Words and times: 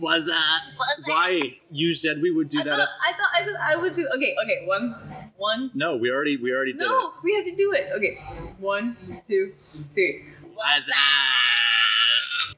Was 0.00 0.26
that? 0.26 0.60
Why? 1.06 1.40
You 1.70 1.94
said 1.94 2.20
we 2.22 2.30
would 2.30 2.48
do 2.48 2.60
I 2.60 2.64
that. 2.64 2.76
thought, 2.76 2.88
I 3.06 3.12
thought 3.12 3.30
I 3.34 3.44
said 3.44 3.54
I 3.60 3.76
would 3.76 3.94
do. 3.94 4.08
Okay, 4.16 4.34
okay. 4.44 4.64
One, 4.66 4.94
one. 5.36 5.70
no, 5.74 5.96
we 5.96 6.10
already 6.10 6.36
we 6.36 6.52
already 6.52 6.72
did 6.72 6.80
No, 6.82 7.08
it. 7.08 7.12
we 7.24 7.34
have 7.34 7.44
to 7.44 7.54
do 7.56 7.72
it. 7.72 7.90
Okay, 7.96 8.14
one, 8.58 8.96
two, 9.28 9.52
three. 9.94 10.24
Was 10.54 10.84
that? 10.86 10.94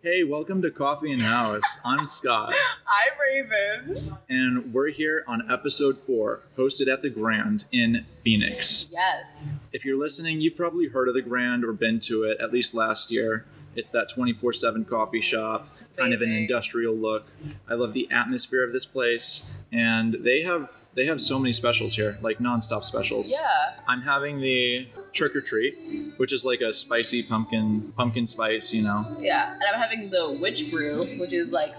Hey, 0.03 0.25
welcome 0.25 0.63
to 0.63 0.71
Coffee 0.71 1.13
and 1.13 1.21
House. 1.23 1.79
I'm 1.85 2.07
Scott, 2.07 2.55
I'm 2.87 3.19
Raven. 3.21 4.17
and 4.31 4.73
we're 4.73 4.89
here 4.89 5.25
on 5.27 5.51
episode 5.51 5.99
four, 6.07 6.41
hosted 6.57 6.91
at 6.93 7.03
the 7.03 7.11
Grand 7.11 7.65
in 7.73 8.07
Phoenix. 8.25 8.87
Yes. 8.91 9.55
If 9.73 9.85
you're 9.85 9.99
listening, 9.99 10.41
you've 10.41 10.57
probably 10.57 10.89
heard 10.89 11.09
of 11.09 11.15
the 11.15 11.21
Grand 11.23 11.65
or 11.65 11.73
been 11.75 12.01
to 12.01 12.25
it 12.25 12.39
at 12.41 12.51
least 12.53 12.73
last 12.75 13.11
year. 13.11 13.45
It's 13.77 13.91
that 13.91 14.11
24 14.11 14.53
7 14.53 14.85
coffee 14.85 15.21
shop, 15.21 15.69
kind 15.97 16.13
of 16.13 16.23
an 16.23 16.31
industrial 16.33 16.95
look. 16.95 17.27
I 17.69 17.75
love 17.75 17.93
the 17.93 18.09
atmosphere 18.11 18.65
of 18.65 18.73
this 18.73 18.85
place, 18.85 19.49
and 19.73 20.15
they 20.21 20.43
have 20.43 20.71
they 20.95 21.07
have 21.07 21.21
so 21.21 21.39
many 21.39 21.53
specials 21.53 21.95
here, 21.95 22.19
like 22.21 22.39
nonstop 22.39 22.85
specials. 22.85 23.31
Yeah. 23.31 23.39
I'm 23.87 24.03
having 24.03 24.41
the 24.41 24.89
trick 25.13 25.37
or 25.37 25.41
treat, 25.41 26.15
which 26.17 26.33
is 26.33 26.45
like 26.45 26.61
a 26.61 26.73
spicy 26.73 27.23
pumpkin 27.23 27.93
pumpkin 27.97 28.27
spice, 28.27 28.73
you 28.73 28.83
know. 28.83 29.17
Yeah. 29.21 29.53
And 29.53 29.63
I'm 29.73 29.81
having 29.81 30.11
the 30.11 30.37
witch 30.41 30.71
brew, 30.71 31.05
which 31.21 31.33
is 31.33 31.53
like 31.53 31.75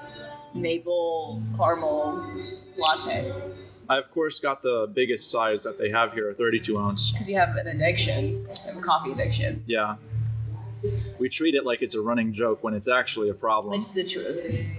maple 0.55 1.43
caramel 1.57 2.25
latte. 2.77 3.33
I 3.89 3.97
of 3.97 4.09
course 4.11 4.39
got 4.39 4.61
the 4.61 4.89
biggest 4.93 5.29
size 5.29 5.63
that 5.63 5.77
they 5.77 5.89
have 5.89 6.13
here, 6.13 6.29
a 6.29 6.33
32 6.33 6.79
ounce. 6.79 7.11
Because 7.11 7.27
you 7.27 7.35
have 7.37 7.57
an 7.57 7.67
addiction, 7.67 8.47
have 8.65 8.77
a 8.77 8.81
coffee 8.81 9.11
addiction. 9.11 9.63
Yeah. 9.67 9.95
We 11.19 11.29
treat 11.29 11.55
it 11.55 11.65
like 11.65 11.81
it's 11.81 11.95
a 11.95 12.01
running 12.01 12.33
joke 12.33 12.63
when 12.63 12.73
it's 12.73 12.87
actually 12.87 13.29
a 13.29 13.33
problem. 13.33 13.79
It's 13.79 13.91
the 13.91 14.03
truth. 14.03 14.77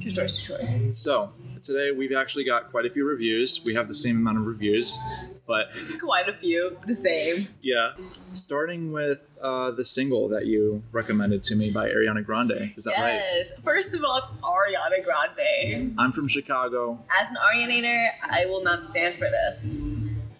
True 0.00 0.10
story, 0.10 0.28
true 0.28 0.28
story. 0.28 0.92
So, 0.94 1.32
today 1.62 1.90
we've 1.90 2.12
actually 2.14 2.44
got 2.44 2.70
quite 2.70 2.86
a 2.86 2.90
few 2.90 3.06
reviews. 3.06 3.60
We 3.64 3.74
have 3.74 3.88
the 3.88 3.94
same 3.94 4.16
amount 4.16 4.38
of 4.38 4.46
reviews, 4.46 4.98
but 5.46 5.66
Quite 6.00 6.28
a 6.28 6.32
few, 6.34 6.78
the 6.86 6.94
same. 6.94 7.46
yeah. 7.62 7.92
Starting 7.98 8.92
with 8.92 9.20
uh, 9.42 9.70
the 9.72 9.84
single 9.84 10.28
that 10.28 10.46
you 10.46 10.82
recommended 10.92 11.42
to 11.44 11.54
me 11.56 11.70
by 11.70 11.88
Ariana 11.88 12.24
Grande. 12.24 12.72
Is 12.76 12.84
that 12.84 12.92
right? 12.92 13.14
yes. 13.14 13.52
First 13.62 13.92
of 13.94 14.02
all, 14.04 14.16
it's 14.18 14.28
Ariana 14.42 15.04
Grande. 15.04 15.94
I'm 15.98 16.12
from 16.12 16.28
Chicago. 16.28 16.98
As 17.20 17.30
an 17.30 17.36
Arianator, 17.36 18.08
I 18.22 18.46
will 18.46 18.62
not 18.62 18.86
stand 18.86 19.16
for 19.16 19.28
this. 19.28 19.86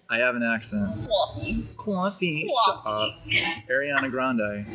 I 0.09 0.17
have 0.17 0.35
an 0.35 0.43
accent. 0.43 1.07
Coffee. 1.07 1.67
Coffee. 1.77 2.47
Shut 2.47 2.81
up. 2.85 3.19
Ariana 3.69 4.09
Grande. 4.11 4.65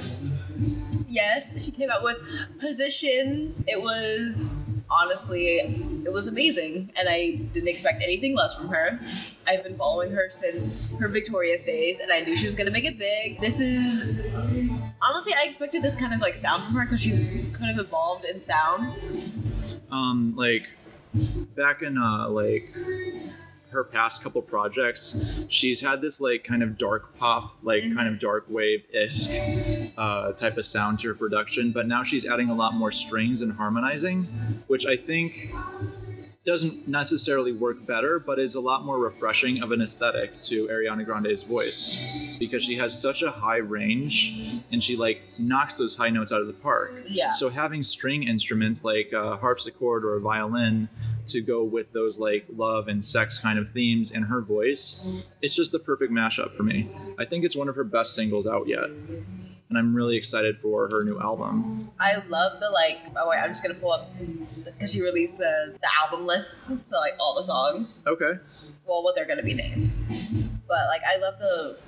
Yes, 1.08 1.64
she 1.64 1.70
came 1.70 1.90
out 1.90 2.02
with 2.02 2.16
positions. 2.58 3.62
It 3.66 3.80
was 3.80 4.44
honestly, 4.90 5.58
it 6.04 6.12
was 6.12 6.26
amazing, 6.26 6.90
and 6.96 7.08
I 7.08 7.32
didn't 7.52 7.68
expect 7.68 8.02
anything 8.02 8.34
less 8.34 8.54
from 8.54 8.68
her. 8.68 8.98
I've 9.46 9.62
been 9.62 9.76
following 9.76 10.10
her 10.12 10.30
since 10.32 10.96
her 10.98 11.08
Victorious 11.08 11.62
days, 11.62 12.00
and 12.00 12.12
I 12.12 12.20
knew 12.20 12.36
she 12.36 12.46
was 12.46 12.56
gonna 12.56 12.70
make 12.72 12.84
it 12.84 12.98
big. 12.98 13.40
This 13.40 13.60
is 13.60 14.34
honestly, 15.00 15.32
I 15.34 15.44
expected 15.44 15.82
this 15.82 15.96
kind 15.96 16.12
of 16.12 16.20
like 16.20 16.36
sound 16.36 16.64
from 16.64 16.74
her 16.74 16.84
because 16.84 17.00
she's 17.00 17.24
kind 17.52 17.78
of 17.78 17.86
evolved 17.86 18.24
in 18.24 18.40
sound. 18.40 18.96
Um, 19.92 20.34
like 20.36 20.68
back 21.56 21.82
in 21.82 21.98
uh, 21.98 22.28
like 22.28 22.74
her 23.70 23.84
past 23.84 24.22
couple 24.22 24.42
projects, 24.42 25.44
she's 25.48 25.80
had 25.80 26.00
this 26.00 26.20
like 26.20 26.44
kind 26.44 26.62
of 26.62 26.78
dark 26.78 27.16
pop, 27.16 27.56
like 27.62 27.82
kind 27.94 28.08
of 28.08 28.18
dark 28.20 28.46
wave 28.48 28.82
esque 28.94 29.30
uh, 29.96 30.32
type 30.32 30.56
of 30.56 30.66
sound 30.66 31.00
to 31.00 31.08
her 31.08 31.14
production. 31.14 31.72
But 31.72 31.86
now 31.86 32.02
she's 32.02 32.26
adding 32.26 32.50
a 32.50 32.54
lot 32.54 32.74
more 32.74 32.92
strings 32.92 33.42
and 33.42 33.52
harmonizing, 33.52 34.24
which 34.66 34.86
I 34.86 34.96
think 34.96 35.52
doesn't 36.44 36.88
necessarily 36.88 37.52
work 37.52 37.86
better, 37.86 38.18
but 38.18 38.38
is 38.38 38.54
a 38.54 38.60
lot 38.60 38.84
more 38.84 38.98
refreshing 38.98 39.62
of 39.62 39.72
an 39.72 39.82
aesthetic 39.82 40.40
to 40.40 40.66
Ariana 40.68 41.04
Grande's 41.04 41.42
voice 41.42 42.02
because 42.38 42.64
she 42.64 42.76
has 42.76 42.98
such 42.98 43.22
a 43.22 43.30
high 43.30 43.58
range 43.58 44.62
and 44.72 44.82
she 44.82 44.96
like 44.96 45.20
knocks 45.38 45.76
those 45.76 45.94
high 45.94 46.08
notes 46.08 46.32
out 46.32 46.40
of 46.40 46.46
the 46.46 46.54
park. 46.54 46.92
Yeah. 47.06 47.32
So 47.32 47.50
having 47.50 47.82
string 47.82 48.22
instruments 48.22 48.84
like 48.84 49.12
a 49.12 49.36
harpsichord 49.36 50.04
or 50.04 50.16
a 50.16 50.20
violin 50.20 50.88
to 51.30 51.40
go 51.40 51.64
with 51.64 51.92
those 51.92 52.18
like 52.18 52.46
love 52.54 52.88
and 52.88 53.04
sex 53.04 53.38
kind 53.38 53.58
of 53.58 53.70
themes 53.70 54.10
in 54.12 54.22
her 54.22 54.40
voice, 54.40 55.22
it's 55.42 55.54
just 55.54 55.72
the 55.72 55.78
perfect 55.78 56.12
mashup 56.12 56.52
for 56.52 56.62
me. 56.62 56.88
I 57.18 57.24
think 57.24 57.44
it's 57.44 57.56
one 57.56 57.68
of 57.68 57.74
her 57.76 57.84
best 57.84 58.14
singles 58.14 58.46
out 58.46 58.66
yet. 58.68 58.84
And 59.68 59.78
I'm 59.78 59.94
really 59.94 60.16
excited 60.16 60.58
for 60.58 60.88
her 60.90 61.04
new 61.04 61.20
album. 61.20 61.90
I 62.00 62.16
love 62.28 62.58
the 62.58 62.68
like. 62.70 62.98
Oh 63.16 63.28
wait, 63.28 63.38
I'm 63.38 63.50
just 63.50 63.62
gonna 63.62 63.74
pull 63.76 63.92
up 63.92 64.10
because 64.64 64.92
she 64.92 65.00
released 65.00 65.38
the 65.38 65.76
the 65.80 65.88
album 66.02 66.26
list, 66.26 66.56
so 66.68 66.96
like 66.96 67.12
all 67.20 67.36
the 67.36 67.44
songs. 67.44 68.02
Okay. 68.04 68.32
well, 68.84 69.04
what 69.04 69.14
they're 69.14 69.26
gonna 69.26 69.44
be 69.44 69.54
named. 69.54 69.90
But 70.66 70.86
like, 70.88 71.02
I 71.04 71.18
love 71.18 71.38
the 71.38 71.78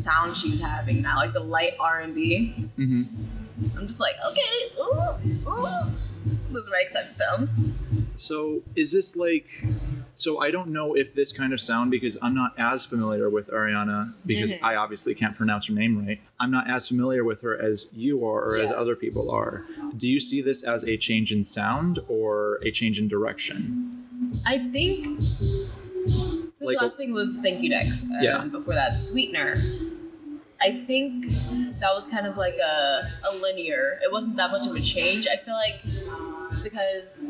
sound 0.00 0.36
she's 0.36 0.60
having 0.60 1.02
now, 1.02 1.16
like 1.16 1.32
the 1.32 1.40
light 1.40 1.72
R 1.80 2.00
and 2.00 2.14
B. 2.14 2.50
hmm 2.76 3.02
I'm 3.76 3.88
just 3.88 3.98
like, 3.98 4.14
okay, 4.24 4.40
ooh, 4.80 5.28
ooh. 5.28 5.90
Those 6.52 6.68
are 6.68 6.70
my 6.70 6.82
excited 6.86 7.16
sounds. 7.16 7.50
So 8.18 8.62
is 8.76 8.92
this 8.92 9.16
like? 9.16 9.46
So 10.16 10.40
I 10.40 10.50
don't 10.50 10.68
know 10.70 10.94
if 10.94 11.14
this 11.14 11.32
kind 11.32 11.52
of 11.52 11.60
sound 11.60 11.92
because 11.92 12.18
I'm 12.20 12.34
not 12.34 12.52
as 12.58 12.84
familiar 12.84 13.30
with 13.30 13.48
Ariana 13.50 14.12
because 14.26 14.52
Mhm. 14.52 14.58
I 14.62 14.74
obviously 14.74 15.14
can't 15.14 15.36
pronounce 15.36 15.68
her 15.68 15.74
name 15.74 16.04
right. 16.04 16.20
I'm 16.40 16.50
not 16.50 16.68
as 16.68 16.88
familiar 16.88 17.22
with 17.22 17.40
her 17.42 17.56
as 17.60 17.86
you 17.94 18.24
are 18.26 18.42
or 18.50 18.56
as 18.56 18.72
other 18.72 18.96
people 18.96 19.30
are. 19.30 19.64
Do 19.96 20.08
you 20.08 20.18
see 20.18 20.42
this 20.42 20.64
as 20.64 20.82
a 20.84 20.96
change 20.96 21.32
in 21.32 21.44
sound 21.44 22.00
or 22.08 22.58
a 22.64 22.72
change 22.72 22.98
in 22.98 23.06
direction? 23.06 24.04
I 24.44 24.58
think 24.58 25.20
the 25.20 26.50
Like 26.60 26.80
last 26.82 26.96
thing 26.96 27.12
was 27.12 27.36
Thank 27.36 27.62
You 27.62 27.68
Next. 27.68 28.02
Um, 28.02 28.10
Yeah. 28.20 28.44
Before 28.46 28.74
that, 28.74 28.98
Sweetener. 28.98 29.62
I 30.60 30.72
think 30.88 31.26
that 31.78 31.94
was 31.94 32.08
kind 32.08 32.26
of 32.26 32.36
like 32.36 32.56
a, 32.56 33.08
a 33.30 33.36
linear. 33.36 34.00
It 34.02 34.10
wasn't 34.10 34.34
that 34.38 34.50
much 34.50 34.66
of 34.66 34.74
a 34.74 34.80
change. 34.80 35.28
I 35.28 35.36
feel 35.36 35.54
like 35.54 35.80
because 36.64 37.20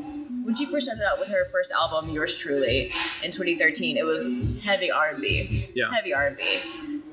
when 0.48 0.56
she 0.56 0.64
first 0.64 0.86
started 0.86 1.04
out 1.06 1.19
with 1.19 1.28
her 1.28 1.44
first 1.53 1.70
album, 1.72 2.09
Yours 2.09 2.34
Truly, 2.34 2.91
in 3.22 3.31
2013, 3.31 3.98
it 3.98 4.03
was 4.03 4.26
heavy 4.64 4.91
R&B. 4.91 5.69
Yeah. 5.75 5.92
Heavy 5.92 6.14
R&B. 6.14 6.42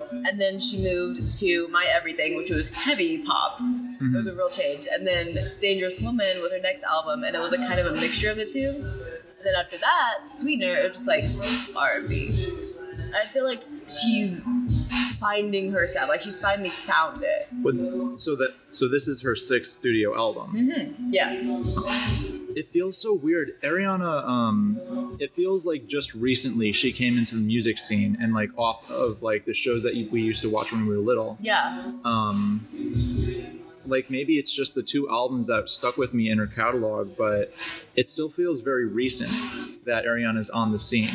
And 0.10 0.40
then 0.40 0.62
she 0.62 0.82
moved 0.82 1.38
to 1.40 1.68
My 1.68 1.86
Everything, 1.94 2.38
which 2.38 2.50
was 2.50 2.74
heavy 2.74 3.18
pop. 3.24 3.60
It 4.00 4.14
was 4.14 4.28
a 4.28 4.34
real 4.34 4.50
change. 4.50 4.88
And 4.90 5.06
then 5.06 5.52
Dangerous 5.60 6.00
Woman 6.00 6.42
was 6.42 6.54
her 6.54 6.62
next 6.62 6.84
album, 6.84 7.26
and 7.26 7.36
it 7.36 7.40
was 7.40 7.52
a 7.52 7.58
kind 7.58 7.78
of 7.78 7.88
a 7.88 8.00
mixture 8.00 8.30
of 8.30 8.38
the 8.38 8.46
two. 8.46 8.70
And 8.70 9.44
then 9.44 9.56
after 9.56 9.78
that, 9.80 10.32
Sweetener, 10.32 10.74
it 10.74 10.88
was 10.88 11.04
just 11.04 11.08
like 11.08 11.26
R&B. 11.76 12.58
I 13.14 13.28
feel 13.34 13.44
like 13.44 13.64
she's 13.90 14.48
finding 15.20 15.72
her 15.72 15.90
sound. 15.90 16.08
Like 16.08 16.22
she's 16.22 16.38
finally 16.38 16.70
found 16.70 17.22
it. 17.22 17.50
With, 17.62 18.18
so 18.18 18.38
that 18.38 18.54
so 18.70 18.88
this 18.88 19.10
is 19.10 19.22
her 19.24 19.36
sixth 19.36 19.74
studio 19.74 20.16
album. 20.16 20.54
Mm-hmm. 20.56 21.10
Yes. 21.12 22.32
It 22.56 22.70
feels 22.70 22.98
so 22.98 23.14
weird. 23.14 23.62
Ariana, 23.62 24.26
um, 24.26 25.18
it 25.20 25.36
feels 25.36 25.66
like 25.66 25.88
just 25.88 26.14
recently 26.14 26.72
she 26.72 26.94
came 26.94 27.18
into 27.18 27.36
the 27.36 27.42
music 27.42 27.78
scene 27.78 28.18
and 28.22 28.34
like 28.34 28.50
off 28.58 28.90
of 28.90 29.22
like 29.22 29.44
the 29.44 29.54
shows 29.54 29.84
that 29.84 29.94
we 30.10 30.22
used 30.22 30.42
to 30.44 30.50
watch 30.50 30.72
when 30.72 30.88
we 30.88 30.96
were 30.96 31.02
little. 31.02 31.38
Yeah. 31.42 31.92
Um, 32.06 32.66
like 33.86 34.10
maybe 34.10 34.40
it's 34.40 34.52
just 34.52 34.74
the 34.74 34.84
two 34.84 35.10
albums 35.10 35.48
that 35.48 35.70
stuck 35.70 35.98
with 35.98 36.14
me 36.14 36.30
in 36.30 36.38
her 36.38 36.48
catalog, 36.48 37.18
but 37.18 37.54
it 37.98 38.10
still 38.10 38.30
feels 38.30 38.62
very 38.62 38.86
recent 38.86 39.32
that 39.86 40.06
Ariana's 40.06 40.50
on 40.50 40.72
the 40.72 40.80
scene. 40.80 41.12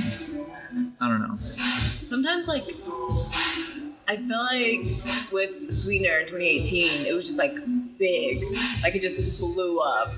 I 1.00 1.08
don't 1.08 1.20
know. 1.20 1.38
Sometimes 2.02 2.48
like 2.48 2.66
I 4.06 4.16
feel 4.16 4.42
like 4.42 5.32
with 5.32 5.72
Sweetener 5.72 6.18
in 6.18 6.26
2018, 6.26 7.06
it 7.06 7.14
was 7.14 7.26
just 7.26 7.38
like 7.38 7.56
big. 7.98 8.44
Like 8.82 8.94
it 8.94 9.02
just 9.02 9.40
blew 9.40 9.78
up. 9.78 10.12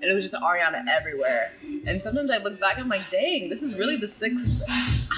And 0.00 0.04
it 0.10 0.14
was 0.14 0.30
just 0.30 0.40
Ariana 0.42 0.84
everywhere. 0.88 1.50
And 1.86 2.02
sometimes 2.02 2.30
I 2.30 2.38
look 2.38 2.60
back, 2.60 2.78
I'm 2.78 2.88
like, 2.88 3.10
dang, 3.10 3.48
this 3.48 3.62
is 3.62 3.74
really 3.74 3.96
the 3.96 4.06
sixth 4.08 4.62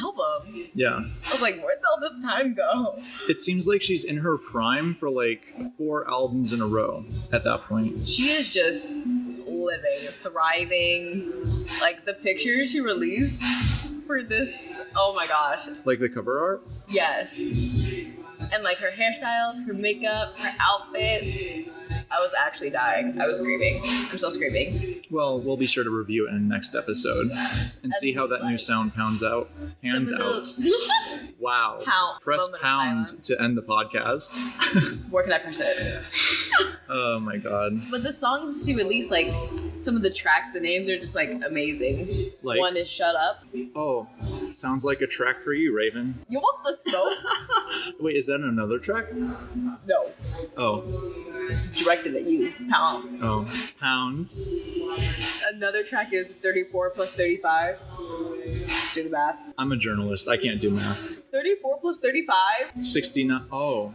album. 0.01 0.69
Yeah. 0.75 1.03
I 1.29 1.33
was 1.33 1.43
like, 1.43 1.57
where'd 1.63 1.79
all 1.91 2.01
this 2.01 2.25
time 2.25 2.55
go? 2.55 2.99
It 3.29 3.41
seems 3.41 3.67
like 3.67 3.83
she's 3.83 4.05
in 4.05 4.17
her 4.19 4.39
prime 4.39 4.95
for 4.95 5.11
like 5.11 5.43
four 5.77 6.09
albums 6.11 6.53
in 6.55 6.61
a 6.63 6.67
row 6.67 7.05
at 7.33 7.45
that 7.45 7.65
point. 7.65 8.09
She 8.09 8.31
is 8.31 8.51
just 8.51 9.07
living, 9.07 10.09
thriving. 10.23 11.67
Like 11.81 12.05
the 12.07 12.15
pictures 12.15 12.71
she 12.71 12.81
released 12.81 13.41
for 14.07 14.23
this, 14.23 14.81
oh 14.97 15.15
my 15.15 15.27
gosh, 15.27 15.67
Like 15.85 15.99
the 15.99 16.09
cover 16.09 16.41
art? 16.41 16.63
yes. 16.89 17.39
And 18.53 18.65
like 18.65 18.79
her 18.79 18.91
hairstyles, 18.91 19.65
her 19.67 19.75
makeup, 19.75 20.37
her 20.39 20.53
outfits. 20.59 21.69
I 22.13 22.19
was 22.21 22.35
actually 22.39 22.71
dying. 22.71 23.21
I 23.21 23.27
was 23.27 23.39
screaming. 23.39 23.83
I'm 23.85 24.19
still 24.19 24.31
screaming. 24.31 25.03
Well, 25.11 25.41
we'll 25.41 25.57
be 25.57 25.67
sure 25.67 25.85
to 25.85 25.91
review 25.91 26.27
it 26.27 26.31
in 26.31 26.49
the 26.49 26.55
next 26.55 26.75
episode 26.75 27.29
Yes. 27.31 27.79
and 27.83 27.93
see 27.95 28.13
how 28.13 28.27
that 28.29 28.45
new 28.45 28.59
sound 28.59 28.95
pounds 28.95 29.23
out. 29.23 29.49
Hands 29.83 30.13
out. 30.13 30.45
Wow. 31.39 31.81
Pound. 31.85 32.21
Press 32.21 32.49
pound 32.61 33.23
to 33.25 33.41
end 33.43 33.57
the 33.57 33.63
podcast. 33.63 34.37
Where 35.11 35.23
can 35.23 35.33
I 35.33 35.39
press 35.39 35.61
it? 35.61 36.03
oh 36.89 37.21
my 37.21 37.37
god. 37.37 37.81
But 37.91 38.03
the 38.03 38.13
songs 38.13 38.65
she 38.67 38.75
released, 38.75 39.11
like 39.11 39.33
some 39.81 39.97
of 39.97 40.03
the 40.03 40.11
tracks, 40.13 40.51
the 40.53 40.61
names 40.61 40.89
are 40.89 40.99
just 40.99 41.15
like 41.15 41.31
amazing. 41.47 42.33
Like- 42.43 42.59
One 42.61 42.77
is 42.77 42.89
Shut 42.89 43.15
Up. 43.17 43.45
Oh, 43.75 44.09
sounds 44.61 44.85
like 44.85 45.01
a 45.01 45.07
track 45.07 45.43
for 45.43 45.53
you, 45.55 45.75
Raven. 45.75 46.19
You 46.29 46.39
want 46.39 46.63
the 46.65 46.91
smoke? 46.91 47.15
Wait, 48.01 48.17
is 48.17 48.27
that 48.27 48.41
another 48.41 48.79
track? 48.79 49.07
no. 49.15 50.11
Oh, 50.57 50.85
It's 51.51 51.73
directed 51.73 52.15
at 52.15 52.25
you, 52.27 52.53
pal. 52.69 53.03
oh, 53.23 53.49
pounds. 53.81 54.37
Another 55.53 55.83
track 55.83 56.13
is 56.13 56.33
34 56.33 56.91
plus 56.91 57.13
35. 57.13 57.79
Do 58.93 59.05
the 59.05 59.11
math. 59.11 59.37
I'm 59.57 59.73
a 59.73 59.77
journalist. 59.77 60.29
I 60.29 60.37
can't 60.37 60.61
do 60.61 60.71
math. 60.71 60.99
34 61.33 61.79
plus 61.81 61.99
35? 61.99 62.85
69. 62.85 63.43
Oh. 63.51 63.95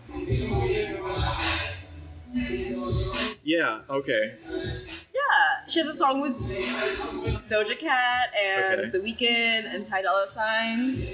Yeah, 3.43 3.81
okay. 3.89 4.33
Yeah. 5.15 5.71
She 5.71 5.79
has 5.79 5.87
a 5.87 5.93
song 5.93 6.21
with 6.21 6.35
Doja 7.49 7.79
Cat 7.79 8.29
and 8.39 8.79
Okay. 8.81 8.89
The 8.89 8.99
Weeknd 8.99 9.73
and 9.73 9.85
Ty 9.85 10.01
Dolla 10.01 10.27
Sign. 10.33 11.07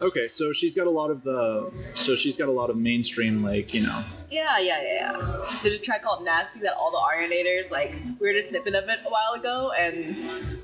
Okay, 0.00 0.26
so 0.28 0.52
she's 0.52 0.74
got 0.74 0.88
a 0.88 0.90
lot 0.90 1.10
of 1.10 1.22
the 1.22 1.70
so 1.94 2.16
she's 2.16 2.36
got 2.36 2.48
a 2.48 2.52
lot 2.52 2.68
of 2.68 2.76
mainstream 2.76 3.42
like, 3.44 3.72
you 3.72 3.80
know. 3.82 4.04
Yeah, 4.30 4.58
yeah, 4.58 4.82
yeah, 4.82 4.94
yeah. 5.16 5.58
There's 5.62 5.76
a 5.76 5.78
track 5.78 6.02
called 6.02 6.24
Nasty 6.24 6.58
that 6.60 6.74
all 6.74 6.90
the 6.90 6.98
Arianators, 6.98 7.70
like, 7.70 7.94
we 8.18 8.26
heard 8.26 8.36
a 8.36 8.42
snippet 8.46 8.74
of 8.74 8.88
it 8.88 8.98
a 9.06 9.08
while 9.08 9.34
ago, 9.34 9.70
and 9.78 10.58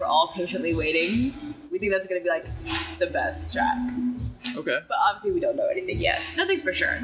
we're 0.00 0.06
all 0.06 0.32
patiently 0.34 0.74
waiting. 0.74 1.34
We 1.70 1.78
think 1.78 1.92
that's 1.92 2.06
gonna 2.06 2.22
be, 2.22 2.30
like, 2.30 2.46
the 2.98 3.08
best 3.08 3.52
track. 3.52 3.76
Okay. 4.56 4.78
But 4.88 4.96
obviously, 5.08 5.32
we 5.32 5.40
don't 5.40 5.56
know 5.56 5.66
anything 5.66 5.98
yet. 5.98 6.20
Nothing's 6.36 6.62
for 6.62 6.72
sure. 6.72 6.98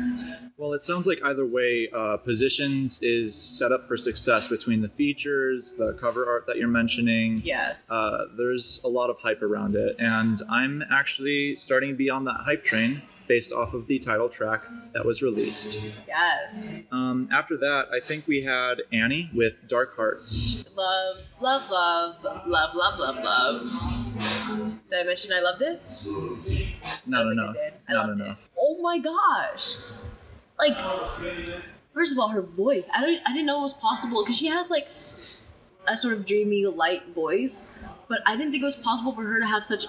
Well, 0.57 0.73
it 0.73 0.85
sounds 0.85 1.07
like 1.07 1.21
either 1.25 1.45
way, 1.45 1.89
uh, 1.93 2.17
Positions 2.19 3.01
is 3.03 3.35
set 3.35 3.73
up 3.73 3.87
for 3.89 3.97
success 3.97 4.49
between 4.49 4.81
the 4.81 4.89
features, 4.89 5.75
the 5.75 5.95
cover 5.95 6.27
art 6.29 6.47
that 6.47 6.57
you're 6.57 6.69
mentioning. 6.69 7.43
Yes. 7.45 7.87
Uh, 7.91 8.27
there's 8.37 8.81
a 8.85 8.89
lot 8.89 9.11
of 9.11 9.19
hype 9.19 9.43
around 9.43 9.75
it, 9.75 9.97
and 9.99 10.43
I'm 10.49 10.83
actually 10.91 11.57
starting 11.57 11.91
to 11.91 11.97
be 11.97 12.09
on 12.11 12.25
that 12.25 12.41
hype 12.45 12.65
train 12.65 13.03
based 13.27 13.53
off 13.53 13.75
of 13.75 13.87
the 13.87 13.99
title 13.99 14.29
track 14.29 14.65
that 14.93 15.05
was 15.05 15.23
released. 15.23 15.81
yes. 16.07 16.81
Um, 16.93 17.29
after 17.33 17.57
that, 17.59 17.87
I 17.93 18.01
think 18.07 18.27
we 18.27 18.43
had 18.43 18.83
Annie 18.93 19.31
with 19.35 19.67
Dark 19.69 19.97
Hearts. 19.97 20.65
Love, 20.77 21.17
love, 21.41 21.71
love, 21.71 22.17
love, 22.47 22.75
love, 22.75 22.99
love, 22.99 23.17
love. 23.25 24.81
Did 24.91 25.01
I 25.01 25.05
mention 25.05 25.33
I 25.33 25.41
loved 25.41 25.63
it? 25.63 25.81
Not 27.07 27.27
I 27.27 27.31
think 27.31 27.41
I 27.41 27.43
enough. 27.43 27.57
I 27.89 27.93
Not 27.93 28.09
loved 28.09 28.21
it. 28.21 28.25
enough. 28.25 28.49
Oh 28.59 28.81
my 28.83 28.99
gosh! 28.99 29.77
Like, 30.59 30.77
first 31.93 32.13
of 32.13 32.19
all, 32.19 32.29
her 32.29 32.43
voice. 32.43 32.87
I 32.95 33.01
don't. 33.01 33.21
I 33.27 33.33
didn't 33.33 33.47
know 33.47 33.59
it 33.61 33.63
was 33.63 33.75
possible 33.75 34.23
because 34.23 34.37
she 34.39 34.47
has 34.47 34.71
like 34.71 34.87
a 35.87 35.97
sort 35.97 36.15
of 36.15 36.25
dreamy, 36.27 36.65
light 36.67 37.15
voice, 37.15 37.73
but 38.09 38.21
I 38.27 38.37
didn't 38.37 38.53
think 38.53 38.63
it 38.63 38.67
was 38.67 38.77
possible 38.77 39.13
for 39.13 39.23
her 39.25 39.41
to 39.41 39.47
have 39.47 39.65
such 39.65 39.87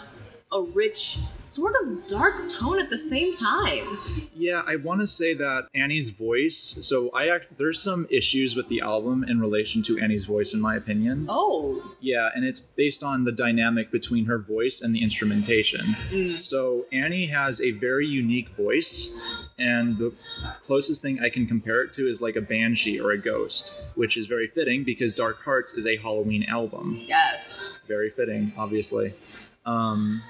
a 0.51 0.61
rich, 0.61 1.17
sort 1.37 1.73
of 1.81 2.07
dark 2.07 2.49
tone 2.49 2.79
at 2.79 2.89
the 2.89 2.99
same 2.99 3.33
time. 3.33 3.97
Yeah, 4.33 4.61
I 4.65 4.75
want 4.75 5.01
to 5.01 5.07
say 5.07 5.33
that 5.33 5.67
Annie's 5.73 6.11
voice. 6.11 6.77
So 6.81 7.09
I 7.09 7.29
act, 7.29 7.57
there's 7.57 7.81
some 7.81 8.07
issues 8.09 8.55
with 8.55 8.69
the 8.69 8.79
album 8.81 9.23
in 9.27 9.39
relation 9.39 9.81
to 9.83 9.99
Annie's 9.99 10.25
voice, 10.25 10.53
in 10.53 10.61
my 10.61 10.75
opinion. 10.75 11.25
Oh, 11.29 11.83
Yeah, 11.99 12.29
and 12.35 12.45
it's 12.45 12.59
based 12.59 13.03
on 13.03 13.23
the 13.23 13.31
dynamic 13.31 13.91
between 13.91 14.25
her 14.25 14.37
voice 14.37 14.81
and 14.81 14.93
the 14.93 15.01
instrumentation. 15.01 15.95
Mm. 16.09 16.39
So 16.39 16.85
Annie 16.93 17.25
has 17.27 17.59
a 17.59 17.71
very 17.71 18.07
unique 18.07 18.49
voice, 18.49 19.11
and 19.57 19.97
the 19.97 20.13
closest 20.63 21.01
thing 21.01 21.19
I 21.21 21.29
can 21.29 21.47
compare 21.47 21.81
it 21.81 21.91
to 21.93 22.07
is 22.07 22.21
like 22.21 22.35
a 22.35 22.41
banshee 22.41 22.99
or 22.99 23.11
a 23.11 23.17
ghost, 23.17 23.73
which 23.95 24.15
is 24.15 24.27
very 24.27 24.47
fitting 24.47 24.83
because 24.83 25.13
Dark 25.13 25.41
Hearts 25.43 25.73
is 25.73 25.87
a 25.87 25.97
Halloween 25.97 26.43
album. 26.43 27.01
yes. 27.01 27.71
Very 27.87 28.09
fitting, 28.09 28.53
obviously. 28.57 29.13
Um, 29.65 30.21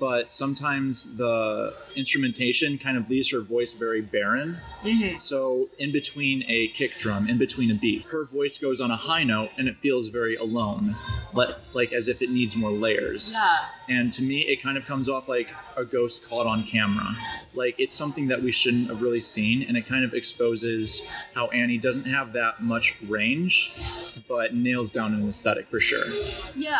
but 0.00 0.32
sometimes 0.32 1.16
the 1.16 1.74
instrumentation 1.94 2.78
kind 2.78 2.96
of 2.96 3.08
leaves 3.10 3.30
her 3.30 3.40
voice 3.40 3.72
very 3.74 4.00
barren. 4.00 4.56
hmm 4.80 5.18
So, 5.20 5.68
in 5.78 5.92
between 5.92 6.42
a 6.48 6.68
kick 6.68 6.98
drum, 6.98 7.28
in 7.28 7.36
between 7.38 7.70
a 7.70 7.74
beat, 7.74 8.04
her 8.06 8.24
voice 8.24 8.56
goes 8.58 8.80
on 8.80 8.90
a 8.90 8.96
high 8.96 9.24
note 9.24 9.50
and 9.58 9.68
it 9.68 9.76
feels 9.78 10.08
very 10.08 10.36
alone, 10.36 10.96
like, 11.34 11.54
like 11.74 11.92
as 11.92 12.08
if 12.08 12.22
it 12.22 12.30
needs 12.30 12.56
more 12.56 12.70
layers. 12.70 13.32
Yeah. 13.34 13.56
And 13.88 14.12
to 14.14 14.22
me, 14.22 14.40
it 14.42 14.62
kind 14.62 14.78
of 14.78 14.86
comes 14.86 15.08
off 15.08 15.28
like 15.28 15.48
a 15.76 15.84
ghost 15.84 16.24
caught 16.26 16.46
on 16.46 16.64
camera. 16.64 17.14
Like 17.52 17.74
it's 17.78 17.94
something 17.94 18.28
that 18.28 18.42
we 18.42 18.52
shouldn't 18.52 18.88
have 18.88 19.02
really 19.02 19.20
seen, 19.20 19.64
and 19.64 19.76
it 19.76 19.86
kind 19.86 20.04
of 20.04 20.14
exposes 20.14 21.02
how 21.34 21.48
Annie 21.48 21.78
doesn't 21.78 22.04
have 22.04 22.32
that 22.32 22.62
much 22.62 22.96
range, 23.06 23.74
but 24.28 24.54
nails 24.54 24.90
down 24.90 25.12
an 25.14 25.28
aesthetic 25.28 25.68
for 25.68 25.80
sure. 25.80 26.04
Yeah. 26.56 26.78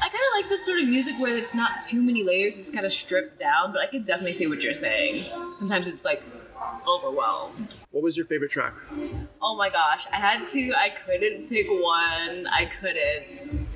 I 0.00 0.08
kind 0.08 0.14
of 0.14 0.40
like 0.40 0.48
this 0.48 0.64
sort 0.64 0.80
of 0.80 0.88
music 0.88 1.16
where 1.18 1.36
it's 1.36 1.54
not 1.54 1.80
too 1.80 2.02
many 2.02 2.22
layers, 2.22 2.58
it's 2.58 2.70
kind 2.70 2.86
of 2.86 2.92
stripped 2.92 3.38
down, 3.38 3.72
but 3.72 3.80
I 3.80 3.86
could 3.86 4.06
definitely 4.06 4.34
see 4.34 4.46
what 4.46 4.62
you're 4.62 4.74
saying. 4.74 5.26
Sometimes 5.56 5.86
it's 5.88 6.04
like 6.04 6.22
overwhelmed. 6.86 7.74
What 7.90 8.02
was 8.02 8.16
your 8.16 8.26
favorite 8.26 8.50
track? 8.50 8.74
Oh 9.42 9.56
my 9.56 9.70
gosh, 9.70 10.06
I 10.12 10.16
had 10.16 10.44
to, 10.44 10.72
I 10.74 10.90
couldn't 11.04 11.48
pick 11.48 11.66
one. 11.68 12.46
I 12.46 12.70
couldn't. 12.80 13.66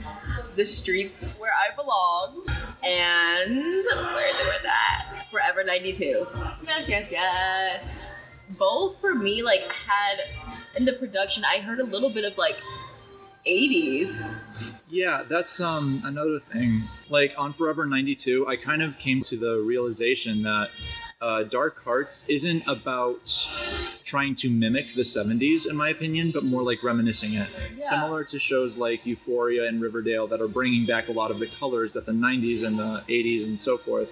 The 0.56 0.64
Streets 0.64 1.32
Where 1.38 1.52
I 1.52 1.74
Belong 1.74 2.44
and 2.82 3.84
where 3.84 4.30
is 4.30 4.38
it? 4.38 4.46
What's 4.46 4.64
that? 4.64 5.26
Forever 5.30 5.64
92. 5.64 6.26
Yes, 6.64 6.88
yes, 6.88 7.10
yes. 7.10 7.88
Both 8.58 9.00
for 9.00 9.14
me, 9.14 9.42
like, 9.42 9.62
had 9.62 10.18
in 10.76 10.84
the 10.84 10.92
production, 10.94 11.44
I 11.44 11.60
heard 11.60 11.80
a 11.80 11.84
little 11.84 12.10
bit 12.10 12.24
of 12.24 12.36
like 12.38 12.56
80s. 13.46 14.22
Yeah, 14.92 15.22
that's 15.26 15.58
um 15.58 16.02
another 16.04 16.38
thing. 16.38 16.82
Like 17.08 17.32
on 17.38 17.54
Forever 17.54 17.86
92, 17.86 18.46
I 18.46 18.56
kind 18.56 18.82
of 18.82 18.98
came 18.98 19.22
to 19.22 19.38
the 19.38 19.56
realization 19.56 20.42
that 20.42 20.68
uh, 21.22 21.44
Dark 21.44 21.82
Hearts 21.84 22.24
isn't 22.28 22.64
about 22.66 23.48
trying 24.04 24.34
to 24.36 24.50
mimic 24.50 24.94
the 24.94 25.02
70s, 25.02 25.66
in 25.70 25.76
my 25.76 25.88
opinion, 25.88 26.32
but 26.32 26.44
more 26.44 26.62
like 26.62 26.82
reminiscing 26.82 27.34
it. 27.34 27.48
Yeah. 27.78 27.88
Similar 27.88 28.24
to 28.24 28.38
shows 28.38 28.76
like 28.76 29.06
Euphoria 29.06 29.66
and 29.68 29.80
Riverdale 29.80 30.26
that 30.26 30.40
are 30.40 30.48
bringing 30.48 30.84
back 30.84 31.08
a 31.08 31.12
lot 31.12 31.30
of 31.30 31.38
the 31.38 31.46
colors 31.46 31.92
that 31.94 32.04
the 32.04 32.12
90s 32.12 32.64
and 32.64 32.78
the 32.78 33.02
80s 33.08 33.44
and 33.44 33.58
so 33.58 33.78
forth 33.78 34.10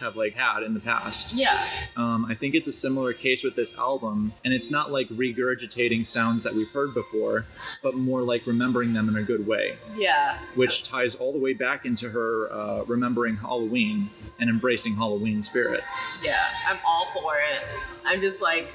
have 0.00 0.16
like 0.16 0.32
had 0.34 0.62
in 0.62 0.74
the 0.74 0.80
past. 0.80 1.32
Yeah. 1.34 1.68
Um, 1.96 2.24
I 2.28 2.34
think 2.34 2.54
it's 2.54 2.66
a 2.66 2.72
similar 2.72 3.12
case 3.12 3.44
with 3.44 3.54
this 3.54 3.74
album, 3.74 4.32
and 4.44 4.52
it's 4.54 4.70
not 4.70 4.90
like 4.90 5.08
regurgitating 5.10 6.06
sounds 6.06 6.42
that 6.44 6.54
we've 6.54 6.70
heard 6.70 6.94
before, 6.94 7.44
but 7.82 7.94
more 7.94 8.22
like 8.22 8.46
remembering 8.46 8.94
them 8.94 9.08
in 9.08 9.16
a 9.16 9.22
good 9.22 9.46
way 9.46 9.76
Yeah. 9.96 10.38
which 10.54 10.84
ties 10.84 11.14
all 11.14 11.32
the 11.32 11.38
way 11.38 11.52
back 11.52 11.84
into 11.84 12.08
her 12.10 12.50
uh, 12.50 12.84
remembering 12.84 13.36
Halloween 13.36 14.08
and 14.40 14.48
embracing 14.50 14.94
Halloween 14.96 15.42
spirit. 15.42 15.82
Yeah. 16.22 16.45
I'm 16.66 16.78
all 16.86 17.08
for 17.12 17.36
it. 17.36 17.62
I'm 18.04 18.20
just 18.20 18.40
like, 18.40 18.68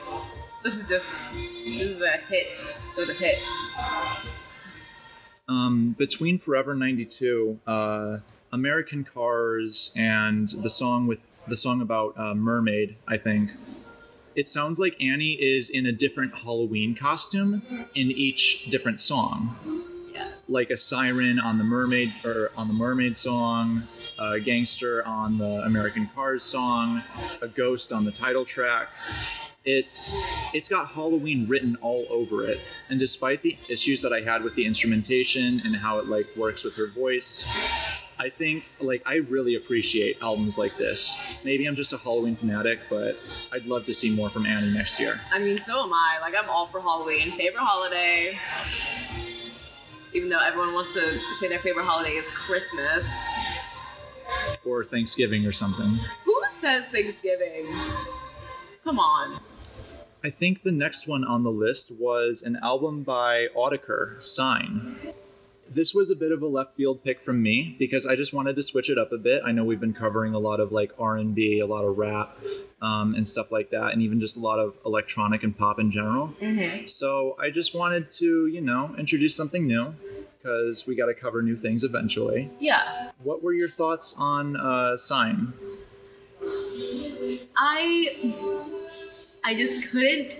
this 0.64 0.78
is 0.78 0.88
just, 0.88 1.34
this 1.34 1.82
is 1.82 2.02
a 2.02 2.18
hit. 2.30 2.56
This 2.96 3.10
is 3.10 3.16
a 3.16 3.20
hit. 3.20 3.40
Um, 5.48 5.96
between 5.98 6.38
Forever 6.40 6.76
'92, 6.76 7.60
uh, 7.68 8.18
American 8.54 9.04
Cars, 9.04 9.92
and 9.96 10.48
the 10.48 10.70
song 10.70 11.08
with 11.08 11.20
the 11.48 11.58
song 11.58 11.82
about 11.82 12.14
uh, 12.18 12.34
Mermaid, 12.34 12.96
I 13.08 13.18
think. 13.18 13.52
It 14.36 14.48
sounds 14.48 14.80
like 14.80 14.96
Annie 15.02 15.34
is 15.34 15.70
in 15.70 15.86
a 15.86 15.92
different 15.92 16.34
Halloween 16.34 16.96
costume 16.96 17.64
in 17.96 18.12
each 18.12 18.68
different 18.70 19.02
song. 19.02 19.58
Yeah. 20.14 20.30
like 20.50 20.70
a 20.70 20.78
siren 20.78 21.40
on 21.40 21.58
the 21.58 21.64
mermaid 21.64 22.14
or 22.26 22.52
on 22.58 22.68
the 22.68 22.74
mermaid 22.74 23.16
song 23.16 23.84
a 24.22 24.40
gangster 24.40 25.04
on 25.06 25.38
the 25.38 25.64
american 25.66 26.08
cars 26.14 26.44
song 26.44 27.02
a 27.42 27.48
ghost 27.48 27.92
on 27.92 28.06
the 28.06 28.12
title 28.12 28.46
track 28.46 28.88
it's 29.66 30.20
it's 30.54 30.70
got 30.70 30.88
halloween 30.88 31.48
written 31.48 31.76
all 31.82 32.06
over 32.10 32.44
it 32.44 32.60
and 32.90 33.00
despite 33.00 33.42
the 33.42 33.58
issues 33.70 34.02
that 34.02 34.14
i 34.14 34.22
had 34.22 34.44
with 34.44 34.56
the 34.56 34.66
instrumentation 34.66 35.62
and 35.66 35.76
how 35.76 35.98
it 36.00 36.08
like 36.08 36.26
works 36.38 36.64
with 36.64 36.76
her 36.76 36.88
voice 36.92 37.46
i 38.20 38.30
think 38.30 38.64
like 38.80 39.02
i 39.06 39.16
really 39.16 39.56
appreciate 39.56 40.18
albums 40.22 40.58
like 40.58 40.76
this 40.78 41.16
maybe 41.44 41.66
i'm 41.66 41.76
just 41.76 41.94
a 41.94 41.98
halloween 41.98 42.36
fanatic 42.36 42.80
but 42.90 43.18
i'd 43.54 43.66
love 43.66 43.86
to 43.86 43.94
see 43.94 44.10
more 44.10 44.30
from 44.30 44.46
annie 44.46 44.72
next 44.72 45.00
year 45.00 45.20
I 45.32 45.40
mean, 45.40 45.58
so 45.58 45.84
am 45.84 45.94
I. 45.94 46.18
Like, 46.22 46.34
I'm 46.38 46.50
all 46.50 46.68
for 46.68 46.82
Halloween. 46.82 47.32
Favorite 47.32 47.62
holiday. 47.62 48.38
Even 50.14 50.30
though 50.30 50.40
everyone 50.40 50.74
wants 50.74 50.94
to 50.94 51.20
say 51.34 51.48
their 51.48 51.60
favorite 51.60 51.86
holiday 51.86 52.12
is 52.12 52.28
Christmas. 52.28 53.10
Or 54.66 54.84
thanksgiving 54.84 55.46
or 55.46 55.52
something 55.52 56.00
Who 56.26 56.42
says 56.54 56.88
Thanksgiving? 56.88 57.68
Come 58.84 59.00
on. 59.00 59.40
I 60.24 60.30
think 60.30 60.62
the 60.62 60.72
next 60.72 61.08
one 61.08 61.24
on 61.24 61.44
the 61.44 61.52
list 61.52 61.92
was 61.98 62.44
an 62.44 62.60
album 62.62 63.02
by 63.02 63.48
Autechre, 63.58 64.22
Sign. 64.22 64.96
This 65.68 65.94
was 65.96 66.12
a 66.12 66.16
bit 66.16 66.32
of 66.32 66.44
a 66.44 66.48
left 66.48 66.76
field 66.76 67.04
pick 67.04 67.22
from 67.22 67.42
me 67.42 67.76
because 67.80 68.06
I 68.06 68.16
just 68.16 68.32
wanted 68.32 68.56
to 68.58 68.64
switch 68.64 68.92
it 68.92 69.00
up 69.00 69.12
a 69.12 69.18
bit. 69.18 69.42
I 69.44 69.52
know 69.52 69.64
we've 69.64 69.80
been 69.80 69.94
covering 69.94 70.36
a 70.36 70.40
lot 70.40 70.60
of 70.60 70.72
like 70.72 70.92
R&B, 71.00 71.60
a 71.60 71.66
lot 71.66 71.84
of 71.84 71.98
rap, 71.98 72.38
um, 72.82 73.16
and 73.16 73.28
stuff 73.28 73.52
like 73.52 73.72
that, 73.72 73.94
and 73.94 74.02
even 74.02 74.20
just 74.20 74.38
a 74.38 74.40
lot 74.40 74.60
of 74.60 74.78
electronic 74.86 75.44
and 75.44 75.58
pop 75.58 75.80
in 75.80 75.90
general. 75.90 76.36
Mm-hmm. 76.40 76.86
So 76.86 77.36
I 77.40 77.50
just 77.50 77.74
wanted 77.74 78.12
to, 78.14 78.46
you 78.48 78.62
know, 78.62 78.94
introduce 79.00 79.36
something 79.36 79.66
new 79.66 79.96
because 80.42 80.88
we 80.88 80.96
got 80.96 81.08
to 81.08 81.14
cover 81.14 81.42
new 81.42 81.56
things 81.56 81.84
eventually. 81.84 82.50
Yeah. 82.60 83.12
What 83.24 83.44
were 83.44 83.54
your 83.54 83.70
thoughts 83.70 84.16
on 84.18 84.58
uh, 84.58 84.98
Sign? 84.98 85.54
I 87.58 88.34
I 89.44 89.56
just 89.56 89.90
couldn't 89.90 90.32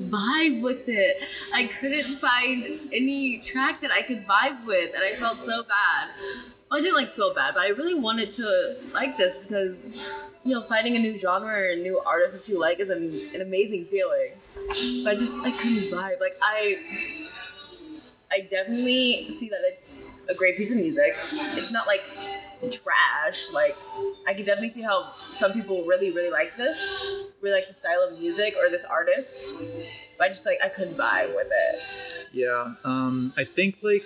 vibe 0.00 0.62
with 0.62 0.88
it. 0.88 1.16
I 1.52 1.66
couldn't 1.80 2.18
find 2.18 2.64
any 2.92 3.38
track 3.38 3.80
that 3.80 3.90
I 3.90 4.02
could 4.02 4.26
vibe 4.26 4.64
with, 4.66 4.94
and 4.94 5.04
I 5.04 5.14
felt 5.16 5.38
so 5.44 5.62
bad. 5.62 6.10
Well, 6.70 6.80
I 6.80 6.82
didn't 6.82 6.96
like 6.96 7.14
feel 7.14 7.34
bad, 7.34 7.54
but 7.54 7.60
I 7.60 7.68
really 7.68 7.94
wanted 7.94 8.30
to 8.32 8.76
like 8.92 9.16
this 9.16 9.36
because 9.36 9.88
you 10.44 10.54
know 10.54 10.62
finding 10.62 10.96
a 10.96 10.98
new 10.98 11.18
genre 11.18 11.72
and 11.72 11.82
new 11.82 12.00
artist 12.06 12.34
that 12.34 12.48
you 12.48 12.58
like 12.58 12.80
is 12.80 12.90
an, 12.90 13.18
an 13.34 13.42
amazing 13.42 13.86
feeling. 13.86 14.32
But 15.04 15.10
I 15.10 15.14
just 15.16 15.42
I 15.42 15.50
couldn't 15.50 15.90
vibe. 15.90 16.20
Like 16.20 16.36
I 16.42 16.78
I 18.34 18.40
definitely 18.40 19.30
see 19.30 19.48
that 19.48 19.60
it's 19.62 19.88
a 20.28 20.34
great 20.34 20.56
piece 20.56 20.72
of 20.72 20.78
music. 20.78 21.14
It's 21.56 21.70
not 21.70 21.86
like 21.86 22.00
trash. 22.72 23.46
Like 23.52 23.76
I 24.26 24.34
can 24.34 24.44
definitely 24.44 24.70
see 24.70 24.82
how 24.82 25.12
some 25.30 25.52
people 25.52 25.84
really, 25.84 26.10
really 26.10 26.30
like 26.30 26.56
this, 26.56 26.78
really 27.40 27.54
like 27.54 27.68
the 27.68 27.74
style 27.74 28.00
of 28.00 28.18
music 28.18 28.54
or 28.56 28.68
this 28.70 28.84
artist. 28.84 29.52
But 30.18 30.24
I 30.24 30.28
just 30.28 30.46
like 30.46 30.58
I 30.64 30.68
couldn't 30.68 30.96
vibe 30.96 31.34
with 31.36 31.46
it. 31.50 32.26
Yeah, 32.32 32.74
um, 32.84 33.32
I 33.36 33.44
think 33.44 33.76
like 33.82 34.02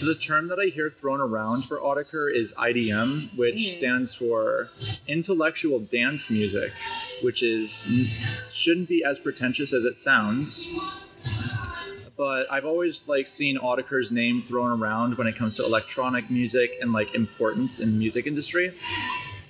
the 0.00 0.14
term 0.14 0.48
that 0.48 0.58
I 0.58 0.70
hear 0.70 0.88
thrown 0.88 1.20
around 1.20 1.64
for 1.64 1.78
Autechre 1.78 2.34
is 2.34 2.54
IDM, 2.54 3.36
which 3.36 3.56
Mhm. 3.56 3.74
stands 3.76 4.14
for 4.14 4.70
intellectual 5.06 5.80
dance 5.80 6.30
music, 6.30 6.72
which 7.22 7.42
is 7.42 7.84
shouldn't 8.50 8.88
be 8.88 9.04
as 9.04 9.18
pretentious 9.18 9.74
as 9.74 9.84
it 9.84 9.98
sounds. 9.98 10.66
But 12.20 12.52
I've 12.52 12.66
always 12.66 13.08
like 13.08 13.26
seen 13.26 13.56
Autechre's 13.56 14.12
name 14.12 14.42
thrown 14.42 14.78
around 14.78 15.16
when 15.16 15.26
it 15.26 15.36
comes 15.36 15.56
to 15.56 15.64
electronic 15.64 16.30
music 16.30 16.72
and 16.82 16.92
like 16.92 17.14
importance 17.14 17.80
in 17.80 17.92
the 17.92 17.96
music 17.96 18.26
industry. 18.26 18.74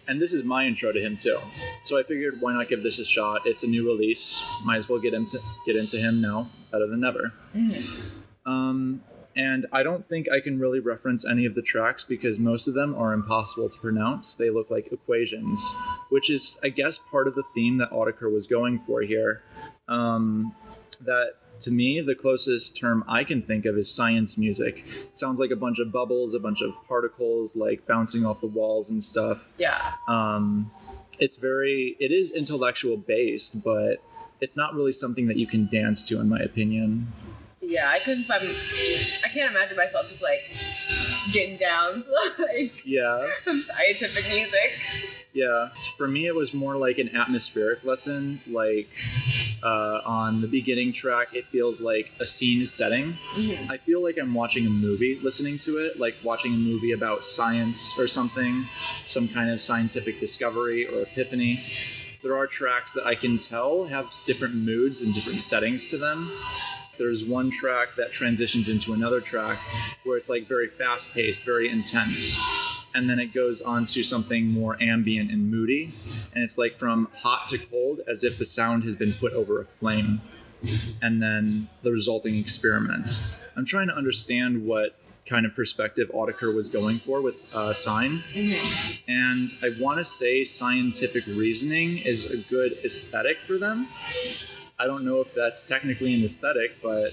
And 0.06 0.22
this 0.22 0.32
is 0.32 0.44
my 0.44 0.64
intro 0.64 0.92
to 0.92 1.00
him 1.00 1.16
too. 1.16 1.36
So 1.82 1.98
I 1.98 2.04
figured 2.04 2.34
why 2.38 2.52
not 2.52 2.68
give 2.68 2.84
this 2.84 3.00
a 3.00 3.04
shot? 3.04 3.44
It's 3.44 3.64
a 3.64 3.66
new 3.66 3.84
release. 3.88 4.40
Might 4.64 4.76
as 4.76 4.88
well 4.88 5.00
get 5.00 5.14
into 5.14 5.40
get 5.66 5.74
into 5.74 5.96
him 5.96 6.20
now, 6.20 6.48
better 6.70 6.86
than 6.86 7.00
never. 7.00 7.32
Um, 8.46 9.02
and 9.34 9.66
I 9.72 9.82
don't 9.82 10.06
think 10.06 10.30
I 10.30 10.38
can 10.38 10.60
really 10.60 10.78
reference 10.78 11.26
any 11.26 11.46
of 11.46 11.56
the 11.56 11.62
tracks 11.62 12.04
because 12.04 12.38
most 12.38 12.68
of 12.68 12.74
them 12.74 12.94
are 12.94 13.14
impossible 13.14 13.68
to 13.68 13.80
pronounce. 13.80 14.36
They 14.36 14.50
look 14.50 14.70
like 14.70 14.92
equations, 14.92 15.60
which 16.10 16.30
is, 16.30 16.56
I 16.62 16.68
guess, 16.68 17.00
part 17.10 17.26
of 17.26 17.34
the 17.34 17.42
theme 17.52 17.78
that 17.78 17.90
Autechre 17.90 18.32
was 18.32 18.46
going 18.46 18.78
for 18.86 19.02
here. 19.02 19.42
Um, 19.88 20.54
that 21.00 21.34
to 21.60 21.70
me, 21.70 22.00
the 22.00 22.14
closest 22.14 22.76
term 22.76 23.04
I 23.06 23.24
can 23.24 23.42
think 23.42 23.66
of 23.66 23.76
is 23.76 23.90
science 23.90 24.36
music. 24.38 24.84
It 24.86 25.18
sounds 25.18 25.40
like 25.40 25.50
a 25.50 25.56
bunch 25.56 25.78
of 25.78 25.92
bubbles, 25.92 26.34
a 26.34 26.40
bunch 26.40 26.62
of 26.62 26.72
particles 26.84 27.56
like 27.56 27.86
bouncing 27.86 28.24
off 28.24 28.40
the 28.40 28.46
walls 28.46 28.90
and 28.90 29.02
stuff. 29.02 29.48
Yeah. 29.58 29.94
Um, 30.08 30.70
it's 31.18 31.36
very, 31.36 31.96
it 32.00 32.12
is 32.12 32.30
intellectual 32.30 32.96
based, 32.96 33.62
but 33.62 34.02
it's 34.40 34.56
not 34.56 34.74
really 34.74 34.92
something 34.92 35.26
that 35.28 35.36
you 35.36 35.46
can 35.46 35.66
dance 35.66 36.02
to, 36.08 36.18
in 36.18 36.28
my 36.28 36.38
opinion. 36.38 37.12
Yeah, 37.70 37.88
I 37.88 38.00
couldn't 38.00 38.24
find 38.24 38.42
I 39.24 39.28
can't 39.28 39.50
imagine 39.50 39.76
myself 39.76 40.08
just 40.08 40.22
like 40.22 40.40
getting 41.32 41.56
down 41.56 42.02
to 42.02 42.10
like 42.42 42.72
Yeah. 42.84 43.28
some 43.42 43.62
scientific 43.62 44.26
music. 44.26 44.72
Yeah, 45.32 45.68
for 45.96 46.08
me, 46.08 46.26
it 46.26 46.34
was 46.34 46.52
more 46.52 46.74
like 46.76 46.98
an 46.98 47.14
atmospheric 47.14 47.84
lesson. 47.84 48.40
Like 48.48 48.88
uh, 49.62 50.00
on 50.04 50.40
the 50.40 50.48
beginning 50.48 50.92
track, 50.92 51.28
it 51.32 51.46
feels 51.46 51.80
like 51.80 52.10
a 52.18 52.26
scene 52.26 52.60
is 52.60 52.74
setting. 52.74 53.16
I 53.68 53.76
feel 53.76 54.02
like 54.02 54.18
I'm 54.18 54.34
watching 54.34 54.66
a 54.66 54.70
movie 54.70 55.20
listening 55.22 55.58
to 55.60 55.76
it, 55.78 56.00
like 56.00 56.16
watching 56.24 56.52
a 56.54 56.56
movie 56.56 56.90
about 56.90 57.24
science 57.24 57.94
or 57.96 58.08
something, 58.08 58.66
some 59.06 59.28
kind 59.28 59.50
of 59.50 59.60
scientific 59.60 60.18
discovery 60.18 60.88
or 60.88 61.02
epiphany. 61.02 61.64
There 62.24 62.36
are 62.36 62.48
tracks 62.48 62.92
that 62.94 63.06
I 63.06 63.14
can 63.14 63.38
tell 63.38 63.84
have 63.84 64.10
different 64.26 64.56
moods 64.56 65.00
and 65.02 65.14
different 65.14 65.42
settings 65.42 65.86
to 65.88 65.98
them. 65.98 66.32
There's 67.00 67.24
one 67.24 67.50
track 67.50 67.96
that 67.96 68.12
transitions 68.12 68.68
into 68.68 68.92
another 68.92 69.22
track 69.22 69.58
where 70.04 70.18
it's 70.18 70.28
like 70.28 70.46
very 70.46 70.68
fast 70.68 71.08
paced, 71.14 71.46
very 71.46 71.70
intense 71.70 72.38
and 72.94 73.08
then 73.08 73.18
it 73.18 73.32
goes 73.32 73.62
on 73.62 73.86
to 73.86 74.02
something 74.02 74.48
more 74.48 74.76
ambient 74.82 75.30
and 75.30 75.50
moody 75.50 75.94
and 76.34 76.44
it's 76.44 76.58
like 76.58 76.76
from 76.76 77.08
hot 77.14 77.48
to 77.48 77.56
cold 77.56 78.00
as 78.06 78.22
if 78.22 78.36
the 78.36 78.44
sound 78.44 78.84
has 78.84 78.94
been 78.96 79.14
put 79.14 79.32
over 79.32 79.62
a 79.62 79.64
flame 79.64 80.20
and 81.00 81.22
then 81.22 81.70
the 81.82 81.90
resulting 81.90 82.36
experiments. 82.36 83.38
I'm 83.56 83.64
trying 83.64 83.88
to 83.88 83.96
understand 83.96 84.66
what 84.66 84.94
kind 85.24 85.46
of 85.46 85.54
perspective 85.54 86.10
Autechre 86.12 86.54
was 86.54 86.68
going 86.68 86.98
for 86.98 87.22
with 87.22 87.36
uh, 87.54 87.72
sign 87.72 88.22
and 89.06 89.50
i 89.62 89.70
want 89.78 89.98
to 89.98 90.04
say 90.04 90.44
scientific 90.44 91.24
reasoning 91.26 91.98
is 91.98 92.26
a 92.26 92.36
good 92.36 92.72
aesthetic 92.84 93.38
for 93.46 93.56
them 93.56 93.86
i 94.82 94.86
don't 94.86 95.04
know 95.04 95.20
if 95.20 95.32
that's 95.34 95.62
technically 95.62 96.12
an 96.14 96.24
aesthetic 96.24 96.70
but 96.82 97.10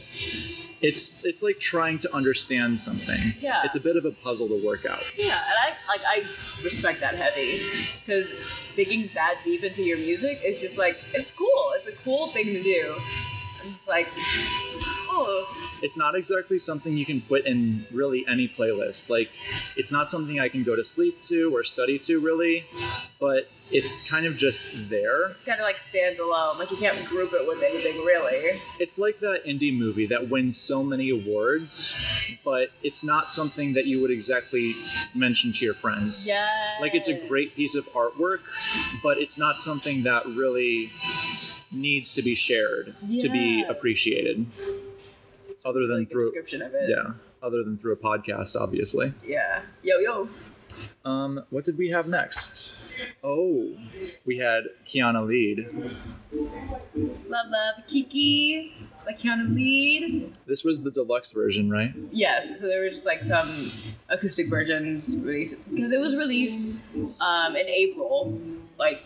it's 0.82 1.24
it's 1.26 1.42
like 1.48 1.60
trying 1.60 1.98
to 2.00 2.08
understand 2.16 2.80
something 2.80 3.34
Yeah. 3.40 3.62
it's 3.66 3.76
a 3.76 3.80
bit 3.80 3.96
of 3.98 4.06
a 4.06 4.12
puzzle 4.12 4.48
to 4.48 4.60
work 4.66 4.86
out 4.86 5.04
Yeah, 5.18 5.40
and 5.50 5.58
I 5.66 5.70
like 5.92 6.02
I 6.16 6.64
respect 6.64 7.00
that 7.02 7.16
heavy 7.16 7.62
because 8.06 8.28
digging 8.76 9.10
that 9.16 9.36
deep 9.44 9.64
into 9.64 9.84
your 9.84 9.98
music 9.98 10.40
is 10.46 10.62
just 10.62 10.78
like 10.78 10.98
it's 11.14 11.32
cool. 11.32 11.66
It's 11.78 11.88
a 11.88 11.96
cool 12.04 12.32
thing 12.34 12.46
to 12.58 12.62
do. 12.64 12.96
I'm 13.64 13.74
just 13.74 13.88
like, 13.88 14.08
oh, 15.10 15.67
it's 15.82 15.98
not 15.98 16.16
exactly 16.16 16.60
something 16.60 16.98
you 16.98 17.06
can 17.06 17.22
put 17.22 17.46
in 17.46 17.86
really 17.92 18.26
any 18.28 18.48
playlist. 18.48 19.10
Like, 19.10 19.30
it's 19.76 19.92
not 19.92 20.10
something 20.10 20.40
I 20.40 20.50
can 20.50 20.64
go 20.64 20.76
to 20.76 20.84
sleep 20.84 21.22
to 21.24 21.56
or 21.56 21.64
study 21.64 22.00
to, 22.00 22.20
really, 22.20 22.66
but 23.20 23.50
it's 23.70 24.02
kind 24.08 24.26
of 24.26 24.38
just 24.38 24.64
there. 24.90 25.28
it's 25.28 25.44
kind 25.44 25.60
of 25.60 25.66
like 25.66 25.82
stands 25.82 26.22
alone. 26.22 26.58
Like 26.58 26.72
you 26.72 26.78
can't 26.78 27.06
group 27.06 27.34
it 27.34 27.46
with 27.46 27.62
anything 27.62 27.98
really. 28.06 28.62
It's 28.80 28.98
like 28.98 29.20
that 29.20 29.44
indie 29.46 29.78
movie 29.78 30.08
that 30.08 30.30
wins 30.30 30.56
so 30.58 30.82
many 30.84 31.10
awards, 31.10 31.94
but 32.46 32.70
it's 32.82 33.04
not 33.04 33.30
something 33.30 33.74
that 33.74 33.86
you 33.86 34.00
would 34.02 34.10
exactly 34.12 34.74
mention 35.14 35.52
to 35.52 35.66
your 35.66 35.74
friends. 35.74 36.26
Yeah. 36.26 36.48
Like, 36.80 36.96
it's 36.96 37.10
a 37.10 37.28
great 37.28 37.56
piece 37.56 37.76
of 37.76 37.86
artwork, 37.94 38.40
but 39.04 39.18
it's 39.18 39.38
not 39.38 39.60
something 39.60 40.04
that 40.04 40.26
really 40.26 40.92
needs 41.70 42.14
to 42.14 42.22
be 42.22 42.36
shared 42.36 42.96
to 43.20 43.28
be 43.30 43.60
Yes. 43.60 43.70
appreciated. 43.70 44.46
Other 45.68 45.86
than 45.88 46.00
like 46.00 46.10
through, 46.12 46.26
description 46.26 46.62
of 46.62 46.74
it. 46.74 46.90
yeah, 46.90 47.12
other 47.44 47.64
than 47.64 47.78
through 47.78 47.94
a 47.94 47.98
podcast, 47.98 48.56
obviously. 48.56 49.14
Yeah. 49.26 49.62
Yo 49.84 49.98
yo. 50.00 50.30
Um, 51.04 51.44
what 51.50 51.66
did 51.66 51.78
we 51.78 51.90
have 51.90 52.08
next? 52.08 52.72
Oh, 53.24 53.76
we 54.26 54.38
had 54.38 54.64
Kiana 54.88 55.22
Ledé. 55.26 55.68
Love 56.34 57.48
love 57.50 57.76
Kiki 57.88 58.74
by 59.06 59.14
Kiana 59.14 59.48
Ledé. 59.50 60.38
This 60.46 60.64
was 60.64 60.82
the 60.84 60.92
deluxe 60.92 61.32
version, 61.32 61.70
right? 61.70 61.94
Yes, 62.12 62.60
so 62.60 62.68
there 62.68 62.82
were 62.84 62.90
just 62.90 63.06
like 63.06 63.24
some 63.24 63.72
acoustic 64.10 64.50
versions 64.50 65.16
released 65.18 65.58
because 65.74 65.92
it 65.92 66.00
was 66.00 66.16
released 66.16 66.74
um, 67.22 67.56
in 67.56 67.68
April, 67.68 68.40
like 68.78 69.02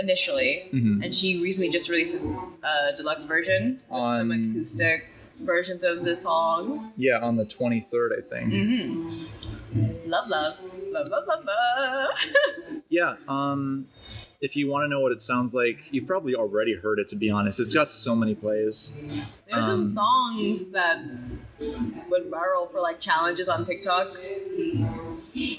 initially, 0.00 0.68
Mhm. 0.72 1.04
and 1.04 1.14
she 1.14 1.40
recently 1.42 1.70
just 1.70 1.88
released 1.88 2.16
a 2.62 2.96
deluxe 2.96 3.24
version 3.24 3.78
with 3.90 4.16
some 4.18 4.30
acoustic 4.30 5.10
versions 5.40 5.82
of 5.84 6.04
the 6.04 6.14
songs. 6.16 6.92
Yeah, 6.96 7.18
on 7.20 7.36
the 7.36 7.44
23rd, 7.44 8.18
I 8.18 8.20
think. 8.28 8.52
Mm-hmm. 8.52 10.10
Love, 10.10 10.28
love, 10.28 10.56
love, 10.90 11.08
love, 11.10 11.24
love, 11.26 11.44
love. 11.44 12.08
Yeah, 12.90 13.16
um, 13.26 13.88
if 14.40 14.54
you 14.54 14.68
want 14.70 14.84
to 14.84 14.88
know 14.88 15.00
what 15.00 15.10
it 15.10 15.20
sounds 15.20 15.52
like, 15.52 15.78
you've 15.90 16.06
probably 16.06 16.36
already 16.36 16.74
heard 16.76 17.00
it, 17.00 17.08
to 17.08 17.16
be 17.16 17.28
honest. 17.28 17.58
It's 17.58 17.74
got 17.74 17.90
so 17.90 18.14
many 18.14 18.36
plays. 18.36 18.92
There's 19.50 19.66
Um, 19.66 19.88
some 19.88 19.88
songs 19.88 20.68
that 20.70 21.02
went 22.08 22.30
viral 22.30 22.70
for 22.70 22.80
like 22.80 23.00
challenges 23.00 23.48
on 23.48 23.64
TikTok. 23.64 24.16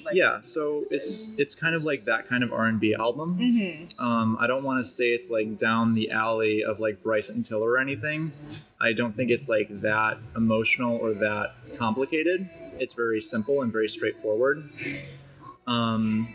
Like, 0.05 0.15
Yeah, 0.15 0.39
so 0.41 0.86
it's 0.89 1.32
it's 1.38 1.55
kind 1.55 1.75
of 1.75 1.84
like 1.84 2.05
that 2.05 2.27
kind 2.27 2.44
of 2.44 2.53
R&B 2.53 2.96
album. 2.96 3.38
Mm-hmm. 3.39 4.03
Um, 4.03 4.38
I 4.39 4.48
don't 4.48 4.63
want 4.63 4.79
to 4.79 4.89
say 4.89 5.10
it's 5.10 5.29
like 5.29 5.58
down 5.58 5.94
the 5.94 6.12
alley 6.12 6.63
of 6.63 6.79
like 6.79 7.03
Bryson 7.03 7.44
Tiller 7.44 7.72
or 7.72 7.77
anything. 7.77 8.32
I 8.79 8.94
don't 8.94 9.15
think 9.15 9.32
it's 9.32 9.50
like 9.50 9.82
that 9.82 10.17
emotional 10.36 10.98
or 10.98 11.13
that 11.15 11.55
complicated. 11.77 12.50
It's 12.77 12.94
very 12.94 13.22
simple 13.22 13.62
and 13.62 13.72
very 13.72 13.89
straightforward. 13.89 14.63
Um, 15.67 16.27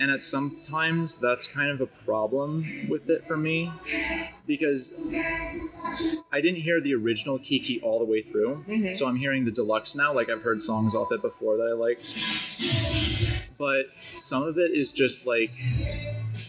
and 0.00 0.10
at 0.10 0.22
sometimes 0.22 1.20
that's 1.20 1.46
kind 1.46 1.70
of 1.70 1.80
a 1.80 1.86
problem 1.86 2.64
with 2.88 3.08
it 3.08 3.24
for 3.26 3.36
me 3.36 3.70
because 4.46 4.92
I 6.32 6.40
didn't 6.40 6.60
hear 6.60 6.80
the 6.80 6.94
original 6.94 7.38
Kiki 7.38 7.80
all 7.80 8.00
the 8.00 8.04
way 8.04 8.22
through. 8.22 8.64
Mhm. 8.68 8.96
So 8.96 9.06
I'm 9.06 9.16
hearing 9.16 9.44
the 9.44 9.52
deluxe 9.52 9.94
now. 9.94 10.12
Like 10.12 10.28
I've 10.28 10.42
heard 10.42 10.62
songs 10.62 10.94
off 10.96 11.12
it 11.12 11.22
before 11.22 11.56
that 11.58 11.68
I 11.68 11.72
liked. 11.74 12.16
But 13.56 13.86
some 14.20 14.42
of 14.42 14.58
it 14.58 14.72
is 14.72 14.92
just 14.92 15.26
like 15.26 15.52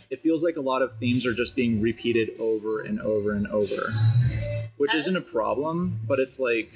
it 0.10 0.22
feels 0.22 0.44
like 0.44 0.58
a 0.58 0.62
lot 0.62 0.82
of 0.82 0.98
themes 0.98 1.26
are 1.26 1.34
just 1.34 1.56
being 1.56 1.82
repeated 1.82 2.32
over 2.40 2.82
and 2.82 3.00
over 3.00 3.34
and 3.34 3.48
over, 3.48 3.94
which 4.78 4.94
isn't 4.94 5.16
a 5.16 5.22
problem, 5.22 6.00
but 6.08 6.20
it's 6.20 6.38
like, 6.40 6.70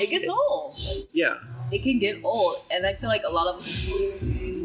It 0.00 0.08
gets 0.10 0.28
old. 0.28 0.76
yeah, 1.12 1.34
It 1.72 1.82
can 1.82 1.98
get 1.98 2.18
old, 2.24 2.56
and 2.70 2.86
I 2.86 2.94
feel 2.94 3.08
like 3.08 3.22
a 3.26 3.30
lot 3.32 3.46
of 3.54 3.66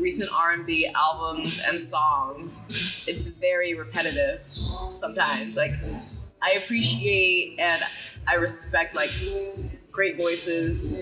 recent 0.02 0.30
R 0.32 0.52
and 0.54 0.66
B 0.66 0.88
albums 0.94 1.60
and 1.66 1.84
songs, 1.84 2.64
it's 3.08 3.28
very 3.30 3.74
repetitive 3.74 4.42
sometimes. 4.48 5.56
Like 5.56 5.74
I 6.42 6.52
appreciate 6.64 7.58
and 7.60 7.82
I 8.28 8.36
respect 8.36 8.94
like 8.96 9.10
great 9.92 10.18
voices, 10.18 10.94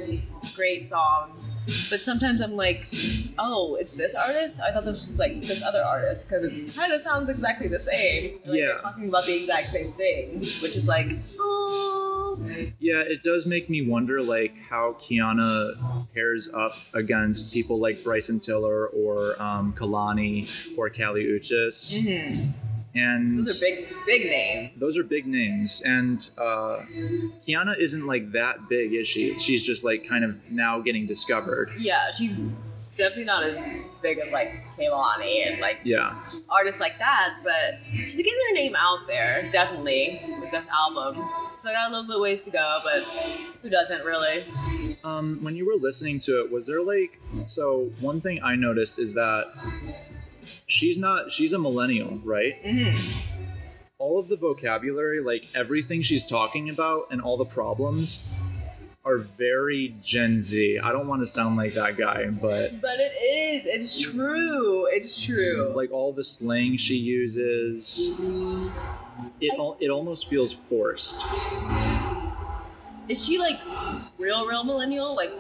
great 0.56 0.86
songs, 0.86 1.50
but 1.90 2.00
sometimes 2.00 2.42
I'm 2.42 2.56
like, 2.56 2.86
oh, 3.40 3.76
it's 3.76 3.96
this 3.96 4.14
artist. 4.16 4.60
I 4.62 4.72
thought 4.72 4.86
this 4.86 5.00
was 5.00 5.14
like 5.18 5.42
this 5.42 5.62
other 5.64 5.82
artist 5.84 6.28
because 6.30 6.44
it 6.44 6.74
kind 6.76 6.94
of 6.94 7.02
sounds 7.02 7.28
exactly 7.30 7.68
the 7.68 7.80
same. 7.80 8.40
Like 8.46 8.60
Yeah. 8.60 8.66
they're 8.68 8.80
talking 8.80 9.10
about 9.10 9.26
the 9.26 9.36
exact 9.42 9.68
same 9.68 9.92
thing, 9.94 10.40
which 10.62 10.78
is 10.78 10.88
like, 10.88 11.08
oh, 11.40 12.13
yeah, 12.80 13.02
it 13.02 13.24
does 13.24 13.46
make 13.46 13.70
me 13.70 13.82
wonder 13.86 14.22
like 14.22 14.56
how 14.70 14.96
Kiana 15.00 15.74
pairs 16.14 16.50
up 16.54 16.76
against 16.94 17.54
people 17.54 17.80
like 17.80 18.04
Bryson 18.04 18.40
Tiller 18.40 18.88
or 18.88 19.42
um, 19.42 19.74
Kehlani 19.74 20.50
or 20.78 20.90
Kali 20.90 21.24
Uchis, 21.26 21.94
mhm. 22.00 22.54
and 22.96 23.40
those 23.40 23.62
are 23.62 23.66
big, 23.66 23.88
big 24.06 24.26
names. 24.26 24.72
those 24.80 24.98
are 24.98 25.04
big 25.04 25.26
names 25.26 25.82
and 25.86 26.30
uh 26.38 26.78
kiana 27.48 27.78
isn't 27.78 28.06
like 28.06 28.32
that 28.34 28.68
big 28.70 28.94
is 28.94 29.08
she 29.08 29.38
she's 29.40 29.64
just 29.64 29.84
like 29.84 30.08
kind 30.08 30.24
of 30.24 30.36
now 30.52 30.80
getting 30.80 31.08
discovered 31.08 31.72
Yeah, 31.78 32.12
she's 32.12 32.40
definitely 32.98 33.26
not 33.26 33.44
as 33.44 33.64
big 34.02 34.20
as 34.20 34.32
like 34.32 34.52
Kehlani 34.78 35.48
and 35.48 35.60
like 35.60 35.80
yeah 35.84 36.24
artists 36.50 36.80
like 36.80 36.98
that, 37.00 37.36
but 37.44 37.80
she's 37.96 38.18
getting 38.18 38.34
her 38.50 38.54
name 38.56 38.76
out 38.76 39.08
there, 39.08 39.50
definitely, 39.52 40.22
with 40.42 40.52
this 40.52 40.66
album. 40.72 41.16
So 41.60 41.70
I 41.70 41.74
got 41.74 41.90
a 41.90 41.96
little 41.96 42.08
bit 42.08 42.20
ways 42.20 42.46
to 42.46 42.52
go, 42.52 42.80
but 42.84 43.04
who 43.62 43.70
doesn't 43.70 44.04
really? 44.06 44.44
um 45.04 45.40
when 45.42 45.56
you 45.56 45.66
were 45.66 45.76
listening 45.76 46.18
to 46.20 46.40
it 46.40 46.52
was 46.52 46.68
there 46.68 46.82
like 46.82 47.20
so 47.48 47.92
one 48.00 48.22
thing 48.22 48.40
i 48.42 48.56
noticed 48.56 48.98
is 49.00 49.14
that 49.14 49.52
she's 50.68 50.98
not 50.98 51.30
she's 51.32 51.52
a 51.52 51.60
millennial 51.60 52.20
right 52.24 52.56
hmm 52.64 52.96
all 53.98 54.18
of 54.20 54.28
the 54.30 54.38
vocabulary 54.38 55.20
like 55.20 55.48
everything 55.56 56.02
she's 56.02 56.26
talking 56.26 56.70
about 56.70 57.08
and 57.12 57.22
all 57.22 57.38
the 57.38 57.46
problems 57.46 58.24
are 59.06 59.18
very 59.18 59.94
gen 60.02 60.42
z 60.42 60.80
i 60.80 60.92
don't 60.94 61.08
want 61.08 61.22
to 61.22 61.28
sound 61.28 61.58
like 61.58 61.74
that 61.74 61.98
guy 61.98 62.26
but 62.30 62.80
But 62.82 63.00
it 63.00 63.12
is. 63.22 63.66
It's 63.66 64.00
true. 64.00 64.88
It's 64.92 65.22
true. 65.22 65.70
Mhm, 65.72 65.76
like 65.76 65.92
all 65.92 66.14
the 66.14 66.24
slang 66.24 66.78
she 66.78 66.96
uses 66.96 68.12
it, 69.42 69.54
al- 69.60 69.78
it 69.82 69.90
almost 69.90 70.30
feels 70.30 70.54
forced 70.54 71.26
Is 73.10 73.24
she 73.26 73.38
like 73.38 73.60
real, 74.18 74.48
real 74.48 74.64
millennial? 74.64 75.14
Like, 75.16 75.32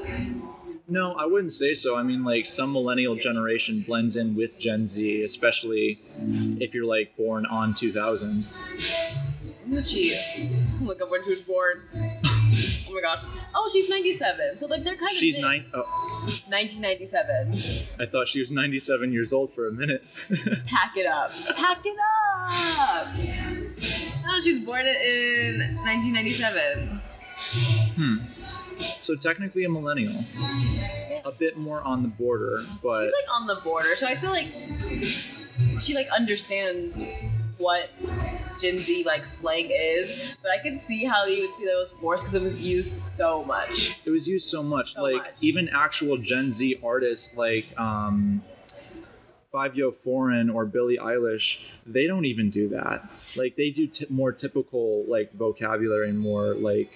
No, 0.89 1.13
I 1.13 1.25
wouldn't 1.25 1.53
say 1.53 1.74
so. 1.74 1.96
I 1.96 2.03
mean, 2.03 2.25
like 2.25 2.46
some 2.46 2.74
millennial 2.74 3.15
generation 3.15 3.82
blends 3.88 4.17
in 4.17 4.36
with 4.36 4.60
Gen 4.60 4.86
Z, 4.88 5.24
especially 5.24 5.98
if 6.60 6.74
you're 6.74 6.86
like 6.86 7.15
born 7.15 7.46
on 7.46 7.74
2000. 7.74 8.46
who 9.70 9.77
is 9.77 9.89
she? 9.89 10.13
Oh 10.20 10.86
Look 10.86 11.01
up 11.01 11.10
when 11.10 11.24
she 11.24 11.29
was 11.32 11.41
born. 11.41 11.84
Oh 12.94 12.96
my 12.96 13.02
gosh. 13.02 13.24
Oh, 13.56 13.70
she's 13.74 13.90
97. 13.90 14.60
So 14.60 14.68
like 14.68 14.84
they're 14.84 14.96
kind 14.96 15.12
of 15.12 15.18
She's 15.18 15.34
big. 15.36 15.42
nine. 15.42 15.66
Oh, 15.74 15.82
1997. 16.48 17.60
I 18.00 18.06
thought 18.06 18.28
she 18.28 18.40
was 18.40 18.52
97 18.52 19.12
years 19.12 19.34
old 19.34 19.52
for 19.54 19.68
a 19.68 19.72
minute. 19.72 20.04
Pack 20.68 20.96
it 20.96 21.08
up. 21.08 21.32
Pack 21.56 21.82
it 21.86 21.98
up. 22.00 23.08
Oh, 24.26 24.42
she 24.44 24.54
was 24.54 24.64
born 24.64 24.86
in 24.86 25.76
1997. 25.84 27.02
hmm. 27.96 28.18
So 29.00 29.16
technically 29.16 29.64
a 29.64 29.70
millennial, 29.70 30.24
a 31.26 31.32
bit 31.32 31.58
more 31.58 31.82
on 31.82 32.02
the 32.04 32.10
border, 32.10 32.64
but 32.82 33.06
She's 33.06 33.14
like 33.14 33.42
on 33.42 33.48
the 33.48 33.56
border, 33.64 33.96
so 33.96 34.08
I 34.08 34.15
feel 34.15 34.30
like 34.32 34.48
she 35.82 35.94
like 35.96 36.08
understands 36.10 37.02
what 37.58 37.89
Gen 38.62 38.84
Z 38.84 39.04
like 39.06 39.26
slang 39.26 39.70
is, 39.72 40.36
but 40.42 40.52
I 40.52 40.58
can 40.58 40.80
see 40.80 41.04
how 41.04 41.26
you 41.26 41.48
would 41.48 41.58
see 41.58 41.66
that 41.66 41.76
was 41.76 41.92
forced 42.00 42.24
because 42.24 42.36
it 42.36 42.42
was 42.42 42.62
used 42.62 43.02
so 43.02 43.44
much. 43.44 43.98
it 44.06 44.10
was 44.10 44.28
used 44.28 44.50
so 44.50 44.63
much. 44.63 44.94
So 44.94 45.02
like 45.02 45.16
much. 45.16 45.32
even 45.42 45.70
actual 45.70 46.18
Gen 46.18 46.52
Z 46.52 46.80
artists 46.84 47.36
like 47.36 47.66
um, 47.78 48.44
Five 49.52 49.76
Yo 49.76 49.92
Foreign 49.92 50.50
or 50.50 50.66
Billie 50.66 50.98
Eilish, 50.98 51.60
they 51.86 52.08
don't 52.08 52.26
even 52.26 52.50
do 52.50 52.70
that. 52.70 53.08
Like 53.36 53.56
they 53.56 53.70
do 53.70 53.88
t- 53.88 54.08
more 54.10 54.32
typical 54.32 55.04
like 55.08 55.34
vocabulary 55.34 56.10
and 56.10 56.20
more 56.20 56.56
like 56.56 56.92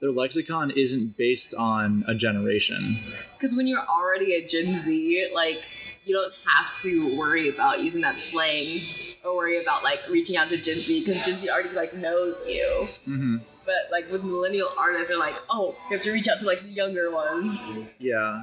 their 0.00 0.10
lexicon 0.10 0.72
isn't 0.72 1.16
based 1.16 1.54
on 1.54 2.04
a 2.08 2.14
generation. 2.14 2.98
Because 3.38 3.54
when 3.54 3.68
you're 3.68 3.86
already 3.86 4.34
a 4.34 4.46
Gen 4.46 4.76
Z, 4.76 5.30
like 5.32 5.62
you 6.04 6.14
don't 6.14 6.32
have 6.46 6.74
to 6.82 7.16
worry 7.16 7.48
about 7.48 7.80
using 7.82 8.00
that 8.02 8.18
slang 8.18 8.80
or 9.24 9.36
worry 9.36 9.60
about 9.62 9.82
like 9.84 10.00
reaching 10.10 10.36
out 10.36 10.48
to 10.48 10.56
Gen 10.60 10.80
Z 10.80 11.04
because 11.04 11.24
Gen 11.24 11.38
Z 11.38 11.48
already 11.48 11.70
like 11.70 11.94
knows 11.94 12.36
you. 12.46 12.86
hmm 13.04 13.36
But 13.64 13.90
like 13.92 14.10
with 14.10 14.24
millennial 14.24 14.70
artists, 14.76 15.06
they're 15.08 15.16
like, 15.18 15.36
oh, 15.48 15.76
you 15.88 15.96
have 15.96 16.04
to 16.04 16.10
reach 16.12 16.26
out 16.26 16.40
to 16.40 16.46
like 16.46 16.62
the 16.62 16.70
younger 16.70 17.12
ones. 17.12 17.70
Yeah, 18.00 18.42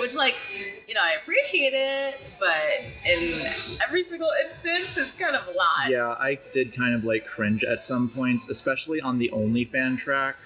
Which, 0.00 0.14
like, 0.14 0.34
you 0.88 0.94
know, 0.94 1.00
I 1.02 1.16
appreciate 1.22 1.74
it, 1.74 2.14
but 2.40 2.80
in 3.06 3.46
every 3.86 4.04
single 4.04 4.30
instance, 4.48 4.96
it's 4.96 5.14
kind 5.14 5.36
of 5.36 5.46
a 5.46 5.50
lot. 5.50 5.90
yeah. 5.90 6.14
I 6.18 6.38
did 6.52 6.74
kind 6.74 6.94
of 6.94 7.04
like 7.04 7.26
cringe 7.26 7.62
at 7.64 7.82
some 7.82 8.08
points, 8.08 8.48
especially 8.48 9.02
on 9.02 9.18
the 9.18 9.30
OnlyFan 9.34 9.98
track, 9.98 10.36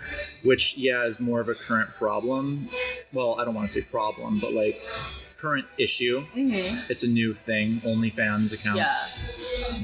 which 0.43 0.77
yeah 0.77 1.05
is 1.07 1.21
more 1.21 1.41
of 1.41 1.49
a 1.49 1.55
current 1.55 1.91
problem. 1.95 2.69
Well, 3.13 3.39
I 3.39 3.45
don't 3.45 3.55
want 3.55 3.69
to 3.69 3.73
say 3.73 3.83
problem, 3.83 4.41
but 4.41 4.53
like 4.53 4.77
current 5.39 5.67
issue. 5.79 6.23
hmm 6.33 6.79
it's 6.91 7.03
a 7.03 7.09
new 7.09 7.33
thing, 7.35 7.81
OnlyFans 7.85 8.53
accounts. 8.53 9.15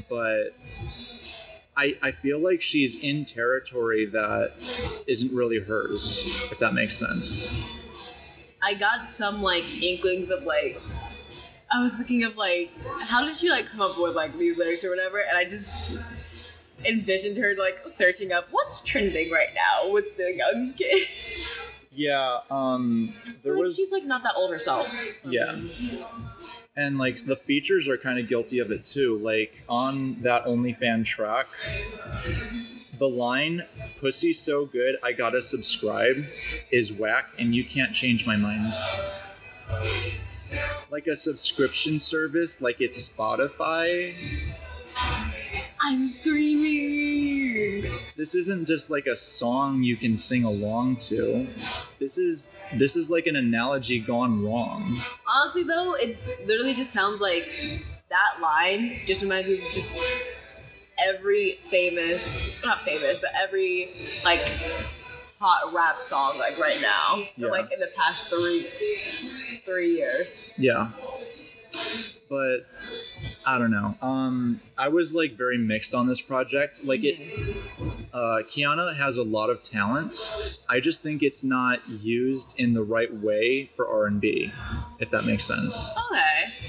But 0.09 0.55
I 1.77 1.97
I 2.01 2.11
feel 2.11 2.39
like 2.39 2.61
she's 2.61 2.95
in 2.97 3.25
territory 3.25 4.05
that 4.07 4.53
isn't 5.07 5.31
really 5.33 5.59
hers, 5.59 6.23
if 6.51 6.59
that 6.59 6.73
makes 6.73 6.97
sense. 6.97 7.49
I 8.61 8.73
got 8.73 9.11
some, 9.11 9.43
like, 9.43 9.63
inklings 9.83 10.31
of, 10.31 10.41
like, 10.43 10.81
I 11.71 11.83
was 11.83 11.93
thinking 11.93 12.23
of, 12.23 12.35
like, 12.35 12.71
how 13.01 13.23
did 13.23 13.37
she, 13.37 13.47
like, 13.49 13.67
come 13.69 13.79
up 13.81 13.95
with, 13.99 14.15
like, 14.15 14.35
these 14.39 14.57
lyrics 14.57 14.83
or 14.83 14.89
whatever? 14.89 15.19
And 15.19 15.37
I 15.37 15.45
just 15.45 15.75
envisioned 16.83 17.37
her, 17.37 17.53
like, 17.59 17.77
searching 17.93 18.31
up 18.31 18.47
what's 18.49 18.81
trending 18.81 19.29
right 19.31 19.49
now 19.53 19.91
with 19.91 20.17
the 20.17 20.33
young 20.33 20.73
kids. 20.73 21.05
Yeah, 21.95 22.39
um 22.51 23.13
there 23.43 23.53
like, 23.53 23.63
was 23.63 23.75
she's, 23.75 23.91
like, 23.91 24.03
not 24.03 24.23
that 24.23 24.33
old 24.35 24.51
herself. 24.51 24.87
Yeah. 25.23 25.55
and 26.75 26.97
like 26.97 27.25
the 27.25 27.37
features 27.37 27.87
are 27.87 27.97
kind 27.97 28.19
of 28.19 28.27
guilty 28.27 28.59
of 28.59 28.71
it 28.71 28.83
too. 28.85 29.17
Like 29.19 29.63
on 29.69 30.21
that 30.21 30.45
OnlyFan 30.45 31.05
track, 31.05 31.47
the 32.99 33.07
line 33.07 33.63
"Pussy 33.99 34.33
so 34.33 34.65
good, 34.65 34.97
I 35.03 35.13
gotta 35.13 35.41
subscribe" 35.41 36.25
is 36.71 36.91
whack, 36.91 37.29
and 37.39 37.55
you 37.55 37.63
can't 37.63 37.93
change 37.93 38.27
my 38.27 38.35
mind. 38.35 38.73
Like 40.91 41.07
a 41.07 41.17
subscription 41.17 41.99
service, 41.99 42.61
like 42.61 42.81
it's 42.81 43.07
Spotify. 43.09 44.15
I'm 45.81 46.07
screaming. 46.07 47.91
This 48.17 48.33
isn't 48.33 48.65
just 48.65 48.89
like 48.89 49.05
a 49.07 49.15
song 49.15 49.83
you 49.83 49.95
can 49.97 50.17
sing 50.17 50.43
along 50.43 50.97
to. 50.97 51.47
This 51.99 52.17
is 52.17 52.49
this 52.75 52.95
is 52.95 53.09
like 53.09 53.27
an 53.27 53.35
analogy 53.35 53.99
gone 53.99 54.43
wrong. 54.43 54.97
Honestly, 55.27 55.63
though, 55.63 55.93
it 55.93 56.17
literally 56.47 56.73
just 56.73 56.91
sounds 56.91 57.21
like 57.21 57.83
that 58.09 58.41
line 58.41 59.01
just 59.05 59.21
reminds 59.21 59.47
me 59.49 59.65
of 59.65 59.73
just 59.73 59.97
every 60.97 61.59
famous, 61.69 62.49
not 62.63 62.83
famous, 62.83 63.17
but 63.19 63.29
every 63.43 63.89
like 64.23 64.39
hot 65.39 65.73
rap 65.73 66.01
song 66.01 66.37
like 66.39 66.57
right 66.57 66.81
now, 66.81 67.23
Yeah. 67.35 67.49
like 67.49 67.71
in 67.71 67.79
the 67.79 67.91
past 67.95 68.27
three 68.27 68.67
three 69.65 69.95
years. 69.97 70.41
Yeah. 70.57 70.91
But 72.29 72.65
I 73.45 73.59
don't 73.59 73.71
know. 73.71 73.95
Um 74.01 74.59
I 74.77 74.87
was 74.89 75.13
like 75.13 75.33
very 75.33 75.57
mixed 75.57 75.93
on 75.93 76.07
this 76.07 76.21
project. 76.21 76.83
Like 76.83 77.03
it 77.03 77.17
uh 78.13 78.41
Kiana 78.49 78.95
has 78.95 79.17
a 79.17 79.23
lot 79.23 79.49
of 79.49 79.63
talent. 79.63 80.31
I 80.67 80.79
just 80.79 81.03
think 81.03 81.21
it's 81.23 81.43
not 81.43 81.87
used 81.87 82.55
in 82.57 82.73
the 82.73 82.83
right 82.83 83.13
way 83.13 83.69
for 83.75 83.87
R&B, 83.87 84.51
if 84.99 85.11
that 85.11 85.25
makes 85.25 85.45
sense. 85.45 85.95
Okay. 86.11 86.64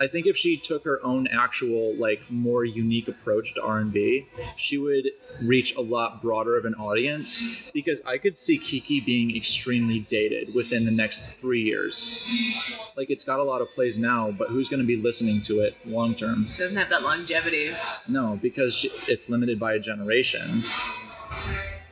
I 0.00 0.08
think 0.08 0.26
if 0.26 0.36
she 0.36 0.56
took 0.56 0.84
her 0.84 0.98
own 1.04 1.28
actual 1.28 1.94
like 1.96 2.20
more 2.28 2.64
unique 2.64 3.06
approach 3.08 3.54
to 3.54 3.62
R&B, 3.62 4.26
she 4.56 4.76
would 4.76 5.08
reach 5.40 5.74
a 5.76 5.80
lot 5.80 6.20
broader 6.20 6.56
of 6.58 6.64
an 6.64 6.74
audience 6.74 7.42
because 7.72 8.00
I 8.04 8.18
could 8.18 8.36
see 8.36 8.58
Kiki 8.58 9.00
being 9.00 9.36
extremely 9.36 10.00
dated 10.00 10.52
within 10.54 10.84
the 10.84 10.90
next 10.90 11.26
3 11.40 11.62
years. 11.62 12.16
Like 12.96 13.10
it's 13.10 13.24
got 13.24 13.38
a 13.38 13.44
lot 13.44 13.60
of 13.62 13.68
plays 13.70 13.96
now, 13.96 14.30
but 14.32 14.48
who's 14.48 14.68
going 14.68 14.80
to 14.80 14.86
be 14.86 14.96
listening 14.96 15.42
to 15.42 15.60
it 15.60 15.76
long 15.86 16.14
term? 16.14 16.48
Doesn't 16.58 16.76
have 16.76 16.90
that 16.90 17.02
longevity. 17.02 17.72
No, 18.08 18.38
because 18.42 18.84
it's 19.08 19.28
limited 19.28 19.60
by 19.60 19.74
a 19.74 19.78
generation. 19.78 20.64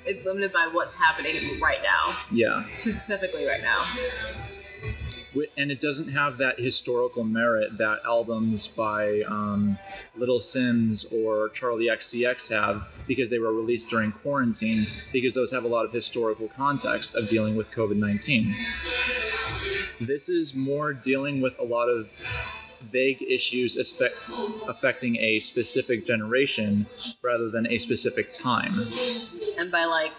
It's 0.04 0.24
limited 0.24 0.52
by 0.52 0.68
what's 0.72 0.94
happening 0.94 1.60
right 1.60 1.80
now, 1.82 2.16
Yeah. 2.32 2.64
specifically 2.76 3.46
right 3.46 3.62
now. 3.62 3.84
And 5.56 5.70
it 5.70 5.80
doesn't 5.80 6.08
have 6.08 6.38
that 6.38 6.60
historical 6.60 7.24
merit 7.24 7.78
that 7.78 8.00
albums 8.04 8.68
by 8.68 9.22
um, 9.22 9.78
Little 10.16 10.40
Simz 10.40 11.10
or 11.12 11.48
Charli 11.50 11.90
XCX 11.90 12.48
have 12.48 12.86
because 13.06 13.30
they 13.30 13.38
were 13.38 13.52
released 13.52 13.88
during 13.88 14.12
quarantine 14.12 14.86
because 15.12 15.34
those 15.34 15.50
have 15.52 15.64
a 15.64 15.68
lot 15.68 15.84
of 15.84 15.92
historical 15.92 16.48
context 16.48 17.14
of 17.14 17.28
dealing 17.28 17.56
with 17.56 17.70
COVID 17.70 17.96
19. 17.96 18.54
This 20.00 20.28
is 20.28 20.54
more 20.54 20.92
dealing 20.92 21.40
with 21.40 21.58
a 21.58 21.64
lot 21.64 21.88
of 21.88 22.08
vague 22.90 23.22
issues 23.22 23.76
affecting 24.68 25.16
a 25.16 25.38
specific 25.38 26.06
generation 26.06 26.86
rather 27.22 27.50
than 27.50 27.66
a 27.68 27.78
specific 27.78 28.32
time. 28.32 28.72
And 29.58 29.70
by 29.70 29.84
like 29.84 30.10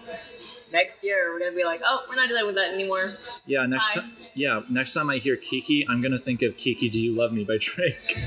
next 0.73 1.03
year, 1.03 1.31
we're 1.31 1.39
gonna 1.39 1.55
be 1.55 1.63
like, 1.63 1.79
oh, 1.85 2.03
we're 2.09 2.15
not 2.15 2.27
dealing 2.27 2.47
with 2.47 2.55
that 2.55 2.73
anymore. 2.73 3.13
Yeah, 3.45 3.65
next 3.65 3.93
time. 3.93 4.11
Yeah, 4.33 4.61
next 4.69 4.93
time 4.93 5.09
I 5.09 5.17
hear 5.19 5.37
Kiki, 5.37 5.85
I'm 5.87 6.01
gonna 6.01 6.19
think 6.19 6.41
of 6.41 6.57
Kiki, 6.57 6.89
Do 6.89 6.99
You 6.99 7.13
Love 7.13 7.31
Me 7.31 7.45
by 7.45 7.57
Drake. 7.61 8.17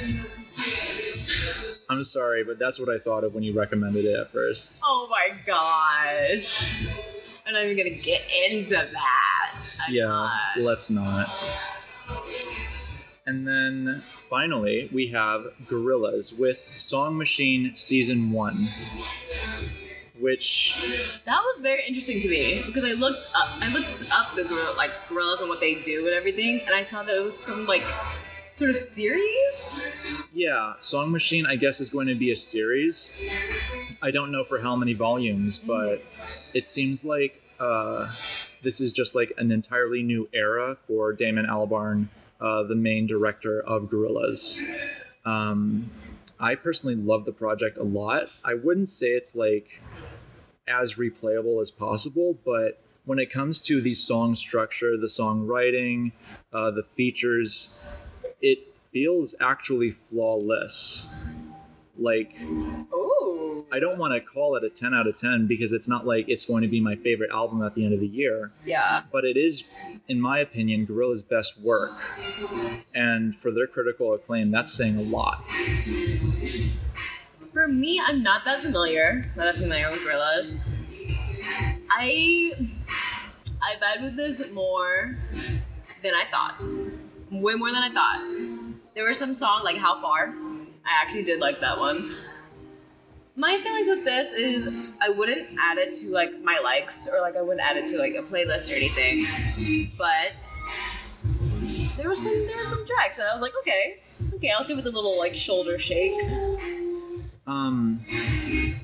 I'm 1.91 2.05
sorry, 2.05 2.45
but 2.45 2.59
that's 2.59 2.79
what 2.79 2.89
I 2.89 2.99
thought 2.99 3.25
of 3.25 3.35
when 3.35 3.43
you 3.43 3.53
recommended 3.53 4.05
it 4.07 4.19
at 4.19 4.33
first. 4.33 4.81
Oh 4.83 5.09
my 5.11 5.37
gosh. 5.45 6.65
I'm 7.47 7.53
not 7.53 7.65
even 7.65 7.77
gonna 7.77 8.03
get 8.03 8.23
into 8.49 8.75
that. 8.75 9.69
I'm 9.87 9.95
yeah, 9.95 10.07
not. 10.07 10.33
let's 10.57 10.91
not. 10.91 11.29
And 13.27 13.47
then 13.47 14.05
finally, 14.31 14.89
we 14.93 15.09
have 15.09 15.47
Gorillaz 15.67 16.39
with 16.39 16.61
Song 16.77 17.19
Machine 17.19 17.75
Season 17.75 18.31
1, 18.31 18.69
which 20.21 20.77
That 21.25 21.39
was 21.39 21.61
very 21.61 21.83
interesting 21.87 22.21
to 22.21 22.29
me 22.29 22.63
because 22.67 22.85
I 22.85 22.93
looked 22.93 23.29
up, 23.35 23.61
I 23.61 23.69
looked 23.69 24.05
up 24.11 24.35
the 24.35 24.45
gorilla, 24.45 24.75
like 24.77 24.91
gorillas 25.09 25.41
and 25.41 25.49
what 25.49 25.61
they 25.61 25.83
do 25.83 26.07
and 26.07 26.15
everything, 26.15 26.61
and 26.67 26.75
I 26.75 26.85
saw 26.85 27.03
that 27.03 27.15
it 27.15 27.25
was 27.25 27.39
some 27.39 27.67
like 27.67 27.85
sort 28.55 28.71
of 28.71 28.79
series. 28.79 29.83
Yeah, 30.33 30.75
Song 30.81 31.13
Machine, 31.13 31.47
I 31.47 31.57
guess, 31.57 31.81
is 31.81 31.91
going 31.91 32.07
to 32.09 32.15
be 32.15 32.33
a 32.33 32.37
series. 32.37 33.11
I 34.03 34.11
don't 34.11 34.33
know 34.33 34.45
for 34.45 34.59
how 34.61 34.77
many 34.77 34.95
volumes, 34.95 35.59
but 35.59 36.03
it 36.55 36.67
seems 36.67 37.05
like 37.05 37.43
uh, 37.61 38.11
this 38.63 38.81
is 38.81 38.93
just 38.93 39.15
like 39.15 39.33
an 39.39 39.51
entirely 39.51 40.03
new 40.03 40.29
era 40.33 40.77
for 40.87 41.13
Damon 41.13 41.47
Albarn, 41.47 42.09
uh, 42.41 42.63
the 42.63 42.75
main 42.75 43.07
director 43.07 43.61
of 43.61 43.85
Gorillaz. 43.85 44.61
Um, 45.25 45.91
I 46.39 46.55
personally 46.55 46.97
love 46.97 47.25
the 47.25 47.33
project 47.33 47.79
a 47.79 47.83
lot. 47.83 48.29
I 48.45 48.55
wouldn't 48.55 48.91
say 48.91 49.09
it's 49.09 49.35
like 49.35 49.81
as 50.69 50.95
replayable 50.95 51.61
as 51.63 51.71
possible, 51.71 52.39
but 52.45 52.81
when 53.05 53.19
it 53.19 53.31
comes 53.33 53.61
to 53.63 53.81
the 53.81 53.95
song 53.95 54.35
structure, 54.35 54.97
the 54.97 55.07
songwriting, 55.07 56.13
uh, 56.53 56.71
the 56.73 56.83
features, 56.83 57.69
it 58.43 58.75
feels 58.93 59.35
actually 59.41 59.93
flawless. 59.93 61.07
Like, 61.99 62.35
Ooh. 62.43 63.67
I 63.73 63.79
don't 63.79 63.97
want 63.99 64.13
to 64.13 64.21
call 64.21 64.55
it 64.57 64.65
a 64.65 64.69
10 64.69 64.93
out 64.93 65.07
of 65.07 65.17
10 65.17 65.47
because 65.47 65.73
it's 65.73 65.89
not 65.89 66.07
like 66.07 66.29
it's 66.29 66.45
going 66.45 66.63
to 66.63 66.69
be 66.69 66.81
my 66.81 66.95
favorite 66.97 67.31
album 67.33 67.63
at 67.63 67.75
the 67.75 67.85
end 67.85 67.95
of 67.95 68.01
the 68.01 68.07
year, 68.07 68.53
Yeah. 68.67 69.03
but 69.11 69.25
it 69.25 69.37
is, 69.39 69.65
in 70.09 70.21
my 70.21 70.41
opinion, 70.41 70.85
Gorilla's 70.87 71.23
best 71.23 71.59
work. 71.61 71.93
And 72.95 73.37
for 73.39 73.51
their 73.51 73.67
critical 73.67 74.13
acclaim, 74.15 74.51
that's 74.51 74.73
saying 74.73 74.97
a 74.99 75.03
lot. 75.03 75.39
For 77.57 77.67
me, 77.67 77.99
I'm 78.07 78.23
not 78.23 78.45
that 78.45 78.61
familiar. 78.61 79.23
Not 79.35 79.45
that 79.45 79.55
familiar 79.55 79.91
with 79.91 80.01
Gorillaz. 80.01 80.55
I 81.91 82.53
I 83.63 83.77
vibe 83.81 84.03
with 84.03 84.15
this 84.15 84.43
more 84.53 85.17
than 86.03 86.13
I 86.13 86.25
thought. 86.31 86.63
Way 87.31 87.55
more 87.55 87.71
than 87.71 87.83
I 87.83 87.91
thought. 87.95 88.21
There 88.95 89.05
were 89.05 89.15
some 89.15 89.35
songs 89.35 89.65
like 89.65 89.79
"How 89.79 90.03
Far." 90.03 90.35
I 90.85 91.03
actually 91.03 91.25
did 91.25 91.41
like 91.41 91.59
that 91.61 91.79
one. 91.79 92.05
My 93.37 93.59
feelings 93.63 93.89
with 93.89 94.05
this 94.05 94.35
is 94.35 94.69
I 95.01 95.09
wouldn't 95.09 95.49
add 95.59 95.79
it 95.79 95.95
to 96.01 96.11
like 96.11 96.39
my 96.43 96.59
likes 96.59 97.09
or 97.11 97.23
like 97.23 97.37
I 97.37 97.41
wouldn't 97.41 97.67
add 97.67 97.79
it 97.79 97.87
to 97.87 97.97
like 97.97 98.13
a 98.17 98.23
playlist 98.23 98.71
or 98.71 98.75
anything. 98.75 99.27
But 99.97 100.37
there 101.97 102.11
was 102.11 102.21
some 102.23 102.47
there 102.49 102.59
were 102.59 102.65
some 102.65 102.87
tracks 102.87 103.17
that 103.17 103.31
I 103.31 103.33
was 103.33 103.41
like, 103.41 103.55
okay, 103.63 104.01
okay, 104.35 104.51
I'll 104.51 104.69
give 104.69 104.77
it 104.77 104.85
a 104.85 104.91
little 104.91 105.19
like 105.19 105.35
shoulder 105.35 105.79
shake. 105.79 106.13
Um, 107.47 108.01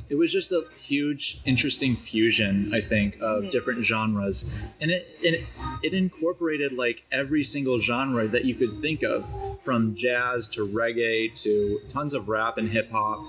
it 0.08 0.16
was 0.16 0.32
just 0.32 0.52
a 0.52 0.62
huge, 0.78 1.40
interesting 1.44 1.96
fusion, 1.96 2.70
I 2.72 2.80
think, 2.80 3.18
of 3.20 3.50
different 3.50 3.84
genres, 3.84 4.44
and 4.80 4.90
it, 4.90 5.08
it 5.20 5.46
it 5.82 5.94
incorporated 5.94 6.72
like 6.72 7.04
every 7.10 7.42
single 7.42 7.80
genre 7.80 8.28
that 8.28 8.44
you 8.44 8.54
could 8.54 8.80
think 8.80 9.02
of, 9.02 9.24
from 9.64 9.96
jazz 9.96 10.48
to 10.50 10.66
reggae 10.66 11.34
to 11.42 11.80
tons 11.88 12.14
of 12.14 12.28
rap 12.28 12.56
and 12.56 12.68
hip 12.68 12.90
hop 12.92 13.20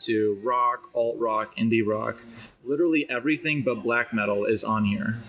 to 0.00 0.38
rock, 0.44 0.90
alt 0.94 1.18
rock, 1.18 1.56
indie 1.56 1.86
rock. 1.86 2.18
Literally 2.64 3.08
everything 3.08 3.62
but 3.62 3.82
black 3.82 4.12
metal 4.12 4.44
is 4.44 4.62
on 4.62 4.84
here. 4.84 5.22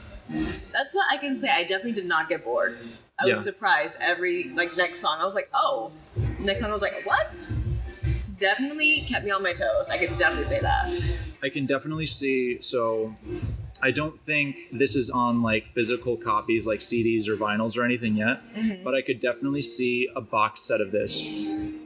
That's 0.74 0.94
what 0.94 1.06
I 1.10 1.18
can 1.18 1.36
say. 1.38 1.50
I 1.50 1.62
definitely 1.64 1.94
did 1.94 2.06
not 2.06 2.28
get 2.28 2.44
bored. 2.44 2.78
I 3.20 3.28
Yeah. 3.28 3.36
was 3.36 3.44
surprised 3.44 3.98
every 4.02 4.50
like 4.56 4.76
next 4.76 5.00
song. 5.00 5.18
I 5.22 5.26
was 5.26 5.36
like, 5.36 5.50
oh. 5.54 5.92
Next 6.40 6.60
song 6.60 6.70
I 6.70 6.74
was 6.74 6.82
like, 6.82 7.06
what? 7.06 7.52
Definitely 8.44 9.06
kept 9.08 9.24
me 9.24 9.32
on 9.32 9.42
my 9.42 9.54
toes. 9.54 9.90
I 9.90 9.98
can 9.98 10.18
definitely 10.18 10.44
say 10.44 10.60
that. 10.60 10.92
I 11.42 11.48
can 11.48 11.66
definitely 11.66 12.08
see. 12.08 12.58
So, 12.62 13.16
I 13.82 13.92
don't 13.92 14.22
think 14.22 14.58
this 14.72 14.98
is 14.98 15.10
on 15.10 15.42
like 15.42 15.68
physical 15.74 16.18
copies, 16.18 16.68
like 16.68 16.82
CDs 16.82 17.30
or 17.30 17.38
vinyls 17.38 17.78
or 17.78 17.86
anything 17.86 18.16
yet. 18.16 18.42
Mm-hmm. 18.54 18.84
But 18.84 18.96
I 18.96 19.02
could 19.02 19.22
definitely 19.22 19.62
see 19.62 20.10
a 20.14 20.20
box 20.20 20.62
set 20.62 20.82
of 20.82 20.92
this 20.92 21.26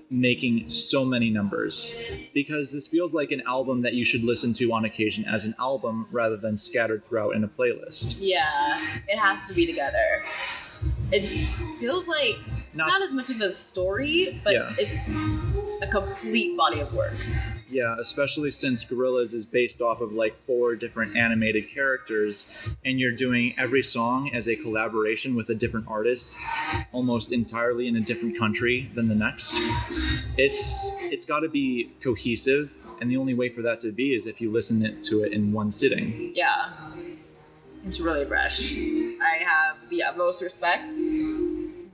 making 0.10 0.68
so 0.70 1.06
many 1.06 1.30
numbers 1.30 1.94
because 2.34 2.72
this 2.72 2.88
feels 2.88 3.14
like 3.14 3.30
an 3.32 3.42
album 3.46 3.82
that 3.84 3.94
you 3.94 4.04
should 4.06 4.24
listen 4.24 4.52
to 4.54 4.72
on 4.74 4.84
occasion 4.86 5.26
as 5.26 5.46
an 5.46 5.54
album 5.60 6.08
rather 6.12 6.38
than 6.38 6.58
scattered 6.58 7.06
throughout 7.08 7.36
in 7.36 7.44
a 7.44 7.48
playlist. 7.48 8.16
Yeah, 8.20 8.80
it 9.08 9.18
has 9.20 9.48
to 9.48 9.54
be 9.54 9.66
together. 9.68 10.24
It 11.12 11.48
feels 11.80 12.08
like 12.08 12.36
Not- 12.74 12.88
not, 12.88 13.02
as 13.04 13.12
much 13.14 13.30
of 13.32 13.42
a 13.42 13.52
story, 13.52 14.40
but 14.44 14.54
Yeah. 14.54 14.74
it's 14.80 15.14
a 15.82 15.88
complete 15.88 16.58
body 16.58 16.80
of 16.80 16.94
work. 16.94 17.14
Yeah, 17.70 17.96
especially 18.00 18.52
since 18.52 18.86
Gorillaz 18.86 19.34
is 19.34 19.46
based 19.46 19.82
off 19.82 20.00
of 20.00 20.14
like 20.14 20.36
four 20.46 20.76
different 20.76 21.18
animated 21.18 21.66
characters, 21.74 22.46
and 22.86 23.00
you're 23.00 23.12
doing 23.12 23.54
every 23.58 23.84
song 23.84 24.32
as 24.34 24.48
a 24.48 24.56
collaboration 24.56 25.36
with 25.36 25.50
a 25.50 25.56
different 25.56 25.88
artist, 25.90 26.36
almost 26.92 27.32
entirely 27.32 27.88
in 27.88 27.96
a 27.96 28.02
different 28.02 28.38
country 28.38 28.90
than 28.96 29.10
the 29.10 29.16
next. 29.16 29.54
It's 30.38 30.96
it's 31.02 31.26
got 31.26 31.42
to 31.42 31.50
be 31.50 31.92
cohesive, 32.02 32.72
and 33.02 33.12
the 33.12 33.18
only 33.18 33.34
way 33.34 33.50
for 33.50 33.62
that 33.64 33.82
to 33.82 33.92
be 33.92 34.16
is 34.16 34.28
if 34.28 34.40
you 34.40 34.52
listen 34.52 34.86
it, 34.86 35.04
to 35.06 35.24
it 35.24 35.34
in 35.34 35.52
one 35.52 35.72
sitting. 35.72 36.32
Yeah. 36.36 36.74
It's 37.86 38.02
really 38.02 38.26
fresh. 38.26 38.60
I 38.62 39.38
have 39.46 39.90
the 39.90 40.04
utmost 40.04 40.42
respect. 40.42 40.96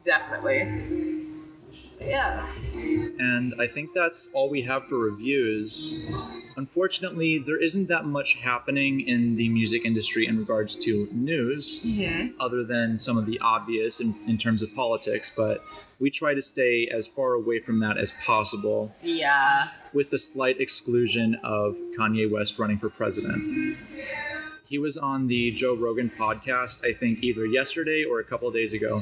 Definitely. 0.04 1.28
Yeah. 2.02 2.48
And 3.20 3.54
I 3.60 3.68
think 3.68 3.92
that's 3.94 4.30
all 4.34 4.50
we 4.50 4.62
have 4.64 4.86
for 4.88 4.98
reviews. 4.98 6.12
Unfortunately, 6.58 7.40
there 7.40 7.62
isn't 7.62 7.88
that 7.88 8.06
much 8.06 8.36
happening 8.36 9.02
in 9.02 9.36
the 9.36 9.50
music 9.50 9.86
industry 9.86 10.28
in 10.28 10.38
regards 10.38 10.76
to 10.78 11.08
news. 11.12 11.80
Mm-hmm. 11.84 12.40
other 12.40 12.64
than 12.64 13.00
some 13.00 13.18
of 13.18 13.26
the 13.26 13.40
obvious 13.40 14.00
in, 14.02 14.16
in 14.28 14.38
terms 14.38 14.62
of 14.64 14.70
politics, 14.76 15.32
but 15.36 15.64
we 16.00 16.10
try 16.10 16.34
to 16.34 16.42
stay 16.42 16.88
as 16.92 17.08
far 17.08 17.34
away 17.34 17.60
from 17.60 17.80
that 17.80 17.98
as 17.98 18.12
possible, 18.24 18.94
Yeah. 19.02 19.70
with 19.94 20.10
the 20.10 20.20
slight 20.20 20.60
exclusion 20.60 21.36
of 21.44 21.78
Kanye 21.98 22.30
West 22.30 22.60
running 22.60 22.78
for 22.80 22.90
president. 22.90 23.42
He 24.66 24.78
was 24.80 24.98
on 24.98 25.28
the 25.28 25.52
Joe 25.52 25.76
Rogan 25.76 26.12
podcast, 26.18 26.84
I 26.84 26.94
think 26.94 27.24
either 27.24 27.46
yesterday 27.46 28.04
or 28.04 28.20
a 28.20 28.24
couple 28.24 28.48
of 28.48 28.54
days 28.54 28.74
ago. 28.74 29.02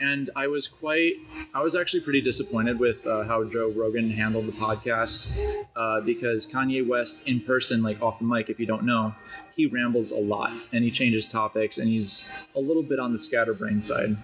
And 0.00 0.30
I 0.36 0.46
was 0.46 0.68
quite, 0.68 1.14
I 1.54 1.62
was 1.62 1.74
actually 1.74 2.00
pretty 2.00 2.20
disappointed 2.20 2.78
with 2.78 3.06
uh, 3.06 3.24
how 3.24 3.44
Joe 3.44 3.70
Rogan 3.74 4.10
handled 4.10 4.46
the 4.46 4.52
podcast 4.52 5.28
uh, 5.76 6.00
because 6.00 6.46
Kanye 6.46 6.86
West, 6.86 7.20
in 7.26 7.40
person, 7.40 7.82
like 7.82 8.00
off 8.02 8.18
the 8.18 8.24
mic, 8.24 8.48
if 8.48 8.60
you 8.60 8.66
don't 8.66 8.84
know, 8.84 9.14
he 9.56 9.66
rambles 9.66 10.10
a 10.10 10.18
lot 10.18 10.52
and 10.72 10.84
he 10.84 10.90
changes 10.90 11.26
topics 11.28 11.78
and 11.78 11.88
he's 11.88 12.24
a 12.54 12.60
little 12.60 12.82
bit 12.82 12.98
on 12.98 13.12
the 13.12 13.18
scatterbrain 13.18 13.80
side. 13.80 14.16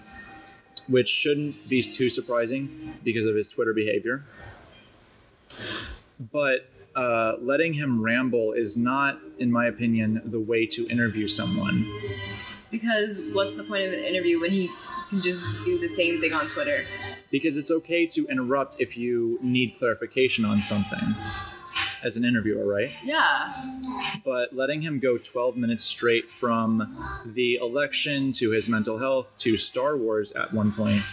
which 0.87 1.07
shouldn't 1.09 1.67
be 1.67 1.81
too 1.81 2.09
surprising 2.09 2.93
because 3.03 3.25
of 3.25 3.35
his 3.35 3.49
Twitter 3.49 3.73
behavior. 3.73 4.23
But 6.31 6.69
uh, 6.95 7.33
letting 7.41 7.73
him 7.73 8.01
ramble 8.01 8.53
is 8.53 8.77
not, 8.77 9.19
in 9.39 9.51
my 9.51 9.65
opinion, 9.67 10.21
the 10.25 10.39
way 10.39 10.65
to 10.67 10.87
interview 10.87 11.27
someone. 11.27 11.91
Because 12.71 13.21
what's 13.33 13.55
the 13.55 13.63
point 13.63 13.85
of 13.85 13.93
an 13.93 13.99
interview 13.99 14.39
when 14.39 14.51
he 14.51 14.69
just 15.21 15.63
do 15.63 15.79
the 15.79 15.87
same 15.87 16.19
thing 16.19 16.33
on 16.33 16.47
Twitter? 16.47 16.85
Because 17.31 17.57
it's 17.57 17.71
okay 17.71 18.05
to 18.07 18.27
interrupt 18.27 18.79
if 18.79 18.97
you 18.97 19.39
need 19.41 19.75
clarification 19.77 20.45
on 20.45 20.61
something 20.61 21.15
as 22.03 22.17
an 22.17 22.23
interviewer, 22.23 22.65
right? 22.65 22.91
Yeah. 23.03 23.79
But 24.23 24.53
letting 24.53 24.81
him 24.81 24.99
go 24.99 25.17
12 25.17 25.57
minutes 25.57 25.83
straight 25.83 26.25
from 26.39 26.95
the 27.25 27.55
election 27.55 28.31
to 28.33 28.51
his 28.51 28.67
mental 28.67 28.99
health 28.99 29.27
to 29.39 29.57
Star 29.57 29.97
Wars 29.97 30.31
at 30.33 30.53
one 30.53 30.71
point, 30.71 31.03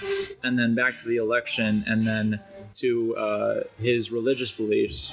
and 0.43 0.59
then 0.59 0.75
back 0.75 0.99
to 0.99 1.09
the 1.09 1.17
election, 1.17 1.83
and 1.87 2.07
then 2.07 2.41
to 2.77 3.17
uh, 3.17 3.61
his 3.79 4.11
religious 4.11 4.53
beliefs, 4.53 5.13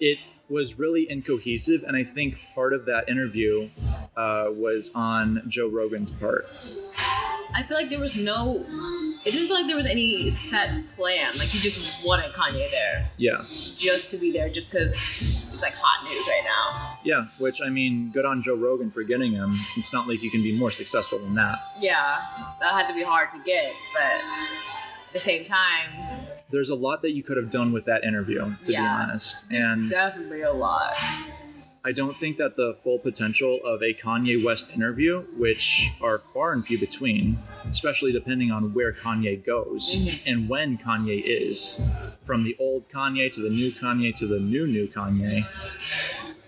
it 0.00 0.18
was 0.48 0.78
really 0.78 1.04
incohesive. 1.04 1.84
And 1.86 1.96
I 1.96 2.04
think 2.04 2.36
part 2.54 2.72
of 2.72 2.86
that 2.86 3.08
interview 3.08 3.70
uh, 4.16 4.46
was 4.48 4.90
on 4.94 5.42
Joe 5.48 5.68
Rogan's 5.68 6.10
part. 6.10 6.44
I 7.54 7.62
feel 7.64 7.76
like 7.76 7.90
there 7.90 8.00
was 8.00 8.16
no. 8.16 8.56
It 9.24 9.32
didn't 9.32 9.48
feel 9.48 9.56
like 9.56 9.66
there 9.66 9.76
was 9.76 9.86
any 9.86 10.30
set 10.30 10.70
plan. 10.96 11.36
Like 11.36 11.48
he 11.48 11.58
just 11.58 11.78
wanted 12.04 12.32
Kanye 12.32 12.70
there, 12.70 13.08
Yeah. 13.18 13.44
just 13.76 14.10
to 14.12 14.16
be 14.16 14.30
there, 14.32 14.48
just 14.48 14.70
because 14.72 14.96
it's 15.52 15.62
like 15.62 15.74
hot 15.74 16.04
news 16.08 16.26
right 16.26 16.42
now. 16.44 16.98
Yeah, 17.04 17.26
which 17.38 17.60
I 17.60 17.68
mean, 17.68 18.10
good 18.12 18.24
on 18.24 18.42
Joe 18.42 18.54
Rogan 18.54 18.90
for 18.90 19.02
getting 19.02 19.32
him. 19.32 19.58
It's 19.76 19.92
not 19.92 20.08
like 20.08 20.22
you 20.22 20.30
can 20.30 20.42
be 20.42 20.56
more 20.56 20.70
successful 20.70 21.18
than 21.18 21.34
that. 21.34 21.58
Yeah, 21.80 22.18
that 22.60 22.72
had 22.72 22.86
to 22.88 22.94
be 22.94 23.02
hard 23.02 23.30
to 23.32 23.38
get, 23.44 23.72
but 23.92 24.02
at 24.02 25.12
the 25.12 25.20
same 25.20 25.44
time, 25.44 26.26
There's 26.52 26.70
a 26.70 26.74
lot 26.74 27.02
that 27.02 27.12
you 27.12 27.22
could 27.22 27.36
have 27.36 27.48
done 27.52 27.72
with 27.72 27.84
that 27.84 28.02
interview, 28.02 28.56
to 28.64 28.72
Yeah. 28.72 28.80
be 28.80 28.86
honest. 28.86 29.44
And 29.52 29.88
definitely 29.88 30.40
a 30.42 30.52
lot. 30.52 30.94
I 31.82 31.92
don't 31.92 32.14
think 32.18 32.36
that 32.36 32.56
the 32.56 32.76
full 32.84 32.98
potential 32.98 33.58
of 33.64 33.82
a 33.82 33.94
Kanye 33.94 34.42
West 34.44 34.70
interview, 34.74 35.22
which 35.38 35.88
are 36.02 36.18
far 36.34 36.52
and 36.52 36.64
few 36.66 36.78
between, 36.78 37.38
especially 37.70 38.12
depending 38.12 38.50
on 38.50 38.74
where 38.74 38.92
Kanye 38.92 39.42
goes 39.44 39.96
Mhm. 39.96 40.20
and 40.26 40.48
when 40.48 40.76
Kanye 40.76 41.22
is, 41.24 41.80
from 42.26 42.44
the 42.44 42.54
old 42.58 42.84
Kanye 42.90 43.32
to 43.32 43.40
the 43.40 43.48
new 43.48 43.72
Kanye 43.72 44.14
to 44.16 44.26
the 44.26 44.38
new 44.38 44.66
new 44.66 44.88
Kanye, 44.88 45.46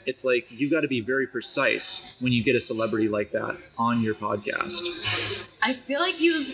it's 0.05 0.23
like 0.23 0.49
you 0.51 0.69
got 0.69 0.83
to 0.83 0.89
be 0.89 1.01
very 1.01 1.27
precise 1.27 2.03
when 2.21 2.33
you 2.35 2.43
get 2.45 2.55
a 2.55 2.61
celebrity 2.61 3.09
like 3.09 3.33
that 3.33 3.57
on 3.79 4.03
your 4.03 4.15
podcast. 4.15 5.49
I 5.63 5.73
feel 5.73 6.01
like 6.01 6.17
he 6.17 6.31
was 6.31 6.53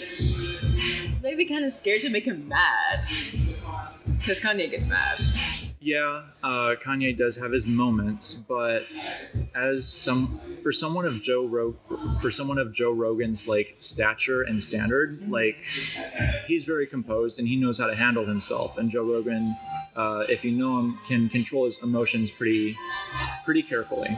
maybe 1.21 1.47
kind 1.47 1.64
of 1.64 1.73
scared 1.73 2.03
to 2.03 2.11
make 2.11 2.25
him 2.27 2.47
mad. 2.47 3.01
Because 4.21 4.38
Kanye 4.41 4.71
gets 4.71 4.87
mad. 4.87 5.19
Yeah, 5.81 6.25
uh, 6.43 6.75
Kanye 6.83 7.17
does 7.17 7.37
have 7.37 7.53
his 7.53 7.64
moments, 7.64 8.35
but 8.35 8.85
as 9.55 9.87
some 9.87 10.41
for 10.62 10.73
someone 10.73 11.05
of 11.05 11.23
Joe 11.23 11.47
Rog- 11.47 11.77
for 12.21 12.33
someone 12.33 12.59
of 12.59 12.73
Joe 12.73 12.91
Rogan's 12.93 13.47
like 13.47 13.77
stature 13.79 14.43
and 14.43 14.62
standard, 14.62 15.31
like 15.31 15.57
he's 16.47 16.64
very 16.64 16.87
composed 16.87 17.38
and 17.38 17.47
he 17.47 17.55
knows 17.55 17.79
how 17.79 17.87
to 17.87 17.95
handle 17.95 18.27
himself. 18.27 18.77
And 18.77 18.91
Joe 18.91 19.05
Rogan, 19.05 19.57
uh, 19.95 20.25
if 20.29 20.45
you 20.45 20.51
know 20.51 20.81
him, 20.81 20.99
can 21.07 21.29
control 21.29 21.67
his 21.67 21.79
emotions 21.81 22.33
pretty 22.33 22.77
pretty 23.45 23.62
carefully. 23.62 24.17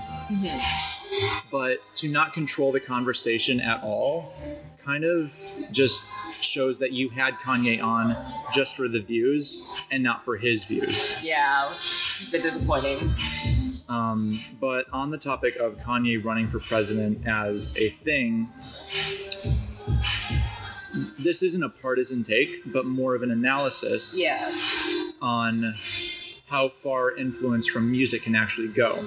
But 1.50 1.78
to 1.96 2.08
not 2.08 2.32
control 2.32 2.72
the 2.72 2.80
conversation 2.80 3.60
at 3.60 3.82
all, 3.82 4.32
kind 4.84 5.04
of 5.04 5.30
just 5.72 6.04
shows 6.40 6.78
that 6.78 6.92
you 6.92 7.08
had 7.10 7.34
Kanye 7.34 7.82
on 7.82 8.16
just 8.54 8.76
for 8.76 8.88
the 8.88 9.00
views 9.00 9.62
and 9.90 10.02
not 10.02 10.24
for 10.24 10.36
his 10.36 10.64
views. 10.64 11.16
Yeah, 11.22 11.72
a 12.26 12.30
bit 12.30 12.42
disappointing. 12.42 13.14
Um, 13.88 14.40
but 14.60 14.86
on 14.92 15.10
the 15.10 15.18
topic 15.18 15.56
of 15.56 15.76
Kanye 15.78 16.24
running 16.24 16.48
for 16.48 16.60
president 16.60 17.26
as 17.26 17.74
a 17.76 17.90
thing, 18.04 18.48
this 21.18 21.42
isn't 21.42 21.62
a 21.62 21.68
partisan 21.68 22.22
take, 22.24 22.72
but 22.72 22.86
more 22.86 23.14
of 23.14 23.22
an 23.22 23.30
analysis 23.30 24.14
Yes. 24.16 24.56
on 25.20 25.74
how 26.46 26.68
far 26.68 27.16
influence 27.16 27.66
from 27.68 27.90
music 27.90 28.22
can 28.22 28.34
actually 28.34 28.68
go. 28.68 29.06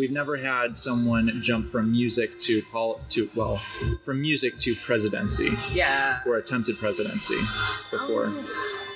We've 0.00 0.10
never 0.10 0.38
had 0.38 0.78
someone 0.78 1.42
jump 1.42 1.70
from 1.70 1.92
music 1.92 2.40
to 2.40 2.62
pol- 2.72 3.02
to 3.10 3.28
well, 3.34 3.60
from 4.02 4.22
music 4.22 4.58
to 4.60 4.74
presidency 4.76 5.50
Yeah. 5.74 6.20
or 6.24 6.36
attempted 6.38 6.78
presidency 6.78 7.38
before. 7.90 8.24
Um, 8.28 8.48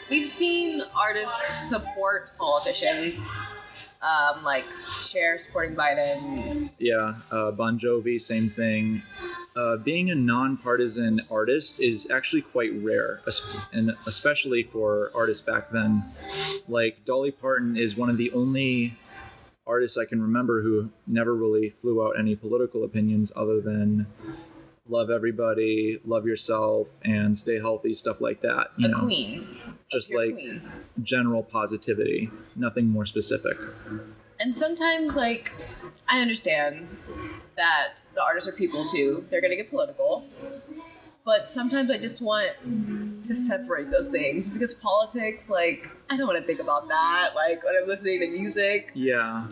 we've 0.08 0.30
seen 0.30 0.82
artists 0.96 1.68
support 1.68 2.30
politicians, 2.38 3.18
um, 4.00 4.42
like 4.44 4.64
Cher 5.06 5.38
supporting 5.38 5.76
Biden. 5.76 6.70
Yeah, 6.78 7.16
uh, 7.30 7.50
Bon 7.50 7.78
Jovi, 7.78 8.18
same 8.18 8.48
thing. 8.48 9.02
Uh, 9.54 9.76
being 9.76 10.10
a 10.10 10.14
nonpartisan 10.14 11.20
artist 11.30 11.82
is 11.82 12.10
actually 12.10 12.40
quite 12.42 12.72
rare, 12.82 13.20
and 13.74 13.94
especially 14.06 14.62
for 14.62 15.10
artists 15.14 15.44
back 15.44 15.70
then. 15.70 16.02
Like 16.66 17.04
Dolly 17.04 17.30
Parton 17.30 17.76
is 17.76 17.94
one 17.94 18.08
of 18.08 18.16
the 18.16 18.30
only 18.32 18.96
artists 19.66 19.96
I 19.96 20.04
can 20.04 20.20
remember 20.20 20.62
who 20.62 20.90
never 21.06 21.34
really 21.34 21.70
flew 21.70 22.04
out 22.06 22.18
any 22.18 22.36
political 22.36 22.84
opinions 22.84 23.32
other 23.34 23.60
than 23.60 24.06
love 24.88 25.10
everybody, 25.10 26.00
love 26.04 26.26
yourself, 26.26 26.88
and 27.02 27.36
stay 27.36 27.58
healthy, 27.58 27.94
stuff 27.94 28.20
like 28.20 28.42
that. 28.42 28.68
You 28.76 28.88
a 28.88 28.90
know, 28.90 29.00
queen. 29.00 29.56
just 29.90 30.10
Your 30.10 30.26
like 30.26 30.34
queen. 30.34 30.62
general 31.02 31.42
positivity, 31.42 32.30
nothing 32.54 32.88
more 32.88 33.06
specific. 33.06 33.56
And 34.40 34.54
sometimes, 34.54 35.16
like, 35.16 35.52
I 36.08 36.20
understand 36.20 36.86
that 37.56 37.94
the 38.14 38.22
artists 38.22 38.48
are 38.48 38.52
people 38.52 38.88
too. 38.90 39.24
They're 39.30 39.40
gonna 39.40 39.56
get 39.56 39.70
political. 39.70 40.24
But 41.24 41.50
sometimes 41.50 41.90
I 41.90 41.96
just 41.96 42.20
want 42.20 42.50
to 43.26 43.34
separate 43.34 43.90
those 43.90 44.10
things 44.10 44.50
because 44.50 44.74
politics, 44.74 45.48
like, 45.48 45.88
I 46.10 46.18
don't 46.18 46.26
want 46.26 46.38
to 46.38 46.44
think 46.44 46.60
about 46.60 46.86
that. 46.88 47.30
Like, 47.34 47.64
when 47.64 47.74
I'm 47.80 47.88
listening 47.88 48.20
to 48.20 48.26
music, 48.28 48.90
Yeah, 48.94 49.46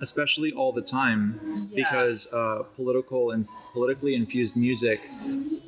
especially 0.00 0.52
all 0.52 0.72
the 0.72 0.80
time 0.82 1.38
Yeah. 1.70 1.84
because 1.84 2.32
uh, 2.32 2.62
political 2.76 3.30
and 3.32 3.46
politically 3.74 4.14
infused 4.14 4.56
music, 4.56 5.00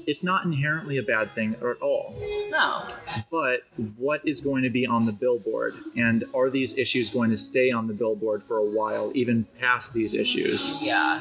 it's 0.07 0.23
not 0.23 0.45
inherently 0.45 0.99
a 0.99 1.03
bad 1.03 1.35
thing 1.35 1.57
at 1.57 1.83
all. 1.83 2.14
no. 2.49 2.87
But 3.31 3.62
what 3.97 4.27
is 4.27 4.40
going 4.40 4.62
to 4.62 4.71
be 4.71 4.87
on 4.87 5.05
the 5.05 5.12
billboard, 5.12 5.75
and 5.97 6.25
are 6.33 6.49
these 6.49 6.79
issues 6.79 7.11
going 7.11 7.31
to 7.31 7.37
stay 7.37 7.73
on 7.73 7.88
the 7.88 7.92
billboard 7.92 8.45
for 8.45 8.59
a 8.59 8.64
while, 8.64 9.11
even 9.14 9.45
past 9.59 9.92
these 9.92 10.14
issues? 10.14 10.73
Yeah. 10.81 11.21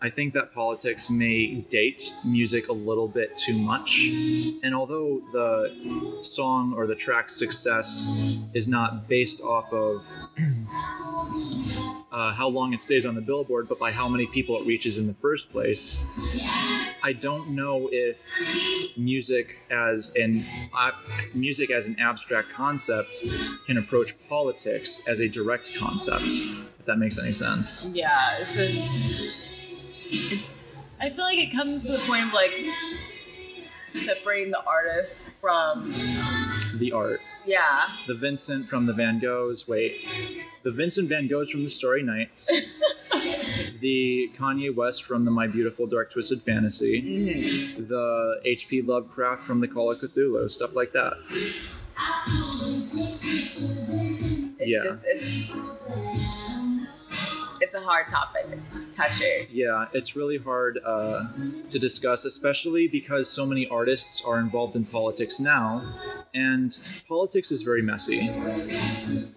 I 0.00 0.08
think 0.08 0.32
that 0.34 0.54
politics 0.54 1.10
may 1.10 1.56
date 1.68 2.12
music 2.24 2.68
a 2.68 2.72
little 2.72 3.08
bit 3.08 3.36
too 3.36 3.58
much. 3.58 4.06
And 4.62 4.74
although 4.74 5.20
the 5.32 6.20
song 6.22 6.72
or 6.76 6.86
the 6.86 6.94
track's 6.94 7.36
success 7.36 8.08
is 8.54 8.68
not 8.68 9.08
based 9.08 9.40
off 9.40 9.72
of 9.72 10.04
uh, 12.12 12.32
how 12.32 12.48
long 12.48 12.72
it 12.72 12.82
stays 12.82 13.06
on 13.06 13.14
the 13.14 13.20
billboard, 13.20 13.68
but 13.68 13.78
by 13.78 13.92
how 13.92 14.08
many 14.08 14.26
people 14.26 14.60
it 14.60 14.66
reaches 14.66 14.98
in 14.98 15.06
the 15.06 15.14
first 15.14 15.50
place, 15.50 16.00
I 17.02 17.12
don't 17.12 17.50
know 17.50 17.88
if 17.92 18.18
music 18.96 19.58
as 19.70 20.12
an 20.16 20.44
uh, 20.76 20.90
music 21.34 21.70
as 21.70 21.86
an 21.86 21.96
abstract 22.00 22.50
concept 22.50 23.24
can 23.66 23.78
approach 23.78 24.16
politics 24.28 25.00
as 25.06 25.20
a 25.20 25.28
direct 25.28 25.72
concept. 25.78 26.24
If 26.80 26.86
that 26.86 26.98
makes 26.98 27.18
any 27.18 27.32
sense. 27.32 27.88
Yeah. 27.92 28.38
It's 28.40 28.54
just. 28.54 28.92
It's. 30.06 30.96
I 31.00 31.10
feel 31.10 31.24
like 31.24 31.38
it 31.38 31.52
comes 31.52 31.86
to 31.86 31.92
the 31.92 31.98
point 32.00 32.26
of, 32.26 32.32
like, 32.32 32.52
separating 33.88 34.50
the 34.50 34.64
artist 34.64 35.22
from. 35.40 35.94
The 36.80 36.92
art. 36.92 37.20
Yeah. 37.46 37.86
the 38.06 38.14
Vincent 38.14 38.68
from 38.68 38.86
the 38.86 38.92
Van 38.92 39.20
Goghs. 39.20 39.66
Wait, 39.68 39.96
the 40.62 40.70
Vincent 40.72 41.08
Van 41.08 41.28
Goghs 41.28 41.50
from 41.50 41.62
the 41.64 41.70
Starry 41.70 42.02
Nights. 42.02 42.50
the 43.80 44.30
Kanye 44.38 44.74
West 44.74 45.04
from 45.04 45.24
the 45.24 45.30
My 45.30 45.46
Beautiful 45.46 45.86
Dark 45.86 46.12
Twisted 46.12 46.42
Fantasy. 46.42 47.00
hmm 47.00 47.84
The 47.86 48.40
H.P. 48.44 48.82
Lovecraft 48.82 49.42
from 49.44 49.60
the 49.60 49.68
Call 49.68 49.90
of 49.92 49.98
Cthulhu. 50.00 50.50
Stuff 50.50 50.74
like 50.74 50.92
that. 50.92 51.14
It's 54.58 54.68
Yeah. 54.68 54.82
just. 54.84 55.04
It's. 55.06 55.52
It's 57.62 57.74
a 57.74 57.80
hard 57.80 58.08
topic. 58.08 58.46
Yeah, 59.50 59.86
it's 59.92 60.14
really 60.16 60.38
hard 60.38 60.78
uh, 60.84 61.26
to 61.70 61.78
discuss, 61.78 62.24
especially 62.24 62.88
because 62.88 63.28
so 63.28 63.46
many 63.46 63.66
artists 63.68 64.22
are 64.24 64.38
involved 64.38 64.76
in 64.76 64.84
politics 64.84 65.40
now, 65.40 65.82
and 66.34 66.70
politics 67.08 67.50
is 67.50 67.62
very 67.62 67.82
messy, 67.82 68.28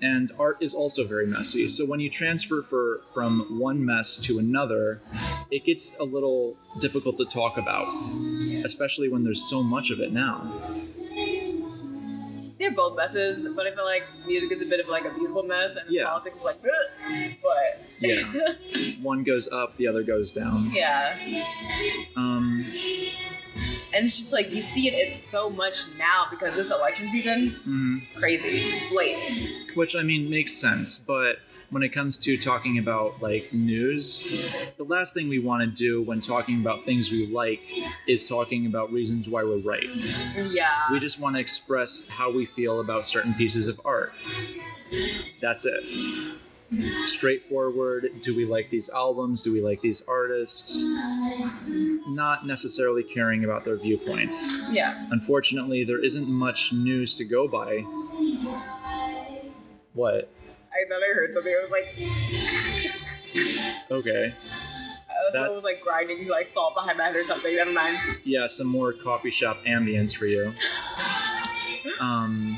and 0.02 0.32
art 0.40 0.58
is 0.62 0.74
also 0.74 1.06
very 1.06 1.28
messy. 1.28 1.70
So 1.70 1.86
when 1.86 2.00
you 2.00 2.10
transfer 2.10 2.62
for, 2.64 3.02
from 3.14 3.60
one 3.60 3.84
mess 3.86 4.18
to 4.20 4.40
another, 4.40 5.02
it 5.52 5.66
gets 5.66 5.96
a 6.00 6.04
little 6.04 6.58
difficult 6.80 7.18
to 7.18 7.26
talk 7.26 7.58
about. 7.58 7.88
especially 8.66 9.10
when 9.10 9.24
there's 9.24 9.44
so 9.50 9.62
much 9.64 9.92
of 9.92 10.00
it 10.00 10.12
now. 10.12 10.42
They're 12.64 12.72
both 12.72 12.96
messes, 12.96 13.46
but 13.58 13.68
I 13.68 13.76
feel 13.76 13.84
like 13.84 14.04
music 14.26 14.50
is 14.54 14.62
a 14.62 14.66
bit 14.66 14.80
of 14.80 14.88
like 14.88 15.04
a 15.04 15.10
beautiful 15.14 15.44
mess, 15.44 15.76
and 15.76 15.84
Yeah. 15.90 16.06
politics 16.06 16.40
is 16.40 16.46
like, 16.46 16.60
"Ugh." 16.64 17.36
but 17.44 17.82
Yeah. 18.00 18.32
One 19.02 19.24
goes 19.24 19.50
up, 19.52 19.76
the 19.76 19.86
other 19.88 20.02
goes 20.02 20.32
down. 20.32 20.72
yeah. 20.74 21.44
Um, 22.16 22.66
And 23.94 24.08
it's 24.08 24.18
just 24.18 24.32
like 24.34 24.52
you 24.54 24.64
see 24.64 24.88
it 24.88 25.12
in 25.12 25.18
so 25.20 25.50
much 25.50 25.80
now 25.98 26.26
because 26.32 26.56
this 26.56 26.72
election 26.72 27.12
season, 27.12 27.60
mhm. 27.68 28.18
crazy, 28.20 28.62
just 28.68 28.82
blatant. 28.90 29.76
which 29.76 29.94
I 29.96 30.02
mean 30.02 30.30
makes 30.30 30.54
sense, 30.54 30.98
but 30.98 31.40
when 31.74 31.82
it 31.82 31.90
comes 31.90 32.20
to 32.20 32.38
talking 32.38 32.78
about 32.78 33.20
like 33.22 33.52
news, 33.52 34.24
the 34.78 34.84
last 34.84 35.16
thing 35.16 35.28
we 35.28 35.40
want 35.40 35.62
to 35.62 35.68
do 35.68 36.04
when 36.04 36.22
talking 36.22 36.62
about 36.62 36.86
things 36.86 37.10
we 37.10 37.26
like 37.28 37.62
is 38.08 38.24
talking 38.26 38.68
about 38.68 38.94
reasons 38.94 39.28
why 39.28 39.44
we're 39.44 39.58
right. 39.58 39.90
Yeah. 40.36 40.70
We 40.92 41.00
just 41.00 41.20
want 41.20 41.36
to 41.36 41.40
express 41.40 42.08
how 42.08 42.32
we 42.32 42.46
feel 42.46 42.80
about 42.80 43.08
certain 43.08 43.34
pieces 43.34 43.68
of 43.68 43.82
art. 43.84 44.14
That's 45.42 45.66
it. 45.66 45.84
Straightforward. 47.06 48.10
Do 48.24 48.36
we 48.36 48.46
like 48.46 48.70
these 48.70 48.90
albums? 48.92 49.42
Do 49.42 49.52
we 49.52 49.62
like 49.62 49.82
these 49.82 50.04
artists? 50.08 50.84
Not 52.08 52.46
necessarily 52.46 53.04
caring 53.04 53.44
about 53.44 53.66
their 53.66 53.78
viewpoints. 53.78 54.60
yeah. 54.70 55.08
Unfortunately, 55.12 55.84
there 55.84 56.04
isn't 56.04 56.28
much 56.30 56.72
news 56.72 57.18
to 57.18 57.26
go 57.26 57.48
by. 57.48 57.80
What? 59.94 60.30
I 60.74 60.88
thought 60.90 61.02
I 61.04 61.14
heard 61.14 61.34
something. 61.34 61.54
I 61.54 61.62
was 61.62 61.72
like, 61.72 61.96
Okay. 63.92 64.34
I 65.10 65.26
was, 65.28 65.36
I 65.36 65.50
was 65.50 65.64
like 65.64 65.80
grinding 65.82 66.28
like 66.28 66.48
salt 66.48 66.74
behind 66.76 66.98
my 66.98 67.06
head 67.06 67.16
or 67.16 67.24
something. 67.26 67.56
Never 67.56 67.72
mind. 67.72 67.98
Yeah, 68.24 68.48
some 68.48 68.68
more 68.68 68.92
coffee 68.94 69.32
shop 69.32 69.58
ambience 69.66 70.16
for 70.16 70.26
you. 70.26 70.54
Um, 72.00 72.58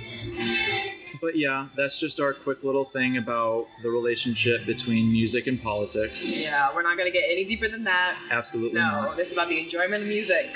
but 1.22 1.36
yeah, 1.36 1.68
that's 1.76 2.00
just 2.00 2.20
our 2.20 2.34
quick 2.34 2.64
little 2.64 2.86
thing 2.86 3.18
about 3.18 3.68
the 3.84 3.90
relationship 3.90 4.66
between 4.66 5.12
music 5.12 5.48
and 5.48 5.62
politics. 5.62 6.38
Yeah, 6.38 6.74
we're 6.74 6.84
not 6.84 6.98
gonna 6.98 7.12
get 7.12 7.26
any 7.30 7.44
deeper 7.46 7.68
than 7.68 7.84
that. 7.84 8.20
Absolutely 8.32 8.80
No, 8.80 8.90
not. 8.90 9.18
this 9.18 9.28
is 9.28 9.34
about 9.34 9.50
the 9.50 9.60
enjoyment 9.64 10.04
of 10.04 10.10
music. 10.10 10.48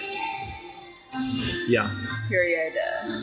Yeah. 1.68 1.92
Period. 2.30 2.74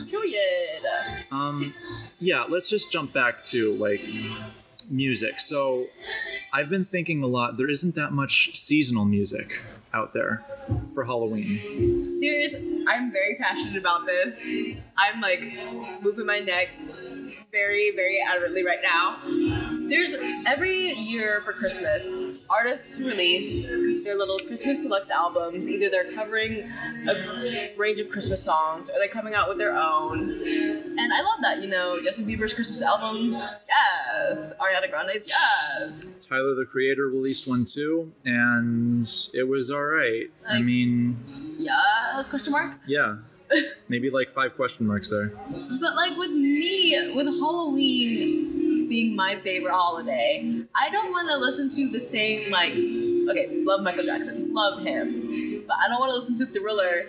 Period. 0.09 0.83
Um, 1.31 1.73
yeah, 2.19 2.45
let's 2.47 2.69
just 2.69 2.91
jump 2.91 3.13
back 3.13 3.45
to 3.45 3.73
like 3.75 4.01
music. 4.89 5.39
So 5.39 5.87
I've 6.53 6.69
been 6.69 6.85
thinking 6.85 7.23
a 7.23 7.27
lot. 7.27 7.57
There 7.57 7.69
isn't 7.69 7.95
that 7.95 8.11
much 8.11 8.51
seasonal 8.57 9.05
music 9.05 9.59
out 9.93 10.13
there 10.13 10.43
for 10.93 11.05
Halloween. 11.05 12.19
There's, 12.21 12.53
I'm 12.87 13.11
very 13.11 13.35
passionate 13.39 13.77
about 13.77 14.05
this. 14.05 14.77
I'm 14.97 15.21
like 15.21 15.41
moving 16.01 16.25
my 16.25 16.39
neck 16.39 16.69
very, 17.51 17.91
very 17.95 18.19
adamantly 18.27 18.65
right 18.65 18.79
now. 18.83 19.17
There's 19.89 20.15
every 20.45 20.93
year 20.93 21.41
for 21.45 21.53
Christmas, 21.53 22.13
artists 22.49 22.99
release 22.99 23.67
their 24.03 24.15
little 24.17 24.37
Christmas 24.39 24.81
deluxe 24.81 25.09
albums. 25.09 25.67
Either 25.67 25.89
they're 25.89 26.11
covering 26.13 26.69
a 27.07 27.69
range 27.77 27.99
of 27.99 28.09
Christmas 28.09 28.43
songs 28.43 28.89
or 28.89 28.93
they're 28.99 29.07
coming 29.07 29.33
out 29.33 29.47
with 29.49 29.57
their 29.57 29.75
own. 29.77 30.19
And 30.19 31.13
I 31.13 31.21
love 31.21 31.39
that, 31.41 31.61
you 31.61 31.67
know, 31.69 31.97
Justin 32.03 32.25
Bieber's 32.25 32.53
Christmas 32.53 32.81
album, 32.81 33.31
yes. 33.67 34.53
Ariana 34.59 34.89
Grande's, 34.89 35.27
yes. 35.27 36.15
Tyler 36.27 36.55
the 36.55 36.65
Creator 36.65 37.07
released 37.07 37.47
one 37.47 37.65
too, 37.65 38.11
and 38.25 39.07
it 39.33 39.43
was 39.47 39.71
all 39.71 39.83
right. 39.83 40.29
I 40.47 40.55
Like- 40.55 40.65
mean, 40.65 41.17
Yes, 41.57 42.29
question 42.29 42.51
mark? 42.51 42.73
yeah, 42.87 43.17
maybe 43.87 44.09
like 44.09 44.31
five 44.33 44.55
question 44.55 44.85
marks 44.85 45.09
there. 45.09 45.31
But 45.81 45.95
like 45.95 46.17
with 46.17 46.31
me, 46.31 47.13
with 47.15 47.27
Halloween 47.27 48.87
being 48.89 49.15
my 49.15 49.39
favorite 49.41 49.73
holiday, 49.73 50.63
I 50.75 50.89
don't 50.89 51.11
want 51.11 51.27
to 51.29 51.37
listen 51.37 51.69
to 51.69 51.89
the 51.91 52.01
same 52.01 52.51
like. 52.51 52.73
Okay, 52.73 53.49
love 53.65 53.81
Michael 53.81 54.05
Jackson, 54.05 54.53
love 54.53 54.83
him, 54.83 55.65
but 55.67 55.75
I 55.77 55.89
don't 55.89 55.99
want 55.99 56.11
to 56.11 56.19
listen 56.19 56.37
to 56.37 56.45
Thriller 56.45 57.03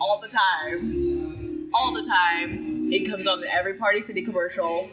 all 0.00 0.20
the 0.20 0.28
time. 0.28 1.70
All 1.74 1.92
the 1.92 2.02
time, 2.02 2.90
it 2.90 3.10
comes 3.10 3.26
on 3.26 3.42
in 3.42 3.48
every 3.50 3.74
Party 3.74 4.02
City 4.02 4.24
commercial. 4.24 4.88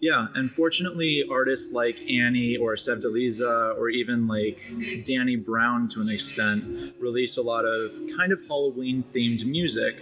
Yeah, 0.00 0.28
and 0.34 0.50
fortunately, 0.50 1.24
artists 1.30 1.72
like 1.72 1.96
Annie 2.10 2.56
or 2.56 2.74
Sevdaliza 2.76 3.76
or 3.76 3.90
even 3.90 4.26
like 4.26 4.58
Danny 5.06 5.36
Brown 5.36 5.90
to 5.90 6.00
an 6.00 6.08
extent 6.08 6.94
release 6.98 7.36
a 7.36 7.42
lot 7.42 7.66
of 7.66 7.92
kind 8.16 8.32
of 8.32 8.40
Halloween 8.48 9.04
themed 9.14 9.44
music, 9.44 9.96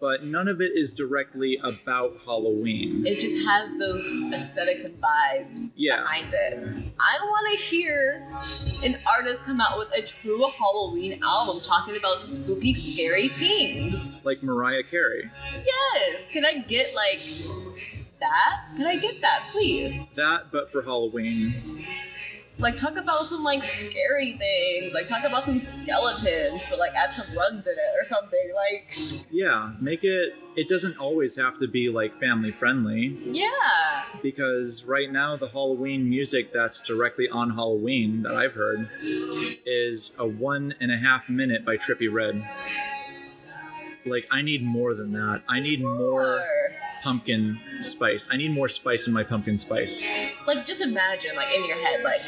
but 0.00 0.24
none 0.24 0.48
of 0.48 0.60
it 0.60 0.72
is 0.74 0.92
directly 0.92 1.56
about 1.62 2.16
Halloween. 2.24 3.06
It 3.06 3.20
just 3.20 3.46
has 3.46 3.72
those 3.78 4.04
aesthetics 4.32 4.84
and 4.84 5.00
vibes 5.00 5.72
Yeah. 5.76 6.00
behind 6.00 6.34
it. 6.34 6.92
I 6.98 7.18
want 7.22 7.56
to 7.56 7.64
hear 7.64 8.26
an 8.82 8.98
artist 9.06 9.44
come 9.44 9.60
out 9.60 9.78
with 9.78 9.88
a 9.96 10.02
true 10.02 10.46
Halloween 10.58 11.20
album 11.22 11.62
talking 11.64 11.96
about 11.96 12.26
spooky, 12.26 12.74
scary 12.74 13.28
themes. 13.28 14.10
Like 14.24 14.42
Mariah 14.42 14.82
Carey. 14.82 15.30
Yes. 15.64 16.26
Can 16.32 16.44
I 16.44 16.58
get 16.58 16.92
like 16.94 17.20
that? 18.20 18.60
Can 18.76 18.86
I 18.86 18.96
get 18.96 19.20
that, 19.20 19.48
please? 19.52 20.06
That, 20.14 20.50
but 20.52 20.70
for 20.70 20.82
Halloween. 20.82 21.54
Like 22.56 22.78
talk 22.78 22.94
about 22.96 23.26
some 23.26 23.42
like 23.42 23.64
scary 23.64 24.34
things. 24.34 24.94
Like 24.94 25.08
talk 25.08 25.24
about 25.24 25.42
some 25.42 25.58
skeletons, 25.58 26.62
but 26.70 26.78
like 26.78 26.94
add 26.94 27.12
some 27.12 27.26
runs 27.36 27.66
in 27.66 27.72
it 27.72 28.00
or 28.00 28.04
something. 28.06 28.52
Like 28.54 28.96
Yeah, 29.32 29.72
make 29.80 30.04
it, 30.04 30.34
it 30.54 30.68
doesn't 30.68 30.96
always 30.98 31.34
have 31.34 31.58
to 31.58 31.66
be 31.66 31.88
like 31.88 32.14
family 32.20 32.52
friendly. 32.52 33.18
yeah. 33.24 33.50
because 34.22 34.84
right 34.84 35.10
now 35.10 35.36
the 35.36 35.48
Halloween 35.48 36.08
music 36.08 36.52
that's 36.52 36.80
directly 36.86 37.28
on 37.28 37.50
Halloween 37.50 38.22
that 38.22 38.36
I've 38.36 38.52
heard 38.54 38.88
is 39.02 40.12
a 40.16 40.26
one 40.26 40.76
and 40.80 40.92
a 40.92 40.96
half 40.96 41.28
minute 41.28 41.64
by 41.64 41.76
Trippie 41.76 42.12
Redd. 42.12 42.40
Like 44.06 44.28
I 44.30 44.42
need 44.42 44.62
more 44.62 44.94
than 44.94 45.12
that. 45.12 45.42
I 45.48 45.58
need 45.60 45.82
more 45.82 46.38
Or, 46.38 46.46
pumpkin 47.04 47.60
spice. 47.80 48.30
I 48.32 48.38
need 48.38 48.52
more 48.52 48.68
spice 48.68 49.06
in 49.06 49.12
my 49.12 49.22
pumpkin 49.22 49.58
spice. 49.58 50.08
like 50.46 50.64
just 50.64 50.80
imagine 50.80 51.36
like 51.36 51.54
in 51.54 51.66
your 51.66 51.76
head 51.76 52.02
like 52.02 52.22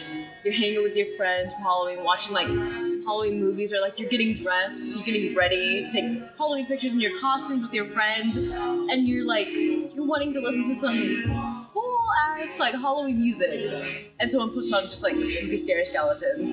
you're 0.45 0.53
hanging 0.53 0.83
with 0.83 0.95
your 0.95 1.07
friends 1.17 1.51
for 1.55 1.61
Halloween, 1.61 2.05
watching 2.05 2.35
like 2.35 2.47
Halloween 2.47 3.41
movies, 3.41 3.73
or 3.73 3.81
like 3.81 3.99
you're 3.99 4.11
getting 4.11 4.37
dressed, 4.37 4.97
you're 4.97 5.05
getting 5.07 5.35
ready 5.35 5.83
to 5.83 5.91
take 5.91 6.23
Halloween 6.37 6.67
pictures 6.67 6.93
in 6.93 7.01
your 7.01 7.19
costumes 7.19 7.62
with 7.62 7.73
your 7.73 7.87
friends, 7.87 8.37
and 8.37 9.09
you're 9.09 9.25
like 9.25 9.49
you're 9.51 10.07
wanting 10.07 10.35
to 10.35 10.41
listen 10.41 10.67
to 10.67 10.75
some 10.75 11.69
cool 11.73 11.99
ass 12.29 12.59
like 12.61 12.75
Halloween 12.75 13.17
music, 13.17 14.12
and 14.21 14.31
someone 14.31 14.51
puts 14.51 14.71
on 14.75 14.83
just 14.85 15.03
like 15.03 15.15
the 15.15 15.27
spooky 15.27 15.57
scary 15.57 15.87
skeletons. 15.87 16.53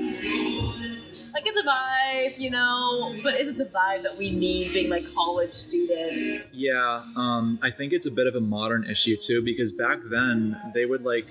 Like 1.33 1.47
it's 1.47 1.59
a 1.59 1.63
vibe, 1.63 2.37
you 2.37 2.51
know, 2.51 3.15
but 3.23 3.39
is 3.39 3.47
it 3.47 3.57
the 3.57 3.65
vibe 3.65 4.03
that 4.03 4.15
we 4.15 4.31
need 4.31 4.71
being 4.71 4.89
like 4.89 5.03
college 5.15 5.51
students? 5.53 6.47
Yeah, 6.53 7.03
um, 7.15 7.57
I 7.63 7.71
think 7.71 7.91
it's 7.91 8.05
a 8.05 8.11
bit 8.11 8.27
of 8.27 8.35
a 8.35 8.39
modern 8.39 8.87
issue 8.87 9.17
too 9.17 9.41
because 9.41 9.71
back 9.71 9.97
then 10.11 10.55
they 10.75 10.85
would 10.85 11.03
like, 11.03 11.25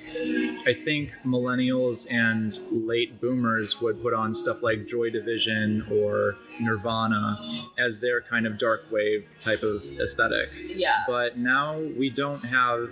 I 0.66 0.74
think 0.84 1.12
millennials 1.24 2.08
and 2.10 2.58
late 2.72 3.20
boomers 3.20 3.80
would 3.80 4.02
put 4.02 4.12
on 4.12 4.34
stuff 4.34 4.60
like 4.60 4.88
Joy 4.88 5.10
Division 5.10 5.86
or 5.88 6.34
Nirvana 6.60 7.38
as 7.78 8.00
their 8.00 8.20
kind 8.22 8.44
of 8.44 8.58
dark 8.58 8.82
wave 8.90 9.28
type 9.40 9.62
of 9.62 9.84
aesthetic. 10.00 10.50
Yeah. 10.66 11.04
But 11.06 11.38
now 11.38 11.78
we 11.78 12.10
don't 12.10 12.44
have 12.44 12.88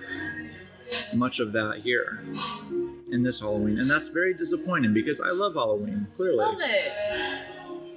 much 1.12 1.40
of 1.40 1.52
that 1.52 1.78
here 1.78 2.22
in 3.12 3.22
this 3.22 3.40
Halloween, 3.40 3.78
and 3.78 3.90
that's 3.90 4.08
very 4.08 4.34
disappointing 4.34 4.92
because 4.94 5.20
I 5.20 5.30
love 5.30 5.54
Halloween. 5.54 6.06
Clearly, 6.16 6.38
Love 6.38 6.58
it. 6.60 6.92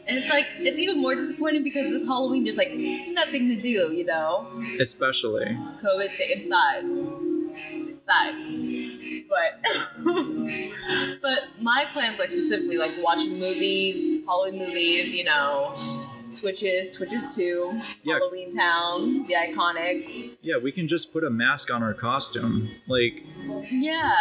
And 0.06 0.18
it's 0.18 0.30
like 0.30 0.46
it's 0.58 0.80
even 0.80 1.02
more 1.02 1.16
disappointing 1.16 1.64
because 1.64 1.90
this 1.90 2.04
Halloween 2.04 2.44
there's 2.44 2.58
like 2.58 2.74
nothing 2.74 3.48
to 3.50 3.56
do, 3.56 3.94
you 3.94 4.06
know. 4.06 4.48
especially. 4.80 5.46
COVID 5.84 6.12
stay 6.12 6.34
inside. 6.34 6.84
Inside. 6.84 8.36
But 9.30 9.62
but 11.22 11.40
my 11.62 11.86
plans 11.94 12.20
like 12.20 12.32
specifically 12.32 12.78
like 12.78 12.92
watching 13.00 13.40
movies, 13.40 14.26
Halloween 14.26 14.60
movies, 14.60 15.16
you 15.16 15.24
know, 15.24 15.74
Twitches, 16.48 16.92
Twitches 16.92 17.34
2, 17.38 17.80
Yeah. 18.04 18.16
Halloween 18.16 18.52
Town, 18.54 19.26
the 19.28 19.34
Iconics. 19.34 20.36
Yeah, 20.42 20.58
we 20.62 20.74
can 20.74 20.90
just 20.90 21.14
put 21.14 21.24
a 21.24 21.30
mask 21.30 21.72
on 21.72 21.82
our 21.82 21.94
costume. 21.94 22.70
Like, 22.86 23.14
Yeah. 23.72 24.12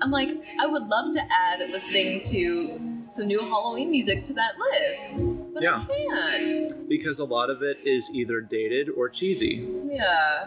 I'm 0.00 0.10
like, 0.10 0.30
I 0.58 0.66
would 0.66 0.84
love 0.84 1.12
to 1.12 1.20
add 1.30 1.68
listening 1.68 2.22
to 2.32 2.78
some 3.14 3.26
new 3.26 3.40
Halloween 3.40 3.90
music 3.90 4.24
to 4.24 4.32
that 4.32 4.52
list. 4.58 5.26
But 5.52 5.62
Yeah. 5.62 5.84
I 5.86 6.06
can't. 6.08 6.88
because 6.88 7.18
a 7.18 7.26
lot 7.26 7.50
of 7.50 7.62
it 7.62 7.76
is 7.84 8.10
either 8.14 8.40
dated 8.40 8.88
or 8.88 9.10
cheesy. 9.10 9.68
Yeah. 9.84 10.46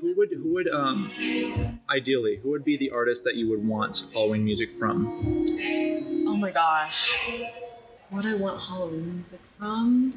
Who 0.00 0.14
would 0.16 0.30
who 0.32 0.54
would 0.54 0.68
um 0.70 1.10
ideally 1.90 2.36
who 2.42 2.48
would 2.52 2.64
be 2.64 2.78
the 2.78 2.88
artist 2.90 3.22
that 3.24 3.34
you 3.34 3.50
would 3.50 3.66
want 3.66 4.04
Halloween 4.14 4.44
music 4.46 4.70
from? 4.78 5.06
Oh 6.26 6.36
my 6.36 6.50
gosh. 6.52 7.14
What 8.10 8.24
I 8.26 8.34
want 8.34 8.60
Halloween 8.60 9.16
music 9.16 9.40
from. 9.58 10.14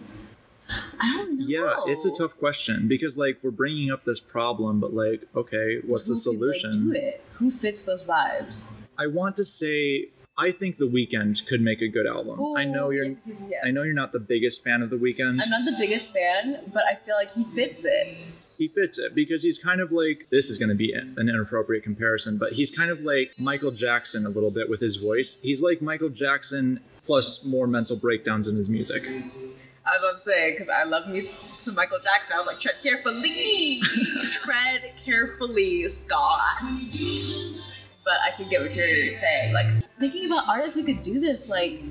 I 1.01 1.17
don't 1.17 1.39
know. 1.39 1.45
Yeah, 1.47 1.75
it's 1.87 2.05
a 2.05 2.11
tough 2.15 2.37
question 2.37 2.87
because 2.87 3.17
like 3.17 3.39
we're 3.41 3.49
bringing 3.51 3.89
up 3.91 4.05
this 4.05 4.19
problem, 4.19 4.79
but 4.79 4.93
like, 4.93 5.23
okay, 5.35 5.79
what's 5.85 6.07
the 6.07 6.13
Who 6.13 6.37
could, 6.37 6.45
like, 6.45 6.59
solution? 6.59 6.89
do 6.91 6.95
it? 6.95 7.23
Who 7.33 7.51
fits 7.51 7.81
those 7.83 8.03
vibes? 8.03 8.63
I 8.97 9.07
want 9.07 9.35
to 9.37 9.45
say 9.45 10.09
I 10.37 10.51
think 10.51 10.77
The 10.77 10.87
Weeknd 10.87 11.45
could 11.47 11.61
make 11.61 11.81
a 11.81 11.87
good 11.87 12.05
album. 12.05 12.39
I 12.55 12.65
know 12.65 12.91
you're 12.91 13.05
yes, 13.05 13.25
yes, 13.27 13.43
yes. 13.49 13.61
I 13.65 13.71
know 13.71 13.83
you're 13.83 13.93
not 13.93 14.11
the 14.11 14.19
biggest 14.19 14.63
fan 14.63 14.81
of 14.81 14.89
The 14.89 14.95
Weeknd. 14.97 15.41
I'm 15.41 15.49
not 15.49 15.65
the 15.65 15.75
biggest 15.77 16.13
fan, 16.13 16.59
but 16.71 16.83
I 16.85 16.95
feel 16.95 17.15
like 17.15 17.33
he 17.33 17.43
fits 17.45 17.83
it. 17.83 18.19
he 18.57 18.67
fits 18.67 18.97
it 18.99 19.15
because 19.15 19.41
he's 19.41 19.57
kind 19.57 19.81
of 19.81 19.91
like 19.91 20.27
this 20.29 20.49
is 20.49 20.57
going 20.57 20.69
to 20.69 20.75
be 20.75 20.93
an 20.93 21.15
inappropriate 21.17 21.83
comparison, 21.83 22.37
but 22.37 22.53
he's 22.53 22.69
kind 22.71 22.91
of 22.91 23.01
like 23.01 23.31
Michael 23.39 23.71
Jackson 23.71 24.25
a 24.25 24.29
little 24.29 24.51
bit 24.51 24.69
with 24.69 24.81
his 24.81 24.97
voice. 24.97 25.39
He's 25.41 25.61
like 25.61 25.81
Michael 25.81 26.09
Jackson 26.09 26.79
plus 27.09 27.43
more 27.43 27.65
mental 27.65 27.95
breakdowns 27.95 28.47
in 28.47 28.55
his 28.55 28.69
music. 28.69 29.01
I 29.03 29.93
was 29.93 30.01
about 30.03 30.23
to 30.23 30.29
say 30.29 30.51
because 30.51 30.69
I 30.69 30.83
love 30.83 31.09
me 31.09 31.21
some 31.57 31.73
Michael 31.73 31.97
Jackson. 32.03 32.35
I 32.35 32.37
was 32.37 32.45
like, 32.45 32.59
tread 32.59 32.75
carefully, 32.83 33.79
tread 34.31 34.93
carefully, 35.03 35.89
Scott. 35.89 36.39
But 36.61 38.13
I 38.23 38.35
can 38.37 38.47
get 38.47 38.61
what 38.61 38.75
you're 38.75 39.11
saying. 39.11 39.53
Like 39.53 39.65
thinking 39.99 40.27
about 40.27 40.47
artists 40.47 40.75
who 40.79 40.83
could 40.83 41.01
do 41.01 41.19
this. 41.19 41.49
Like 41.49 41.81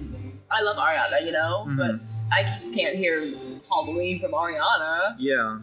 I 0.52 0.62
love 0.62 0.76
Ariana, 0.76 1.26
you 1.26 1.32
know, 1.32 1.66
Mhm. 1.68 1.76
but 1.76 2.00
I 2.32 2.44
just 2.56 2.72
can't 2.72 2.94
hear 2.94 3.20
Halloween 3.68 4.20
from 4.20 4.30
Ariana. 4.32 5.16
Yeah, 5.18 5.58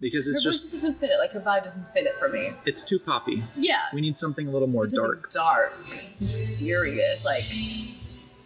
because 0.00 0.26
Her 0.26 0.30
it's 0.32 0.44
voice 0.44 0.52
just 0.60 0.70
just 0.70 0.74
doesn't 0.84 1.00
fit 1.00 1.10
it. 1.10 1.18
Like 1.18 1.32
her 1.32 1.40
vibe 1.40 1.64
doesn't 1.64 1.92
fit 1.92 2.06
it 2.06 2.16
for 2.20 2.28
me. 2.28 2.52
it's 2.66 2.84
too 2.84 3.00
poppy. 3.00 3.42
Yeah, 3.56 3.80
We 3.92 4.00
need 4.00 4.16
something 4.16 4.46
a 4.46 4.50
little 4.52 4.68
more 4.68 4.84
It's 4.84 4.94
dark. 4.94 5.32
dark, 5.32 5.74
mysterious, 6.20 7.24
like 7.24 7.42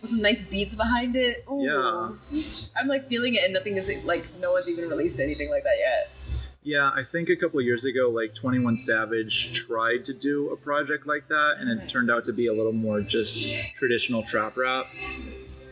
with 0.07 0.13
some 0.13 0.23
nice 0.23 0.45
beats 0.45 0.75
behind 0.77 1.17
it. 1.17 1.45
Ooh. 1.51 2.19
Yeah. 2.33 2.43
I'm 2.77 2.87
like 2.87 3.09
feeling 3.09 3.35
it, 3.35 3.45
and 3.45 3.53
nothing 3.53 3.77
is 3.77 3.91
like 4.05 4.25
no 4.41 4.53
one's 4.53 4.71
even 4.71 4.89
released 4.89 5.21
anything 5.21 5.51
like 5.51 5.65
that 5.65 5.77
yet. 5.79 6.11
Yeah, 6.63 6.91
I 6.95 7.05
think 7.05 7.29
a 7.29 7.37
couple 7.37 7.61
years 7.61 7.85
ago, 7.85 8.11
like 8.11 8.35
21 8.35 8.77
Savage 8.77 9.53
tried 9.67 10.05
to 10.07 10.13
do 10.13 10.51
a 10.51 10.57
project 10.57 11.07
like 11.07 11.29
that, 11.29 11.57
and 11.59 11.71
it 11.71 11.89
turned 11.89 12.11
out 12.11 12.25
to 12.25 12.33
be 12.33 12.49
a 12.49 12.53
little 12.53 12.73
more 12.73 13.01
just 13.01 13.49
traditional 13.77 14.23
trap 14.23 14.57
rap. 14.57 14.87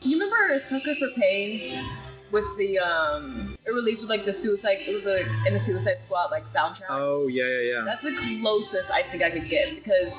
You 0.03 0.20
remember 0.20 0.59
"Sucker 0.59 0.95
for 0.97 1.09
Pain" 1.16 1.85
with 2.30 2.45
the 2.59 2.78
um, 2.78 3.57
it 3.64 3.72
released 3.72 4.03
with 4.03 4.11
like 4.11 4.24
the 4.24 4.32
Suicide. 4.32 4.78
It 4.87 4.93
was 4.93 5.03
the 5.03 5.22
in 5.47 5.55
the 5.55 5.61
Suicide 5.61 6.01
Squad 6.01 6.30
like 6.30 6.47
soundtrack. 6.47 6.87
Oh 6.91 7.28
yeah, 7.28 7.45
yeah, 7.45 7.72
yeah. 7.72 7.82
That's 7.85 8.03
the 8.03 8.14
closest 8.41 8.91
I 8.91 9.03
think 9.03 9.22
I 9.22 9.30
could 9.30 9.49
get 9.49 9.74
because 9.74 10.12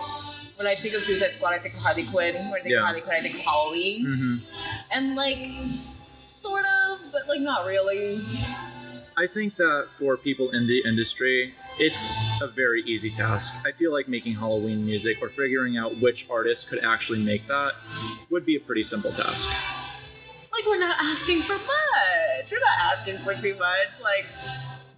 when 0.57 0.67
I 0.67 0.75
think 0.75 0.93
of 0.95 1.03
Suicide 1.03 1.31
Squad, 1.31 1.53
I 1.53 1.59
think 1.59 1.75
of 1.75 1.81
Harley 1.81 2.05
Quinn. 2.07 2.35
When 2.35 2.59
I 2.59 2.63
think 2.63 2.69
Yeah. 2.71 2.79
of 2.79 2.85
Harley 2.85 3.01
Quinn, 3.01 3.15
I 3.17 3.21
think 3.21 3.35
of 3.35 3.41
Halloween, 3.41 4.05
hmm 4.05 4.35
and 4.91 5.15
like 5.15 5.39
sort 6.41 6.65
of, 6.65 6.99
but 7.11 7.27
like 7.27 7.41
not 7.41 7.65
really. 7.65 8.21
I 9.17 9.27
think 9.27 9.55
that 9.55 9.87
for 9.97 10.17
people 10.17 10.51
in 10.51 10.67
the 10.67 10.83
industry, 10.85 11.53
it's 11.79 12.15
a 12.41 12.47
very 12.47 12.81
easy 12.83 13.09
task. 13.09 13.53
I 13.65 13.71
feel 13.71 13.91
like 13.93 14.07
making 14.09 14.35
Halloween 14.35 14.85
music 14.85 15.17
or 15.21 15.29
figuring 15.29 15.77
out 15.77 15.99
which 16.01 16.27
artist 16.29 16.67
could 16.67 16.83
actually 16.83 17.23
make 17.23 17.47
that 17.47 17.73
would 18.29 18.45
be 18.45 18.57
a 18.57 18.59
pretty 18.59 18.83
simple 18.83 19.11
task. 19.13 19.47
Like 20.51 20.65
we're 20.65 20.79
not 20.79 20.97
asking 20.99 21.43
for 21.43 21.53
much. 21.53 22.51
We're 22.51 22.59
not 22.59 22.77
asking 22.93 23.17
for 23.19 23.33
too 23.35 23.55
much. 23.55 23.99
Like 24.03 24.25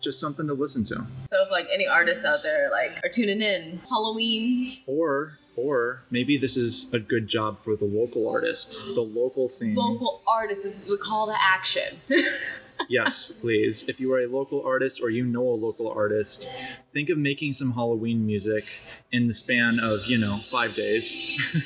Just 0.01 0.19
something 0.19 0.47
to 0.47 0.53
listen 0.53 0.83
to. 0.85 0.95
so, 0.95 1.43
if 1.43 1.51
like 1.51 1.67
any 1.71 1.87
artists 1.87 2.25
out 2.25 2.41
there 2.43 2.69
like 2.71 2.99
are 3.05 3.09
tuning 3.09 3.41
in, 3.41 3.79
Halloween, 3.87 4.77
Or 4.87 5.37
or 5.57 6.03
maybe 6.11 6.37
this 6.37 6.55
is 6.55 6.85
a 6.93 6.99
good 6.99 7.27
job 7.27 7.57
for 7.63 7.75
the 7.75 7.85
local 7.85 8.29
artists, 8.29 8.85
the 8.85 9.01
local 9.01 9.49
scene. 9.49 9.73
local 9.75 10.21
artists. 10.27 10.63
This 10.63 10.85
is 10.85 10.93
a 10.93 10.97
call 10.97 11.27
to 11.27 11.35
action. 11.37 11.99
yes, 12.89 13.31
please. 13.41 13.89
If 13.89 13.99
you 13.99 14.13
are 14.13 14.21
a 14.21 14.27
local 14.27 14.63
artist 14.63 15.01
or 15.01 15.09
you 15.09 15.25
know 15.25 15.41
a 15.41 15.57
local 15.57 15.89
artist, 15.89 16.47
think 16.93 17.09
of 17.09 17.17
making 17.17 17.53
some 17.53 17.71
Halloween 17.71 18.25
music 18.25 18.65
in 19.11 19.27
the 19.27 19.33
span 19.33 19.79
of, 19.79 20.05
you 20.05 20.19
know, 20.19 20.41
five 20.51 20.75
days. 20.75 21.15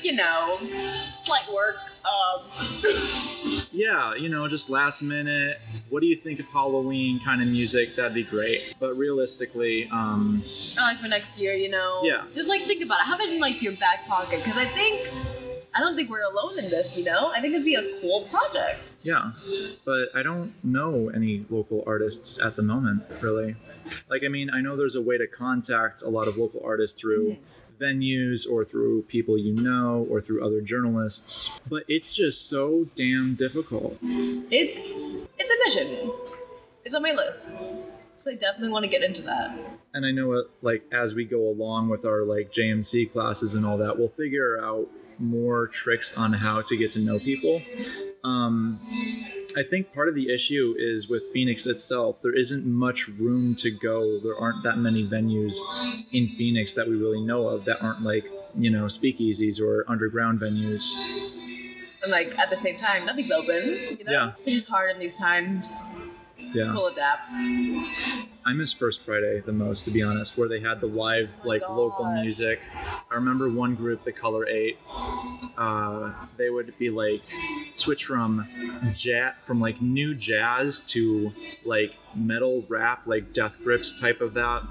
you 0.01 0.13
know, 0.13 0.57
slight 1.25 1.51
work. 1.53 1.75
Um, 2.05 2.41
yeah, 3.71 4.15
you 4.15 4.29
know, 4.29 4.47
just 4.47 4.69
last 4.69 5.01
minute. 5.01 5.59
What 5.89 6.01
do 6.01 6.07
you 6.07 6.15
think 6.15 6.39
of 6.39 6.45
Halloween 6.47 7.19
kind 7.23 7.41
of 7.41 7.47
music? 7.47 7.95
That'd 7.95 8.13
be 8.13 8.23
great. 8.23 8.75
But 8.79 8.95
realistically, 8.97 9.89
um, 9.91 10.43
like 10.77 10.99
for 10.99 11.07
next 11.07 11.37
year, 11.37 11.53
you 11.53 11.69
know. 11.69 12.01
Yeah. 12.03 12.23
Just 12.35 12.49
like 12.49 12.61
think 12.63 12.83
about 12.83 12.99
it. 13.01 13.05
Have 13.05 13.21
it 13.21 13.29
in 13.29 13.39
like 13.39 13.61
your 13.61 13.73
back 13.77 14.07
pocket 14.07 14.43
because 14.43 14.57
I 14.57 14.65
think. 14.65 15.09
I 15.73 15.79
don't 15.79 15.95
think 15.95 16.09
we're 16.09 16.21
alone 16.21 16.59
in 16.59 16.69
this, 16.69 16.97
you 16.97 17.05
know? 17.05 17.31
I 17.33 17.39
think 17.39 17.53
it'd 17.53 17.63
be 17.63 17.75
a 17.75 18.01
cool 18.01 18.27
project. 18.29 18.95
yeah. 19.03 19.31
But 19.85 20.09
I 20.13 20.21
don't 20.21 20.53
know 20.65 21.09
any 21.15 21.45
local 21.49 21.81
artists 21.87 22.41
at 22.41 22.57
the 22.57 22.61
moment, 22.61 23.03
really. 23.21 23.55
Like, 24.09 24.23
I 24.25 24.27
mean, 24.27 24.49
I 24.49 24.59
know 24.59 24.75
there's 24.75 24.95
a 24.97 25.01
way 25.01 25.17
to 25.17 25.27
contact 25.27 26.01
a 26.01 26.09
lot 26.09 26.27
of 26.27 26.35
local 26.35 26.61
artists 26.65 26.99
through 26.99 27.37
venues 27.81 28.49
or 28.49 28.63
through 28.63 29.01
people 29.03 29.37
you 29.37 29.53
know 29.53 30.05
or 30.09 30.21
through 30.21 30.45
other 30.45 30.61
journalists, 30.61 31.49
but 31.69 31.83
it's 31.87 32.13
just 32.13 32.47
so 32.49 32.87
damn 32.95 33.35
difficult. 33.35 33.97
It's 34.01 35.17
it's 35.39 35.49
a 35.51 35.57
mission. 35.65 36.11
It's 36.85 36.93
on 36.95 37.01
my 37.01 37.11
list. 37.13 37.55
I 38.27 38.35
definitely 38.35 38.69
want 38.69 38.85
to 38.85 38.89
get 38.91 39.01
into 39.03 39.23
that. 39.23 39.57
and 39.93 40.05
I 40.05 40.11
know 40.11 40.33
it 40.33 40.47
like 40.61 40.83
as 40.93 41.15
we 41.15 41.25
go 41.25 41.49
along 41.49 41.89
with 41.89 42.05
our 42.05 42.23
like 42.23 42.51
JMC 42.53 43.11
classes 43.11 43.55
and 43.55 43.65
all 43.65 43.77
that, 43.79 43.97
we'll 43.97 44.09
figure 44.09 44.63
out 44.63 44.87
more 45.19 45.67
tricks 45.67 46.17
on 46.17 46.33
how 46.33 46.61
to 46.61 46.77
get 46.77 46.91
to 46.91 46.99
know 46.99 47.19
people. 47.19 47.61
Um, 48.23 48.79
I 49.57 49.63
think 49.63 49.93
part 49.93 50.07
of 50.07 50.15
the 50.15 50.33
issue 50.33 50.75
is 50.77 51.07
with 51.07 51.23
Phoenix 51.33 51.67
itself. 51.67 52.21
There 52.21 52.37
isn't 52.37 52.65
much 52.65 53.07
room 53.07 53.55
to 53.55 53.71
go. 53.71 54.19
There 54.19 54.35
aren't 54.35 54.63
that 54.63 54.77
many 54.77 55.07
venues 55.07 55.55
in 56.11 56.29
Phoenix 56.29 56.73
that 56.75 56.87
we 56.87 56.95
really 56.95 57.21
know 57.21 57.47
of 57.47 57.65
that 57.65 57.81
aren't 57.81 58.03
like 58.03 58.25
you 58.55 58.69
know 58.69 58.85
speakeasies 58.85 59.59
or 59.59 59.85
underground 59.87 60.39
venues. 60.39 60.91
And 62.03 62.11
like 62.11 62.37
at 62.37 62.49
the 62.49 62.57
same 62.57 62.77
time, 62.77 63.05
nothing's 63.05 63.31
open. 63.31 63.97
You 63.99 64.03
know? 64.05 64.11
Yeah. 64.11 64.31
It's 64.45 64.55
just 64.55 64.67
hard 64.67 64.91
in 64.91 64.99
these 64.99 65.15
times. 65.15 65.79
Yeah, 66.53 66.73
We'll 66.73 66.87
adapt. 66.87 67.31
I 68.43 68.53
miss 68.53 68.73
First 68.73 69.03
Friday 69.05 69.41
the 69.45 69.53
most, 69.53 69.85
to 69.85 69.91
be 69.91 70.01
honest, 70.01 70.37
where 70.37 70.49
they 70.49 70.59
had 70.59 70.81
the 70.81 70.87
live 70.87 71.29
like 71.45 71.61
local 71.69 72.05
music. 72.11 72.59
I 73.09 73.15
remember 73.15 73.49
one 73.49 73.75
group, 73.75 74.03
the 74.03 74.11
Color 74.11 74.47
Eight. 74.47 74.77
Uh, 75.57 76.11
they 76.37 76.49
would 76.49 76.77
be 76.77 76.89
like 76.89 77.21
switch 77.73 78.05
from 78.05 78.47
jazz, 78.93 79.33
from 79.45 79.61
like 79.61 79.81
new 79.81 80.15
jazz 80.15 80.79
to 80.87 81.31
like 81.63 81.95
metal 82.15 82.65
rap, 82.67 83.03
like 83.05 83.31
Death 83.33 83.57
Grips 83.63 83.99
type 83.99 84.21
of 84.21 84.33
that. 84.33 84.63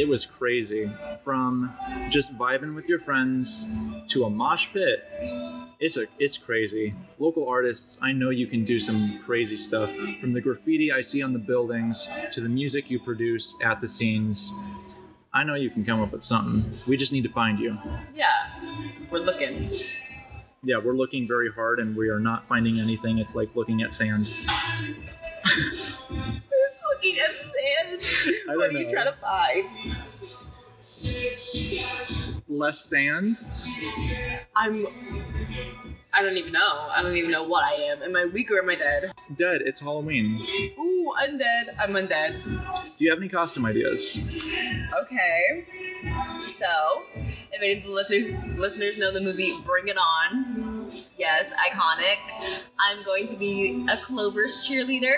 It 0.00 0.08
was 0.08 0.24
crazy. 0.24 0.90
From 1.22 1.74
just 2.08 2.34
vibing 2.38 2.74
with 2.74 2.88
your 2.88 3.00
friends 3.00 3.68
to 4.08 4.24
a 4.24 4.30
mosh 4.30 4.68
pit. 4.72 5.06
It's 5.78 5.98
a 5.98 6.06
it's 6.18 6.38
crazy. 6.38 6.94
Local 7.18 7.46
artists, 7.46 7.98
I 8.00 8.12
know 8.12 8.30
you 8.30 8.46
can 8.46 8.64
do 8.64 8.80
some 8.80 9.20
crazy 9.26 9.58
stuff. 9.58 9.90
From 10.18 10.32
the 10.32 10.40
graffiti 10.40 10.90
I 10.90 11.02
see 11.02 11.22
on 11.22 11.34
the 11.34 11.38
buildings 11.38 12.08
to 12.32 12.40
the 12.40 12.48
music 12.48 12.90
you 12.90 12.98
produce 12.98 13.54
at 13.62 13.82
the 13.82 13.88
scenes. 13.88 14.50
I 15.34 15.44
know 15.44 15.54
you 15.54 15.68
can 15.68 15.84
come 15.84 16.00
up 16.00 16.12
with 16.12 16.22
something. 16.22 16.64
We 16.86 16.96
just 16.96 17.12
need 17.12 17.24
to 17.24 17.32
find 17.32 17.58
you. 17.58 17.76
Yeah. 18.14 18.30
We're 19.10 19.18
looking. 19.18 19.68
Yeah, 20.62 20.78
we're 20.82 20.96
looking 20.96 21.28
very 21.28 21.52
hard 21.52 21.78
and 21.78 21.94
we 21.94 22.08
are 22.08 22.20
not 22.20 22.48
finding 22.48 22.80
anything. 22.80 23.18
It's 23.18 23.34
like 23.34 23.54
looking 23.54 23.82
at 23.82 23.92
sand. 23.92 24.32
What 28.46 28.70
are 28.70 28.72
you 28.72 28.84
know. 28.86 28.92
trying 28.92 29.06
to 29.06 29.16
find? 29.20 29.66
Less 32.48 32.80
sand? 32.84 33.38
I'm. 34.56 34.86
I 36.12 36.22
don't 36.22 36.36
even 36.36 36.52
know. 36.52 36.88
I 36.90 37.02
don't 37.02 37.16
even 37.16 37.30
know 37.30 37.44
what 37.44 37.64
I 37.64 37.74
am. 37.74 38.02
Am 38.02 38.16
I 38.16 38.26
weak 38.26 38.50
or 38.50 38.58
am 38.58 38.68
I 38.68 38.74
dead? 38.74 39.12
Dead. 39.36 39.62
It's 39.64 39.80
Halloween. 39.80 40.44
Ooh, 40.78 41.12
undead. 41.22 41.66
I'm 41.78 41.92
undead. 41.92 42.42
Do 42.98 43.04
you 43.04 43.10
have 43.10 43.20
any 43.20 43.28
costume 43.28 43.64
ideas? 43.66 44.20
Okay. 45.02 45.66
So, 46.58 47.02
if 47.52 47.62
any 47.62 47.78
of 47.78 47.84
the 47.84 47.90
listeners 47.90 48.34
listeners 48.56 48.98
know 48.98 49.12
the 49.12 49.20
movie 49.20 49.58
Bring 49.64 49.88
It 49.88 49.96
On, 49.96 50.90
yes, 51.18 51.52
iconic. 51.54 52.18
I'm 52.78 53.04
going 53.04 53.26
to 53.28 53.36
be 53.36 53.86
a 53.88 53.96
Clover's 53.98 54.66
cheerleader. 54.66 55.16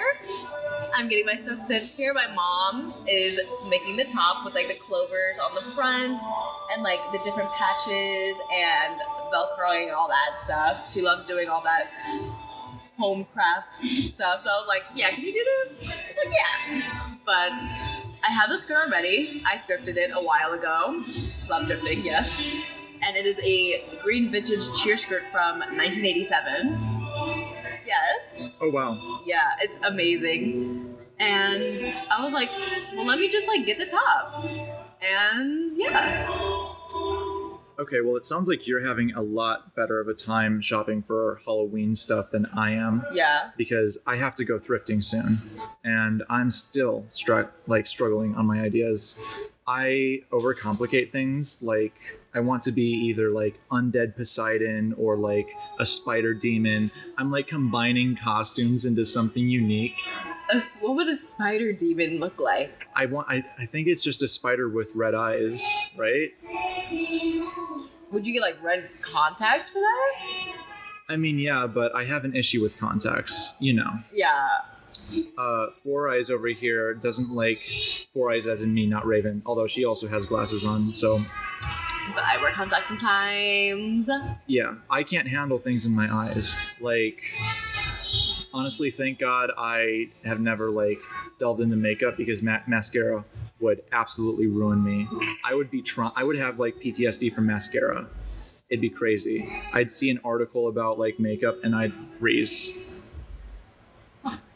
I'm 0.94 1.08
getting 1.08 1.26
my 1.26 1.36
stuff 1.36 1.58
sent 1.58 1.90
here. 1.90 2.12
My 2.12 2.32
mom 2.34 2.92
is 3.06 3.40
making 3.68 3.96
the 3.96 4.04
top 4.04 4.44
with 4.44 4.54
like 4.54 4.68
the 4.68 4.74
clovers 4.74 5.38
on 5.38 5.54
the 5.54 5.70
front 5.72 6.20
and 6.72 6.82
like 6.82 7.00
the 7.12 7.18
different 7.24 7.50
patches 7.52 8.36
and 8.54 9.00
velcroing 9.32 9.84
and 9.84 9.92
all 9.92 10.08
that 10.08 10.42
stuff. 10.42 10.92
She 10.92 11.00
loves 11.00 11.24
doing 11.24 11.48
all 11.48 11.62
that 11.62 11.90
home 12.98 13.26
craft 13.32 13.68
stuff. 13.84 14.42
So 14.44 14.50
I 14.50 14.58
was 14.58 14.66
like, 14.68 14.82
yeah, 14.94 15.10
can 15.10 15.24
you 15.24 15.32
do 15.32 15.44
this? 15.44 15.78
She's 16.06 16.18
like, 16.24 16.34
yeah. 16.34 17.16
But 17.24 17.62
I 18.24 18.30
have 18.30 18.48
this 18.48 18.62
skirt 18.62 18.86
already. 18.86 19.42
I 19.44 19.58
thrifted 19.68 19.96
it 19.96 20.10
a 20.14 20.22
while 20.22 20.52
ago. 20.52 21.04
Love 21.48 21.66
thrifting, 21.68 22.04
yes. 22.04 22.48
And 23.02 23.16
it 23.16 23.26
is 23.26 23.40
a 23.40 23.84
green 24.02 24.30
vintage 24.30 24.72
cheer 24.80 24.96
skirt 24.96 25.22
from 25.32 25.58
1987. 25.58 26.68
Yes. 27.84 28.50
Oh 28.60 28.70
wow. 28.70 29.22
Yeah, 29.26 29.50
it's 29.60 29.78
amazing. 29.84 30.96
And 31.18 31.94
I 32.10 32.22
was 32.24 32.32
like, 32.32 32.50
well, 32.94 33.04
let 33.04 33.18
me 33.18 33.28
just 33.28 33.48
like 33.48 33.66
get 33.66 33.78
the 33.78 33.86
top. 33.86 34.44
And 35.00 35.76
yeah. 35.76 36.28
Okay, 37.78 38.00
well, 38.00 38.16
it 38.16 38.24
sounds 38.24 38.48
like 38.48 38.66
you're 38.66 38.86
having 38.86 39.12
a 39.14 39.22
lot 39.22 39.74
better 39.74 39.98
of 40.00 40.08
a 40.08 40.14
time 40.14 40.60
shopping 40.60 41.02
for 41.02 41.40
Halloween 41.44 41.94
stuff 41.94 42.30
than 42.30 42.46
I 42.46 42.72
am 42.72 43.04
Yeah. 43.12 43.50
because 43.56 43.98
I 44.06 44.16
have 44.16 44.34
to 44.36 44.44
go 44.44 44.58
thrifting 44.58 45.02
soon, 45.02 45.40
and 45.84 46.22
I'm 46.28 46.50
still 46.50 47.06
like 47.66 47.86
struggling 47.86 48.34
on 48.34 48.46
my 48.46 48.60
ideas. 48.60 49.16
I 49.66 50.22
overcomplicate 50.32 51.12
things. 51.12 51.58
Like 51.62 51.94
I 52.34 52.40
want 52.40 52.62
to 52.64 52.72
be 52.72 52.82
either 53.08 53.30
like 53.30 53.58
undead 53.70 54.16
Poseidon 54.16 54.94
or 54.98 55.16
like 55.16 55.48
a 55.78 55.86
spider 55.86 56.34
demon. 56.34 56.90
I'm 57.16 57.30
like 57.30 57.46
combining 57.46 58.16
costumes 58.16 58.84
into 58.84 59.06
something 59.06 59.48
unique. 59.48 59.94
A 60.50 60.60
what 60.80 60.96
would 60.96 61.08
a 61.08 61.16
spider 61.16 61.72
demon 61.72 62.18
look 62.18 62.38
like? 62.40 62.86
I 62.94 63.06
want. 63.06 63.28
I, 63.30 63.44
I 63.58 63.64
think 63.66 63.86
it's 63.88 64.02
just 64.02 64.20
a 64.22 64.28
spider 64.28 64.68
with 64.68 64.88
red 64.94 65.14
eyes, 65.14 65.64
right? 65.96 66.30
Would 68.10 68.26
you 68.26 68.32
get 68.34 68.42
like 68.42 68.62
red 68.62 68.88
contacts 69.00 69.68
for 69.70 69.78
that? 69.80 70.12
I 71.08 71.16
mean, 71.16 71.38
yeah, 71.38 71.66
but 71.66 71.94
I 71.94 72.04
have 72.04 72.24
an 72.24 72.36
issue 72.36 72.60
with 72.62 72.78
contacts. 72.78 73.54
You 73.58 73.72
know. 73.74 73.98
Yeah. 74.12 74.48
uh, 75.38 75.66
Four 75.82 76.10
Eyes 76.10 76.30
over 76.30 76.48
here 76.48 76.94
doesn't 76.94 77.30
like 77.30 77.60
Four 78.12 78.32
Eyes 78.32 78.46
as 78.46 78.62
in 78.62 78.72
me, 78.72 78.86
not 78.86 79.06
Raven. 79.06 79.42
Although 79.46 79.66
she 79.66 79.84
also 79.84 80.08
has 80.08 80.26
glasses 80.26 80.64
on, 80.64 80.92
so 80.94 81.18
But 82.14 82.24
I 82.24 82.40
wear 82.40 82.52
contacts 82.52 82.88
sometimes. 82.88 84.10
yeah, 84.46 84.74
I 84.90 85.02
can't 85.02 85.28
handle 85.28 85.58
things 85.58 85.86
in 85.86 85.94
my 85.94 86.08
eyes. 86.12 86.54
Like, 86.80 87.22
honestly, 88.52 88.90
thank 88.90 89.18
God 89.18 89.50
I 89.56 90.08
have 90.24 90.40
never 90.40 90.70
like 90.70 91.00
delved 91.38 91.60
into 91.60 91.76
makeup 91.76 92.16
because 92.16 92.42
ma- 92.42 92.60
mascara 92.66 93.24
would 93.62 93.82
absolutely 93.92 94.48
ruin 94.48 94.84
me. 94.84 95.08
I 95.44 95.54
would 95.54 95.70
be 95.70 95.80
tra- 95.80 96.12
I 96.16 96.24
would 96.24 96.36
have 96.36 96.58
like 96.58 96.76
PTSD 96.76 97.34
from 97.34 97.46
mascara. 97.46 98.06
It'd 98.68 98.80
be 98.80 98.90
crazy. 98.90 99.48
I'd 99.72 99.92
see 99.92 100.10
an 100.10 100.20
article 100.24 100.68
about 100.68 100.98
like 100.98 101.18
makeup 101.18 101.56
and 101.62 101.74
I'd 101.74 101.92
freeze. 102.18 102.72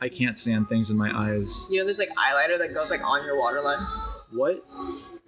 I 0.01 0.09
can't 0.09 0.39
stand 0.39 0.69
things 0.69 0.91
in 0.91 0.97
my 0.97 1.11
eyes. 1.17 1.67
You 1.71 1.79
know, 1.79 1.85
there's 1.85 1.99
like 1.99 2.11
eyeliner 2.11 2.59
that 2.59 2.73
goes 2.75 2.91
like 2.91 3.03
on 3.03 3.25
your 3.25 3.39
waterline. 3.39 3.85
What? 4.33 4.65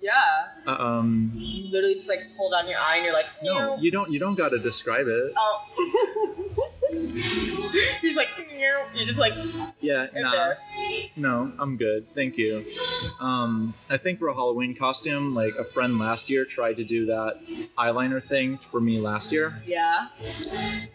Yeah. 0.00 0.12
Uh, 0.66 0.76
um. 0.78 1.32
You 1.34 1.70
literally 1.70 1.94
just 1.94 2.08
like 2.08 2.20
pull 2.36 2.50
down 2.50 2.68
your 2.68 2.78
eye 2.78 2.96
and 2.96 3.06
you're 3.06 3.14
like, 3.14 3.26
No, 3.42 3.78
you 3.78 3.90
don't. 3.90 4.10
You 4.10 4.18
don't 4.18 4.34
got 4.34 4.50
to 4.50 4.58
describe 4.58 5.06
it. 5.08 5.32
Oh. 5.36 6.64
just 8.02 8.16
like, 8.16 8.28
you're 8.94 9.06
just 9.06 9.18
like, 9.20 9.34
Yeah, 9.80 10.06
nah. 10.14 10.30
there. 10.32 10.58
No, 11.16 11.52
I'm 11.58 11.76
good. 11.76 12.06
Thank 12.14 12.36
you. 12.38 12.64
Um, 13.20 13.74
I 13.90 13.96
think 13.96 14.18
for 14.18 14.28
a 14.28 14.34
Halloween 14.34 14.74
costume, 14.74 15.34
like 15.34 15.54
a 15.58 15.64
friend 15.64 15.98
last 15.98 16.28
year 16.30 16.44
tried 16.44 16.76
to 16.76 16.84
do 16.84 17.06
that 17.06 17.40
eyeliner 17.76 18.22
thing 18.22 18.58
for 18.58 18.80
me 18.80 18.98
last 19.00 19.30
year, 19.32 19.62
Yeah. 19.66 20.08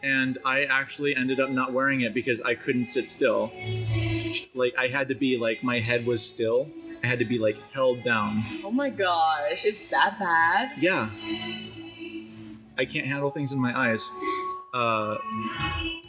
and 0.04 0.38
I 0.46 0.64
actually 0.66 1.16
ended 1.16 1.40
up 1.40 1.50
not 1.50 1.74
wearing 1.74 2.02
it 2.02 2.14
because 2.14 2.42
I 2.42 2.56
couldn't 2.56 2.86
sit 2.86 3.10
still. 3.10 3.52
Like 4.54 4.74
I 4.78 4.88
had 4.88 5.08
to 5.10 5.16
be 5.16 5.38
like 5.38 5.64
my 5.64 5.80
head 5.80 6.06
was 6.06 6.24
still. 6.28 6.70
I 7.04 7.08
had 7.08 7.20
to 7.20 7.26
be 7.26 7.38
like 7.38 7.58
held 7.74 8.04
down. 8.04 8.44
Oh 8.64 8.72
my 8.72 8.90
gosh, 8.90 9.66
it's 9.66 9.90
that 9.90 10.18
bad? 10.20 10.72
Yeah. 10.80 11.10
I 12.78 12.86
can't 12.86 13.06
handle 13.06 13.30
things 13.30 13.52
in 13.52 13.60
my 13.60 13.78
eyes. 13.78 14.10
Uh, 14.74 15.18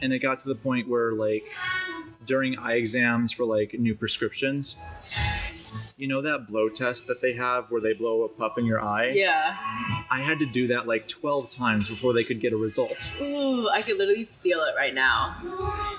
and 0.01 0.13
it 0.13 0.21
got 0.21 0.41
to 0.41 0.49
the 0.49 0.55
point 0.55 0.89
where, 0.89 1.13
like, 1.13 1.45
during 2.27 2.59
eye 2.59 2.75
exams 2.75 3.33
for 3.33 3.45
like 3.45 3.75
new 3.75 3.95
prescriptions, 3.95 4.77
you 5.97 6.09
know 6.09 6.23
that 6.23 6.49
blow 6.49 6.69
test 6.69 7.07
that 7.07 7.21
they 7.21 7.35
have 7.35 7.71
where 7.71 7.81
they 7.81 7.93
blow 7.93 8.23
a 8.23 8.29
puff 8.29 8.59
in 8.59 8.65
your 8.65 8.83
eye? 8.83 9.09
Yeah. 9.09 9.57
I 10.11 10.21
had 10.21 10.39
to 10.39 10.47
do 10.47 10.69
that 10.69 10.87
like 10.87 11.09
12 11.09 11.51
times 11.51 11.89
before 11.89 12.13
they 12.13 12.25
could 12.25 12.41
get 12.41 12.53
a 12.53 12.57
result. 12.57 13.11
Ooh, 13.21 13.69
I 13.69 13.83
could 13.83 13.99
literally 13.99 14.29
feel 14.43 14.61
it 14.61 14.75
right 14.77 14.95
now. 14.95 15.37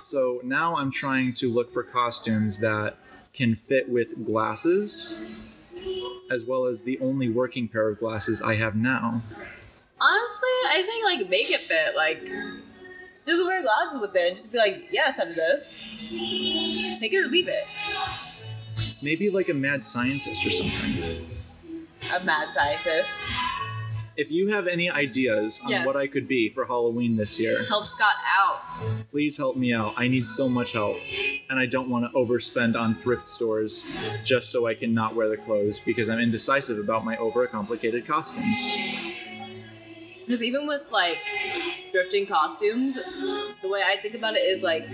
So 0.03 0.41
now 0.43 0.75
I'm 0.75 0.91
trying 0.91 1.33
to 1.33 1.53
look 1.53 1.71
for 1.73 1.83
costumes 1.83 2.59
that 2.59 2.97
can 3.33 3.55
fit 3.55 3.89
with 3.89 4.25
glasses, 4.25 5.19
as 6.31 6.45
well 6.45 6.65
as 6.65 6.83
the 6.83 6.97
only 6.99 7.29
working 7.29 7.67
pair 7.67 7.89
of 7.89 7.99
glasses 7.99 8.41
I 8.41 8.55
have 8.55 8.75
now. 8.75 9.21
Honestly, 9.99 10.49
I 10.67 10.83
think 10.85 11.03
like 11.05 11.29
make 11.29 11.49
it 11.51 11.61
fit. 11.61 11.95
Like, 11.95 12.21
just 13.25 13.43
wear 13.45 13.61
glasses 13.61 13.99
with 14.01 14.15
it 14.15 14.27
and 14.27 14.35
just 14.37 14.51
be 14.51 14.57
like, 14.57 14.87
yes, 14.91 15.19
I'm 15.19 15.33
this. 15.35 15.81
Take 16.99 17.13
it 17.13 17.17
or 17.17 17.27
leave 17.27 17.47
it. 17.47 17.63
Maybe 19.01 19.29
like 19.29 19.49
a 19.49 19.53
mad 19.53 19.85
scientist 19.85 20.45
or 20.45 20.51
something. 20.51 21.25
A 22.13 22.23
mad 22.23 22.51
scientist. 22.51 23.29
If 24.17 24.31
you 24.31 24.47
have 24.53 24.67
any 24.67 24.89
ideas 24.89 25.59
on 25.63 25.69
Yes. 25.71 25.85
what 25.85 25.97
I 25.97 26.07
could 26.07 26.25
be 26.25 26.47
for 26.49 26.65
Halloween 26.65 27.17
this 27.17 27.37
year, 27.37 27.65
Help 27.65 27.87
Scott 27.93 28.15
out. 28.39 28.73
please 29.11 29.35
help 29.35 29.57
me 29.57 29.73
out. 29.73 29.93
I 29.97 30.07
need 30.07 30.29
so 30.29 30.47
much 30.47 30.71
help. 30.71 30.95
And 31.49 31.59
I 31.59 31.65
don't 31.65 31.89
want 31.89 32.05
to 32.09 32.17
overspend 32.17 32.77
on 32.79 32.95
thrift 32.95 33.27
stores 33.27 33.83
just 34.23 34.51
so 34.51 34.67
I 34.67 34.73
can 34.73 34.93
not 34.93 35.15
wear 35.15 35.27
the 35.27 35.35
clothes 35.35 35.79
because 35.85 36.09
I'm 36.09 36.19
indecisive 36.19 36.79
about 36.79 37.03
my 37.03 37.17
overcomplicated 37.17 38.05
costumes. 38.07 38.57
Because 40.25 40.41
even 40.41 40.67
with 40.67 40.83
like 40.91 41.17
thrifting 41.93 42.27
costumes, 42.27 42.99
the 43.61 43.69
way 43.69 43.81
I 43.81 43.97
think 44.01 44.15
about 44.15 44.35
it 44.35 44.39
is 44.39 44.63
like, 44.63 44.87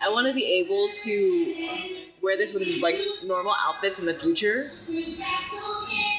I 0.00 0.08
want 0.10 0.26
to 0.28 0.32
be 0.32 0.44
able 0.44 0.88
to 1.04 2.04
wear 2.22 2.36
this 2.36 2.52
with 2.52 2.66
like 2.82 2.96
normal 3.24 3.54
outfits 3.66 3.98
in 3.98 4.06
the 4.06 4.14
future. 4.14 4.70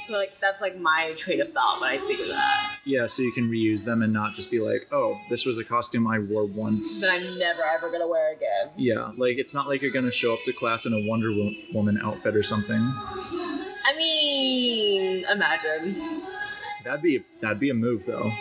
So 0.07 0.13
like 0.13 0.31
that's 0.41 0.59
like 0.59 0.77
my 0.77 1.13
train 1.17 1.39
of 1.39 1.53
thought 1.53 1.81
when 1.81 1.91
I 1.91 1.97
think 1.99 2.19
of 2.21 2.27
that. 2.29 2.77
Yeah, 2.83 3.05
so 3.05 3.21
you 3.21 3.31
can 3.31 3.49
reuse 3.49 3.83
them 3.85 4.01
and 4.01 4.11
not 4.11 4.33
just 4.33 4.49
be 4.49 4.59
like, 4.59 4.87
oh, 4.91 5.17
this 5.29 5.45
was 5.45 5.59
a 5.59 5.63
costume 5.63 6.07
I 6.07 6.19
wore 6.19 6.45
once. 6.45 7.01
That 7.01 7.11
I'm 7.11 7.37
never 7.37 7.61
ever 7.63 7.91
gonna 7.91 8.07
wear 8.07 8.33
again. 8.33 8.71
Yeah, 8.75 9.11
like 9.17 9.37
it's 9.37 9.53
not 9.53 9.67
like 9.67 9.81
you're 9.81 9.91
gonna 9.91 10.11
show 10.11 10.33
up 10.33 10.39
to 10.45 10.53
class 10.53 10.85
in 10.85 10.93
a 10.93 11.07
Wonder 11.07 11.31
Woman 11.73 11.99
outfit 12.03 12.35
or 12.35 12.43
something. 12.43 12.79
I 12.79 13.93
mean, 13.95 15.25
imagine. 15.25 16.23
That'd 16.83 17.01
be 17.01 17.23
that'd 17.41 17.59
be 17.59 17.69
a 17.69 17.73
move 17.73 18.03
though. 18.05 18.31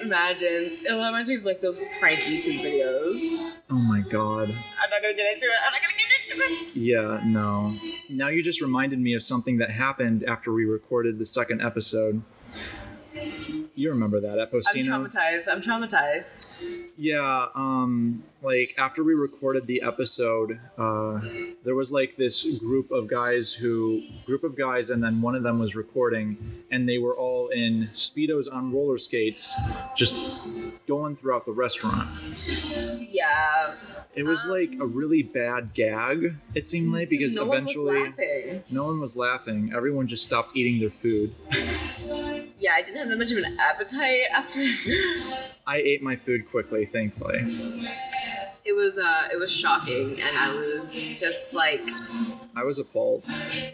Imagine. 0.00 0.78
It 0.84 0.92
reminds 0.92 1.28
me 1.30 1.36
of 1.36 1.44
like 1.44 1.60
those 1.60 1.78
prank 1.98 2.20
YouTube 2.20 2.60
videos. 2.60 3.52
Oh 3.70 3.74
my 3.74 4.00
god. 4.00 4.50
I'm 4.50 4.90
not 4.90 5.02
gonna 5.02 5.14
get 5.14 5.32
into 5.32 5.46
it. 5.46 5.58
I'm 5.64 5.72
not 5.72 5.80
gonna 5.82 5.94
get 5.96 6.48
into 6.48 6.70
it. 6.70 6.76
Yeah, 6.76 7.20
no. 7.24 7.74
Now 8.10 8.28
you 8.28 8.42
just 8.42 8.60
reminded 8.60 9.00
me 9.00 9.14
of 9.14 9.22
something 9.22 9.58
that 9.58 9.70
happened 9.70 10.24
after 10.24 10.52
we 10.52 10.64
recorded 10.64 11.18
the 11.18 11.26
second 11.26 11.62
episode. 11.62 12.22
You 13.74 13.90
remember 13.90 14.20
that, 14.20 14.38
I'm 14.38 14.48
traumatized. 14.50 15.48
I'm 15.50 15.62
traumatized. 15.62 16.88
Yeah, 16.96 17.46
um, 17.54 18.22
like 18.46 18.76
after 18.78 19.02
we 19.02 19.12
recorded 19.12 19.66
the 19.66 19.82
episode, 19.82 20.60
uh, 20.78 21.20
there 21.64 21.74
was 21.74 21.90
like 21.90 22.16
this 22.16 22.58
group 22.60 22.92
of 22.92 23.08
guys 23.08 23.52
who, 23.52 24.00
group 24.24 24.44
of 24.44 24.56
guys, 24.56 24.90
and 24.90 25.02
then 25.02 25.20
one 25.20 25.34
of 25.34 25.42
them 25.42 25.58
was 25.58 25.74
recording, 25.74 26.62
and 26.70 26.88
they 26.88 26.98
were 26.98 27.16
all 27.16 27.48
in 27.48 27.88
speedos 27.92 28.46
on 28.50 28.72
roller 28.72 28.98
skates, 28.98 29.52
just 29.96 30.14
going 30.86 31.16
throughout 31.16 31.44
the 31.44 31.50
restaurant. 31.50 32.08
Yeah. 33.10 33.74
It 34.14 34.22
was 34.22 34.46
like 34.46 34.76
a 34.80 34.86
really 34.86 35.24
bad 35.24 35.74
gag. 35.74 36.36
It 36.54 36.68
seemed 36.68 36.94
like 36.94 37.10
because 37.10 37.34
no 37.34 37.52
eventually 37.52 38.02
one 38.02 38.64
no 38.70 38.84
one 38.84 39.00
was 39.00 39.16
laughing. 39.16 39.72
Everyone 39.74 40.06
just 40.06 40.22
stopped 40.22 40.56
eating 40.56 40.78
their 40.78 40.90
food. 40.90 41.34
Yeah, 42.58 42.72
I 42.72 42.82
didn't 42.82 42.96
have 42.96 43.08
that 43.10 43.18
much 43.18 43.30
of 43.30 43.38
an 43.38 43.58
appetite 43.60 44.22
after. 44.32 44.64
I 45.66 45.76
ate 45.76 46.02
my 46.02 46.16
food 46.16 46.50
quickly, 46.50 46.86
thankfully. 46.86 47.44
It 48.66 48.74
was 48.74 48.98
uh, 48.98 49.28
it 49.32 49.36
was 49.38 49.50
shocking, 49.52 50.20
and 50.20 50.36
I 50.36 50.52
was 50.52 50.94
just 51.18 51.54
like, 51.54 51.80
I 52.56 52.64
was 52.64 52.78
appalled. 52.78 53.24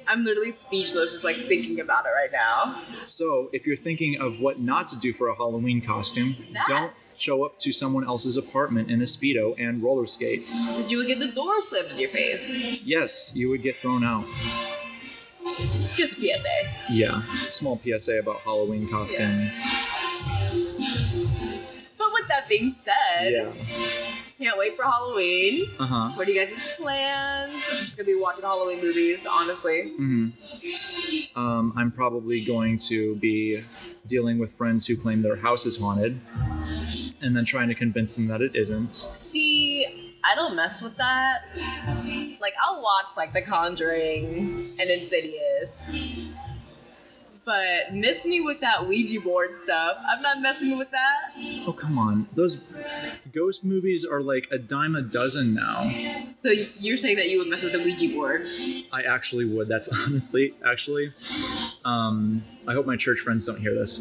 I'm 0.06 0.24
literally 0.24 0.52
speechless, 0.52 1.12
just 1.12 1.24
like 1.24 1.36
thinking 1.48 1.80
about 1.80 2.04
it 2.04 2.10
right 2.10 2.30
now. 2.30 2.78
So, 3.06 3.48
if 3.52 3.66
you're 3.66 3.76
thinking 3.76 4.20
of 4.20 4.38
what 4.40 4.60
not 4.60 4.88
to 4.90 4.96
do 4.96 5.12
for 5.12 5.28
a 5.28 5.34
Halloween 5.34 5.80
costume, 5.80 6.36
That. 6.52 6.66
don't 6.68 6.92
show 7.16 7.44
up 7.44 7.58
to 7.60 7.72
someone 7.72 8.06
else's 8.06 8.36
apartment 8.36 8.90
in 8.90 9.00
a 9.00 9.04
Speedo 9.06 9.54
and 9.58 9.82
roller 9.82 10.06
skates. 10.06 10.60
You 10.88 10.98
would 10.98 11.06
get 11.06 11.18
the 11.18 11.32
door 11.32 11.62
slammed 11.62 11.90
in 11.92 11.98
your 11.98 12.10
face? 12.10 12.80
Yes, 12.84 13.32
you 13.34 13.48
would 13.48 13.62
get 13.62 13.76
thrown 13.78 14.04
out. 14.04 14.24
Just 15.96 16.16
PSA. 16.16 16.70
Yeah, 16.90 17.22
small 17.48 17.80
PSA 17.84 18.18
about 18.18 18.36
Halloween 18.40 18.88
costumes. 18.88 19.60
But 21.98 22.12
with 22.12 22.28
that 22.28 22.48
being 22.48 22.76
said, 22.84 23.32
Yeah. 23.32 23.52
Can't 24.42 24.58
wait 24.58 24.76
for 24.76 24.82
Halloween. 24.84 25.70
Uh 25.78 25.86
huh. 25.86 26.10
What 26.16 26.26
are 26.26 26.30
you 26.30 26.44
guys' 26.46 26.62
plans? 26.76 27.64
I'm 27.70 27.84
just 27.84 27.96
gonna 27.96 28.06
be 28.06 28.18
watching 28.18 28.42
Halloween 28.42 28.80
movies, 28.80 29.26
honestly. 29.26 29.90
hmm 29.96 30.28
Um, 31.36 31.72
I'm 31.76 31.90
probably 31.90 32.44
going 32.44 32.78
to 32.88 33.14
be 33.16 33.62
dealing 34.06 34.38
with 34.38 34.52
friends 34.52 34.86
who 34.86 34.96
claim 34.96 35.22
their 35.22 35.36
house 35.36 35.64
is 35.66 35.76
haunted 35.78 36.20
and 37.22 37.36
then 37.36 37.44
trying 37.44 37.68
to 37.68 37.74
convince 37.74 38.12
them 38.14 38.26
that 38.28 38.40
it 38.42 38.54
isn't. 38.54 38.94
See, 38.94 40.14
I 40.24 40.34
don't 40.34 40.54
mess 40.56 40.82
with 40.82 40.96
that. 40.98 41.42
Like 42.40 42.54
I'll 42.62 42.82
watch 42.82 43.16
like 43.16 43.32
The 43.32 43.42
Conjuring 43.42 44.76
and 44.78 44.90
Insidious. 44.90 45.90
But 47.44 47.92
miss 47.92 48.24
me 48.24 48.40
with 48.40 48.60
that 48.60 48.86
Ouija 48.86 49.20
board 49.20 49.56
stuff. 49.56 49.96
I'm 50.08 50.22
not 50.22 50.40
messing 50.40 50.78
with 50.78 50.92
that. 50.92 51.34
Oh 51.66 51.72
come 51.72 51.98
on, 51.98 52.28
those 52.34 52.58
ghost 53.32 53.64
movies 53.64 54.04
are 54.04 54.22
like 54.22 54.46
a 54.52 54.58
dime 54.58 54.94
a 54.94 55.02
dozen 55.02 55.52
now. 55.54 55.92
So 56.40 56.50
you're 56.78 56.96
saying 56.96 57.16
that 57.16 57.28
you 57.30 57.38
would 57.38 57.48
mess 57.48 57.64
with 57.64 57.72
the 57.72 57.80
Ouija 57.80 58.14
board? 58.14 58.46
I 58.92 59.02
actually 59.02 59.44
would. 59.44 59.66
That's 59.68 59.88
honestly, 60.06 60.54
actually. 60.64 61.12
Um, 61.84 62.44
I 62.68 62.74
hope 62.74 62.86
my 62.86 62.96
church 62.96 63.18
friends 63.18 63.46
don't 63.46 63.60
hear 63.60 63.74
this. 63.74 64.00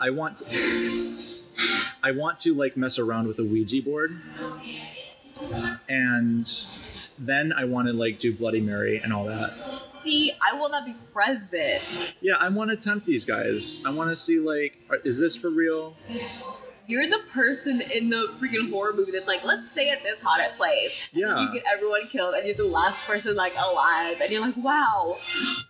I 0.00 0.10
want, 0.10 0.38
to, 0.38 1.16
I 2.02 2.10
want 2.10 2.38
to 2.40 2.54
like 2.54 2.76
mess 2.76 2.98
around 2.98 3.28
with 3.28 3.36
the 3.36 3.44
Ouija 3.44 3.80
board, 3.82 4.20
and 5.88 6.48
then 7.26 7.52
I 7.52 7.64
want 7.64 7.88
to 7.88 7.92
like 7.94 8.18
do 8.18 8.32
Bloody 8.34 8.60
Mary 8.60 8.98
and 9.02 9.12
all 9.12 9.24
that. 9.26 9.52
See, 9.90 10.32
I 10.40 10.56
will 10.58 10.68
not 10.68 10.86
be 10.86 10.94
present. 11.12 12.14
Yeah, 12.20 12.34
I 12.38 12.48
want 12.48 12.70
to 12.70 12.76
tempt 12.76 13.06
these 13.06 13.24
guys. 13.24 13.80
I 13.86 13.90
want 13.90 14.10
to 14.10 14.16
see 14.16 14.38
like, 14.38 14.78
is 15.04 15.18
this 15.18 15.36
for 15.36 15.50
real? 15.50 15.94
You're 16.88 17.06
the 17.06 17.20
person 17.32 17.80
in 17.80 18.10
the 18.10 18.34
freaking 18.40 18.68
horror 18.70 18.92
movie 18.92 19.12
that's 19.12 19.28
like, 19.28 19.44
let's 19.44 19.70
stay 19.70 19.88
at 19.90 20.02
this 20.02 20.20
haunted 20.20 20.56
place. 20.56 20.94
And 21.12 21.20
Yeah. 21.20 21.40
you 21.46 21.52
get 21.54 21.62
everyone 21.72 22.08
killed, 22.08 22.34
and 22.34 22.44
you're 22.44 22.56
the 22.56 22.64
last 22.64 23.04
person 23.04 23.36
like 23.36 23.54
alive, 23.56 24.16
and 24.20 24.28
you're 24.30 24.40
like, 24.40 24.56
wow. 24.56 25.16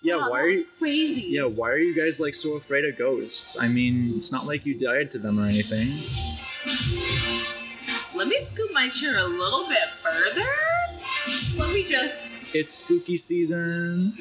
Yeah, 0.01 0.17
wow, 0.17 0.31
why 0.31 0.41
are 0.41 0.49
you? 0.49 0.67
crazy? 0.79 1.21
Yeah, 1.23 1.45
why 1.45 1.69
are 1.69 1.79
you 1.79 1.95
guys 1.95 2.19
like 2.19 2.35
so 2.35 2.55
afraid 2.55 2.87
of 2.87 2.97
ghosts? 2.97 3.57
I 3.61 3.69
mean, 3.69 4.15
it's 4.17 4.33
not 4.33 4.47
like 4.47 4.65
you 4.65 4.75
died 4.75 5.11
to 5.13 5.19
them 5.19 5.39
or 5.39 5.45
anything. 5.45 6.03
Let 8.15 8.29
me 8.29 8.41
scoot 8.41 8.73
my 8.73 8.89
chair 8.89 9.19
a 9.19 9.25
little 9.27 9.69
bit 9.69 9.79
further. 10.03 10.49
Let 11.57 11.73
me 11.73 11.85
just. 11.85 12.55
It's 12.55 12.75
spooky 12.75 13.17
season. 13.17 14.15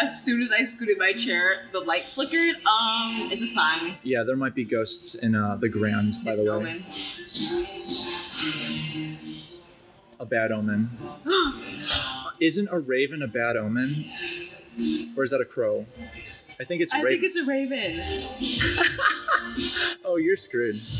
As 0.00 0.22
soon 0.24 0.42
as 0.42 0.52
I 0.52 0.64
scooted 0.64 0.98
my 0.98 1.12
chair, 1.12 1.68
the 1.72 1.80
light 1.80 2.04
flickered. 2.14 2.56
Um, 2.66 3.28
it's 3.32 3.42
a 3.42 3.46
sign. 3.46 3.96
Yeah, 4.02 4.22
there 4.24 4.36
might 4.36 4.54
be 4.54 4.64
ghosts 4.64 5.14
in 5.14 5.34
uh, 5.34 5.56
the 5.56 5.68
Grand, 5.68 6.16
by 6.24 6.30
it's 6.32 6.40
the 6.42 6.44
way. 6.44 6.50
omen. 6.50 6.84
A 10.18 10.26
bad 10.26 10.52
omen. 10.52 10.90
Isn't 12.40 12.68
a 12.70 12.78
raven 12.78 13.22
a 13.22 13.26
bad 13.28 13.56
omen? 13.56 14.04
Or 15.16 15.24
is 15.24 15.30
that 15.30 15.40
a 15.40 15.44
crow? 15.46 15.86
I 16.58 16.64
think 16.64 16.82
it's 16.82 16.92
I 16.92 17.00
raven. 17.02 17.20
think 17.22 17.34
it's 17.34 17.36
a 17.36 17.44
raven. 17.46 18.00
oh, 20.04 20.16
you're 20.16 20.36
screwed. 20.36 20.80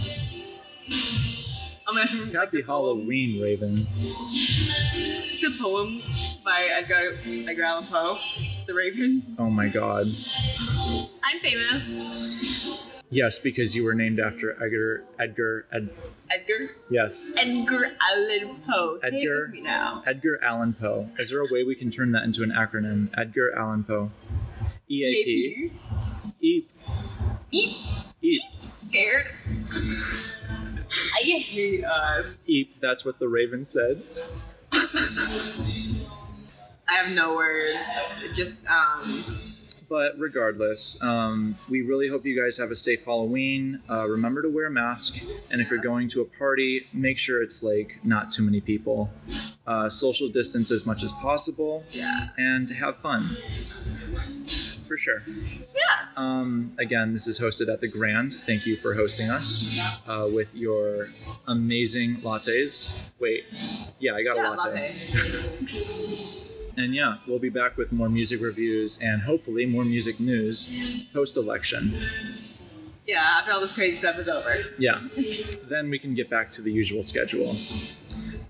Remember, 1.90 2.24
like, 2.24 2.34
Happy 2.34 2.56
the 2.58 2.62
poem- 2.64 2.98
Halloween, 2.98 3.42
Raven. 3.42 3.86
The 5.40 5.56
poem 5.60 6.02
by 6.44 6.68
Edgar, 6.72 7.16
Edgar 7.48 7.62
Allan 7.64 7.84
Poe, 7.86 8.18
The 8.66 8.74
Raven. 8.74 9.36
Oh 9.38 9.50
my 9.50 9.68
god. 9.68 10.06
I'm 11.24 11.40
famous. 11.40 13.00
Yes, 13.12 13.38
because 13.40 13.74
you 13.74 13.82
were 13.84 13.94
named 13.94 14.20
after 14.20 14.52
Edgar. 14.62 15.02
Edgar. 15.18 15.66
Ed, 15.72 15.90
Edgar. 16.30 16.54
yes. 16.90 17.32
Edgar 17.36 17.90
Allan 18.00 18.56
Poe. 18.68 18.98
Say 19.02 19.08
Edgar. 19.08 19.40
with 19.46 19.50
me 19.50 19.60
now. 19.62 20.02
Edgar 20.06 20.38
Allan 20.44 20.74
Poe. 20.74 21.08
Is 21.18 21.30
there 21.30 21.40
a 21.40 21.46
way 21.50 21.64
we 21.64 21.74
can 21.74 21.90
turn 21.90 22.12
that 22.12 22.22
into 22.22 22.42
an 22.44 22.50
acronym? 22.52 23.08
Edgar 23.18 23.52
Allan 23.58 23.82
Poe. 23.84 24.10
EAP. 24.88 25.72
Eep. 26.40 26.70
Eep. 27.50 27.76
Eep. 28.22 28.42
Scared. 28.76 29.26
I 30.90 31.22
hate 31.22 31.84
us. 31.84 32.38
Eep. 32.46 32.80
That's 32.80 33.04
what 33.04 33.18
the 33.18 33.28
Raven 33.28 33.64
said. 33.64 34.02
I 34.72 35.96
have 36.88 37.12
no 37.12 37.36
words. 37.36 37.88
Just 38.34 38.66
um. 38.66 39.22
But 39.90 40.16
regardless, 40.20 40.96
um, 41.02 41.56
we 41.68 41.82
really 41.82 42.08
hope 42.08 42.24
you 42.24 42.40
guys 42.40 42.56
have 42.58 42.70
a 42.70 42.76
safe 42.76 43.04
Halloween. 43.04 43.80
Uh, 43.90 44.06
remember 44.08 44.40
to 44.40 44.48
wear 44.48 44.66
a 44.66 44.70
mask, 44.70 45.16
and 45.50 45.60
if 45.60 45.68
you're 45.68 45.80
going 45.80 46.08
to 46.10 46.20
a 46.20 46.24
party, 46.24 46.86
make 46.92 47.18
sure 47.18 47.42
it's 47.42 47.60
like 47.60 47.98
not 48.04 48.30
too 48.30 48.44
many 48.44 48.60
people. 48.60 49.10
Uh, 49.66 49.90
social 49.90 50.28
distance 50.28 50.70
as 50.70 50.86
much 50.86 51.02
as 51.02 51.10
possible, 51.14 51.82
Yeah. 51.90 52.28
and 52.38 52.70
have 52.70 52.98
fun. 52.98 53.36
For 54.86 54.96
sure. 54.96 55.22
Yeah. 55.26 56.06
Um, 56.16 56.72
again, 56.78 57.12
this 57.12 57.26
is 57.26 57.38
hosted 57.40 57.68
at 57.72 57.80
the 57.80 57.88
Grand. 57.88 58.32
Thank 58.32 58.66
you 58.66 58.76
for 58.76 58.94
hosting 58.94 59.28
us 59.28 59.76
uh, 60.06 60.28
with 60.32 60.48
your 60.54 61.08
amazing 61.48 62.18
lattes. 62.22 62.96
Wait, 63.18 63.44
yeah, 63.98 64.14
I 64.14 64.22
got 64.22 64.36
Yeah. 64.36 64.54
a 64.54 64.56
latte. 64.56 64.94
Latte. 64.94 66.46
And 66.76 66.94
yeah, 66.94 67.18
we'll 67.26 67.38
be 67.38 67.48
back 67.48 67.76
with 67.76 67.92
more 67.92 68.08
music 68.08 68.40
reviews 68.40 68.98
and 69.02 69.22
hopefully 69.22 69.66
more 69.66 69.84
music 69.84 70.20
news 70.20 70.70
post 71.12 71.36
election. 71.36 71.94
Yeah. 73.06 73.38
After 73.38 73.52
all 73.52 73.60
this 73.60 73.74
crazy 73.74 73.96
stuff 73.96 74.18
is 74.18 74.28
over. 74.28 74.50
Yeah, 74.78 75.00
then 75.68 75.90
we 75.90 75.98
can 75.98 76.14
get 76.14 76.30
back 76.30 76.52
to 76.52 76.62
the 76.62 76.72
usual 76.72 77.02
schedule. 77.02 77.54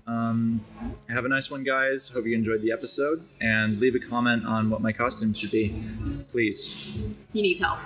Um, 0.07 0.63
have 1.09 1.25
a 1.25 1.27
nice 1.29 1.49
one, 1.49 1.63
guys. 1.63 2.09
Hope 2.09 2.25
you 2.25 2.35
enjoyed 2.35 2.61
the 2.61 2.71
episode 2.71 3.23
and 3.39 3.79
leave 3.79 3.95
a 3.95 3.99
comment 3.99 4.45
on 4.45 4.69
what 4.69 4.81
my 4.81 4.91
costume 4.91 5.33
should 5.33 5.51
be, 5.51 5.83
please. 6.29 6.91
You 7.33 7.41
need 7.41 7.59
help. 7.59 7.79